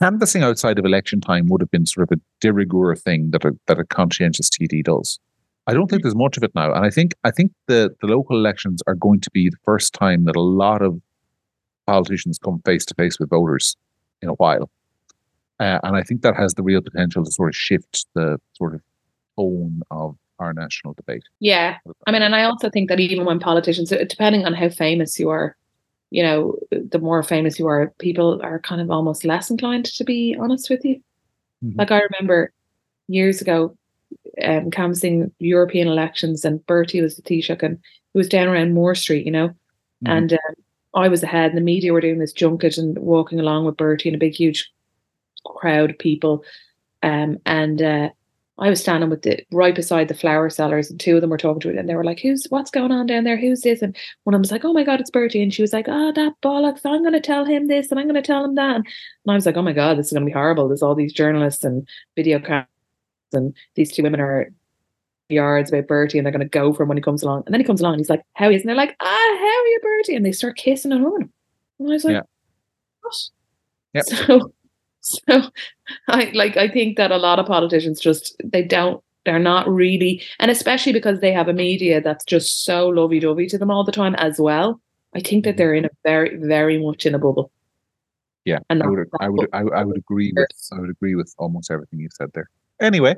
canvassing 0.00 0.42
outside 0.42 0.78
of 0.78 0.84
election 0.84 1.20
time 1.20 1.46
would 1.48 1.60
have 1.60 1.70
been 1.70 1.86
sort 1.86 2.10
of 2.10 2.18
a 2.18 2.20
de 2.40 2.52
rigueur 2.52 2.94
thing 2.94 3.30
that 3.30 3.44
a, 3.44 3.52
that 3.66 3.78
a 3.78 3.84
conscientious 3.84 4.48
TD 4.48 4.84
does. 4.84 5.18
I 5.66 5.74
don't 5.74 5.88
think 5.88 6.02
there's 6.02 6.16
much 6.16 6.36
of 6.36 6.42
it 6.42 6.52
now, 6.54 6.72
and 6.72 6.84
I 6.84 6.90
think 6.90 7.14
I 7.22 7.30
think 7.30 7.52
the 7.66 7.90
the 8.00 8.06
local 8.06 8.36
elections 8.36 8.82
are 8.86 8.94
going 8.94 9.20
to 9.20 9.30
be 9.30 9.48
the 9.48 9.56
first 9.64 9.92
time 9.92 10.24
that 10.24 10.36
a 10.36 10.40
lot 10.40 10.82
of 10.82 11.00
politicians 11.86 12.38
come 12.38 12.60
face 12.64 12.84
to 12.86 12.94
face 12.94 13.20
with 13.20 13.30
voters 13.30 13.76
in 14.22 14.28
a 14.28 14.34
while, 14.34 14.70
uh, 15.60 15.78
and 15.82 15.96
I 15.96 16.02
think 16.02 16.22
that 16.22 16.36
has 16.36 16.54
the 16.54 16.62
real 16.62 16.80
potential 16.80 17.24
to 17.24 17.30
sort 17.30 17.50
of 17.50 17.56
shift 17.56 18.06
the 18.14 18.38
sort 18.54 18.74
of 18.74 18.80
tone 19.36 19.82
of 19.90 20.16
our 20.38 20.54
national 20.54 20.94
debate. 20.94 21.24
Yeah, 21.38 21.76
I 22.06 22.10
mean, 22.10 22.22
and 22.22 22.34
I 22.34 22.44
also 22.44 22.70
think 22.70 22.88
that 22.88 22.98
even 22.98 23.26
when 23.26 23.38
politicians, 23.38 23.90
depending 23.90 24.46
on 24.46 24.54
how 24.54 24.70
famous 24.70 25.20
you 25.20 25.28
are, 25.28 25.56
you 26.10 26.22
know, 26.22 26.58
the 26.70 26.98
more 26.98 27.22
famous 27.22 27.58
you 27.58 27.66
are, 27.68 27.92
people 27.98 28.40
are 28.42 28.58
kind 28.60 28.80
of 28.80 28.90
almost 28.90 29.24
less 29.24 29.50
inclined 29.50 29.86
to 29.86 30.04
be 30.04 30.36
honest 30.40 30.70
with 30.70 30.84
you. 30.84 31.00
Mhm. 31.64 31.78
Like 31.78 31.90
I 31.92 32.00
remember 32.02 32.52
years 33.08 33.40
ago, 33.40 33.76
um, 34.42 34.70
canvassing 34.70 35.32
European 35.38 35.88
elections, 35.88 36.44
and 36.44 36.64
Bertie 36.66 37.00
was 37.02 37.16
the 37.16 37.22
Taoiseach, 37.22 37.62
and 37.62 37.78
he 38.12 38.18
was 38.18 38.28
down 38.28 38.48
around 38.48 38.74
Moore 38.74 38.94
Street, 38.94 39.26
you 39.26 39.32
know, 39.32 39.48
Mhm. 39.48 39.54
and 40.06 40.32
um, 40.34 40.54
I 40.94 41.08
was 41.08 41.22
ahead, 41.22 41.50
and 41.50 41.58
the 41.58 41.62
media 41.62 41.92
were 41.92 42.00
doing 42.00 42.18
this 42.18 42.32
junket 42.32 42.78
and 42.78 42.98
walking 42.98 43.40
along 43.40 43.64
with 43.66 43.76
Bertie 43.76 44.08
and 44.08 44.16
a 44.16 44.18
big, 44.18 44.34
huge 44.34 44.70
crowd 45.44 45.90
of 45.90 45.98
people, 45.98 46.44
um, 47.02 47.38
and 47.46 47.82
uh, 47.82 48.10
I 48.60 48.68
was 48.68 48.80
standing 48.80 49.08
with 49.08 49.22
the 49.22 49.42
right 49.50 49.74
beside 49.74 50.08
the 50.08 50.14
flower 50.14 50.50
sellers, 50.50 50.90
and 50.90 51.00
two 51.00 51.14
of 51.14 51.22
them 51.22 51.30
were 51.30 51.38
talking 51.38 51.60
to 51.60 51.70
it, 51.70 51.76
and 51.76 51.88
they 51.88 51.94
were 51.94 52.04
like, 52.04 52.20
"Who's 52.20 52.46
what's 52.50 52.70
going 52.70 52.92
on 52.92 53.06
down 53.06 53.24
there? 53.24 53.38
Who's 53.38 53.62
this?" 53.62 53.80
And 53.80 53.96
one 54.24 54.34
of 54.34 54.36
them 54.38 54.42
was 54.42 54.52
like, 54.52 54.64
"Oh 54.64 54.72
my 54.74 54.84
god, 54.84 55.00
it's 55.00 55.10
Bertie," 55.10 55.42
and 55.42 55.52
she 55.52 55.62
was 55.62 55.72
like, 55.72 55.86
"Oh, 55.88 56.12
that 56.12 56.34
bollocks! 56.42 56.82
I'm 56.84 57.00
going 57.02 57.14
to 57.14 57.20
tell 57.20 57.44
him 57.46 57.68
this, 57.68 57.90
and 57.90 57.98
I'm 57.98 58.06
going 58.06 58.22
to 58.22 58.26
tell 58.26 58.44
him 58.44 58.56
that." 58.56 58.76
And 58.76 58.86
I 59.28 59.34
was 59.34 59.46
like, 59.46 59.56
"Oh 59.56 59.62
my 59.62 59.72
god, 59.72 59.98
this 59.98 60.06
is 60.06 60.12
going 60.12 60.24
to 60.24 60.30
be 60.30 60.32
horrible." 60.32 60.68
There's 60.68 60.82
all 60.82 60.94
these 60.94 61.12
journalists 61.12 61.64
and 61.64 61.88
video 62.16 62.38
cameras, 62.38 62.66
and 63.32 63.54
these 63.76 63.92
two 63.92 64.02
women 64.02 64.20
are 64.20 64.52
yards 65.30 65.70
about 65.72 65.86
Bertie, 65.86 66.18
and 66.18 66.26
they're 66.26 66.32
going 66.32 66.40
to 66.40 66.48
go 66.48 66.72
for 66.72 66.82
him 66.82 66.88
when 66.88 66.98
he 66.98 67.02
comes 67.02 67.22
along. 67.22 67.44
And 67.46 67.54
then 67.54 67.60
he 67.60 67.66
comes 67.66 67.80
along, 67.80 67.94
and 67.94 68.00
he's 68.00 68.10
like, 68.10 68.22
"How 68.34 68.50
is?" 68.50 68.60
And 68.62 68.68
they're 68.68 68.76
like, 68.76 68.96
"Ah, 69.00 69.06
how 69.38 69.44
are 69.44 69.66
you, 69.68 69.80
Bertie?" 69.82 70.16
And 70.16 70.26
they 70.26 70.32
start 70.32 70.56
kissing 70.56 70.92
and 70.92 71.02
hugging 71.02 71.22
him. 71.22 71.32
And 71.78 71.88
I 71.88 71.92
was 71.92 72.04
like, 72.04 72.14
Yeah. 72.14 72.22
"What?" 73.00 73.30
Yep. 73.94 74.04
So, 74.26 74.52
so 75.28 75.50
I 76.08 76.30
like 76.34 76.56
I 76.56 76.68
think 76.68 76.96
that 76.96 77.10
a 77.10 77.16
lot 77.16 77.38
of 77.38 77.46
politicians 77.46 78.00
just 78.00 78.40
they 78.44 78.62
don't 78.62 79.02
they're 79.24 79.38
not 79.38 79.68
really 79.68 80.22
and 80.38 80.50
especially 80.50 80.92
because 80.92 81.20
they 81.20 81.32
have 81.32 81.48
a 81.48 81.52
media 81.52 82.00
that's 82.00 82.24
just 82.24 82.64
so 82.64 82.88
lovey 82.88 83.20
dovey 83.20 83.46
to 83.48 83.58
them 83.58 83.70
all 83.70 83.84
the 83.84 83.92
time 83.92 84.14
as 84.16 84.38
well. 84.38 84.80
I 85.14 85.20
think 85.20 85.44
that 85.44 85.56
they're 85.56 85.74
in 85.74 85.86
a 85.86 85.90
very, 86.04 86.36
very 86.36 86.82
much 86.82 87.06
in 87.06 87.14
a 87.14 87.18
bubble. 87.18 87.50
Yeah, 88.44 88.58
And 88.70 88.82
I 88.82 88.86
would, 88.86 89.08
I 89.20 89.28
would, 89.28 89.48
I, 89.52 89.60
I 89.60 89.84
would 89.84 89.98
agree 89.98 90.32
with, 90.34 90.48
I 90.72 90.80
would 90.80 90.90
agree 90.90 91.14
with 91.14 91.34
almost 91.38 91.70
everything 91.70 92.00
you 92.00 92.08
said 92.12 92.30
there. 92.32 92.48
Anyway, 92.80 93.16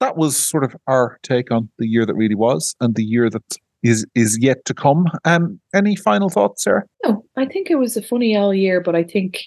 that 0.00 0.16
was 0.16 0.36
sort 0.36 0.64
of 0.64 0.74
our 0.86 1.18
take 1.22 1.50
on 1.50 1.68
the 1.78 1.86
year 1.86 2.04
that 2.04 2.14
really 2.14 2.34
was, 2.34 2.74
and 2.80 2.94
the 2.94 3.04
year 3.04 3.30
that 3.30 3.56
is 3.82 4.04
is 4.14 4.38
yet 4.40 4.64
to 4.64 4.74
come. 4.74 5.06
Um, 5.24 5.60
any 5.72 5.94
final 5.94 6.28
thoughts, 6.28 6.64
Sarah? 6.64 6.84
No, 7.04 7.24
I 7.36 7.46
think 7.46 7.70
it 7.70 7.76
was 7.76 7.96
a 7.96 8.02
funny 8.02 8.36
all 8.36 8.52
year, 8.52 8.80
but 8.80 8.96
I 8.96 9.04
think 9.04 9.44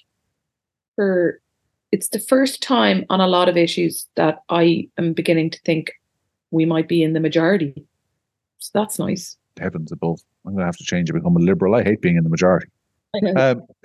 for 1.00 1.40
it's 1.94 2.10
the 2.10 2.20
first 2.20 2.62
time 2.62 3.06
on 3.10 3.22
a 3.22 3.28
lot 3.28 3.48
of 3.48 3.56
issues 3.56 4.06
that 4.16 4.40
I 4.50 4.90
am 4.98 5.14
beginning 5.14 5.50
to 5.52 5.60
think 5.64 5.94
we 6.52 6.66
might 6.66 6.90
be 6.90 7.02
in 7.02 7.14
the 7.14 7.22
majority. 7.22 7.74
So 8.58 8.72
that's 8.74 9.00
nice. 9.00 9.38
Heavens 9.58 9.92
above, 9.94 10.20
I'm 10.46 10.52
going 10.52 10.60
to 10.60 10.66
have 10.66 10.76
to 10.76 10.84
change 10.84 11.10
and 11.10 11.18
become 11.18 11.38
a 11.38 11.40
liberal. 11.40 11.76
I 11.76 11.84
hate 11.84 12.02
being 12.02 12.18
in 12.18 12.26
the 12.26 12.30
majority. 12.30 12.68
I 13.16 13.20
know. 13.22 13.34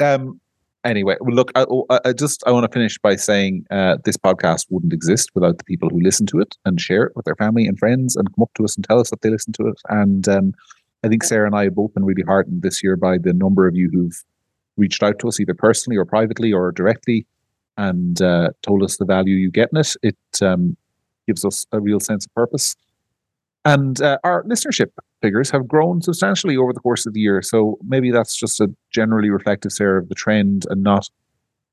Um, 0.00 0.04
um, 0.04 0.40
anyway, 0.84 1.14
well, 1.20 1.36
look, 1.36 1.52
I, 1.54 1.64
I- 1.88 2.00
I 2.06 2.12
just 2.12 2.42
I 2.48 2.50
want 2.50 2.64
to 2.70 2.72
finish 2.76 2.98
by 2.98 3.14
saying 3.14 3.64
uh, 3.70 3.98
this 4.04 4.16
podcast 4.16 4.66
wouldn't 4.70 4.92
exist 4.92 5.30
without 5.36 5.58
the 5.58 5.64
people 5.64 5.88
who 5.88 6.00
listen 6.00 6.26
to 6.26 6.40
it 6.40 6.56
and 6.64 6.80
share 6.80 7.04
it 7.04 7.12
with 7.14 7.26
their 7.26 7.36
family 7.36 7.66
and 7.68 7.78
friends 7.78 8.16
and 8.16 8.26
come 8.34 8.42
up 8.42 8.50
to 8.56 8.64
us 8.64 8.74
and 8.74 8.84
tell 8.84 8.98
us 8.98 9.10
that 9.10 9.22
they 9.22 9.30
listen 9.30 9.52
to 9.54 9.68
it. 9.68 9.80
And 9.88 10.28
um, 10.28 10.52
I 11.04 11.08
think 11.08 11.22
Sarah 11.22 11.46
and 11.46 11.54
I 11.54 11.64
have 11.64 11.76
both 11.76 11.94
been 11.94 12.04
really 12.04 12.22
heartened 12.24 12.62
this 12.62 12.82
year 12.82 12.96
by 12.96 13.18
the 13.18 13.32
number 13.32 13.68
of 13.68 13.76
you 13.76 13.88
who've 13.92 14.20
reached 14.76 15.02
out 15.02 15.18
to 15.20 15.28
us 15.28 15.40
either 15.40 15.54
personally 15.54 15.96
or 15.96 16.04
privately 16.04 16.52
or 16.52 16.72
directly 16.72 17.26
and 17.76 18.20
uh, 18.22 18.50
told 18.62 18.82
us 18.82 18.96
the 18.96 19.04
value 19.04 19.36
you 19.36 19.50
get 19.50 19.70
in 19.72 19.78
it. 19.78 19.96
It 20.02 20.42
um, 20.42 20.76
gives 21.26 21.44
us 21.44 21.66
a 21.72 21.80
real 21.80 22.00
sense 22.00 22.26
of 22.26 22.34
purpose. 22.34 22.76
And 23.64 24.00
uh, 24.02 24.18
our 24.24 24.44
listenership 24.44 24.90
figures 25.22 25.50
have 25.50 25.66
grown 25.66 26.02
substantially 26.02 26.56
over 26.56 26.72
the 26.72 26.80
course 26.80 27.06
of 27.06 27.14
the 27.14 27.20
year. 27.20 27.40
So 27.40 27.78
maybe 27.82 28.10
that's 28.10 28.36
just 28.36 28.60
a 28.60 28.68
generally 28.90 29.30
reflective, 29.30 29.72
Sarah, 29.72 30.02
of 30.02 30.08
the 30.08 30.14
trend 30.14 30.66
and 30.68 30.82
not 30.82 31.08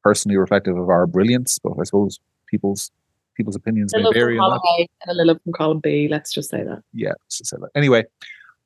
personally 0.03 0.37
reflective 0.37 0.77
of 0.77 0.89
our 0.89 1.05
brilliance. 1.05 1.59
But 1.61 1.73
I 1.79 1.83
suppose 1.83 2.19
people's 2.47 2.91
people's 3.35 3.55
opinions 3.55 3.93
may 3.95 4.03
vary 4.13 4.37
on 4.37 4.51
that. 4.51 4.61
A 4.79 4.87
and 5.03 5.11
a 5.11 5.13
little 5.13 5.37
from 5.43 5.53
column 5.53 5.79
B. 5.79 6.07
Let's 6.09 6.31
just 6.31 6.49
say 6.49 6.63
that. 6.63 6.81
Yeah, 6.93 7.09
let's 7.09 7.39
just 7.39 7.49
say 7.49 7.57
that. 7.59 7.69
Anyway, 7.75 8.03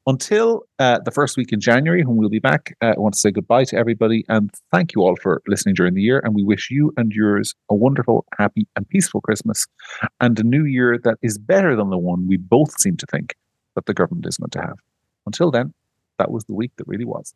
until 0.07 0.63
uh, 0.77 0.99
the 1.03 1.11
first 1.11 1.35
week 1.35 1.51
in 1.51 1.59
January, 1.59 2.03
when 2.03 2.17
we'll 2.17 2.29
be 2.29 2.39
back, 2.39 2.75
uh, 2.81 2.93
I 2.95 2.99
want 2.99 3.15
to 3.15 3.19
say 3.19 3.31
goodbye 3.31 3.63
to 3.65 3.77
everybody 3.77 4.23
and 4.29 4.51
thank 4.71 4.93
you 4.93 5.01
all 5.01 5.15
for 5.21 5.41
listening 5.47 5.75
during 5.75 5.95
the 5.95 6.01
year. 6.01 6.21
And 6.23 6.35
we 6.35 6.43
wish 6.43 6.69
you 6.69 6.93
and 6.97 7.11
yours 7.11 7.55
a 7.69 7.75
wonderful, 7.75 8.25
happy, 8.37 8.67
and 8.75 8.87
peaceful 8.87 9.21
Christmas 9.21 9.65
and 10.21 10.39
a 10.39 10.43
new 10.43 10.65
year 10.65 10.99
that 11.03 11.17
is 11.21 11.37
better 11.37 11.75
than 11.75 11.89
the 11.89 11.97
one 11.97 12.27
we 12.27 12.37
both 12.37 12.79
seem 12.79 12.97
to 12.97 13.05
think 13.07 13.35
that 13.75 13.87
the 13.87 13.93
government 13.93 14.27
is 14.27 14.37
going 14.37 14.51
to 14.51 14.61
have. 14.61 14.77
Until 15.25 15.49
then, 15.49 15.73
that 16.19 16.31
was 16.31 16.45
the 16.45 16.53
week 16.53 16.71
that 16.77 16.87
really 16.87 17.05
was. 17.05 17.33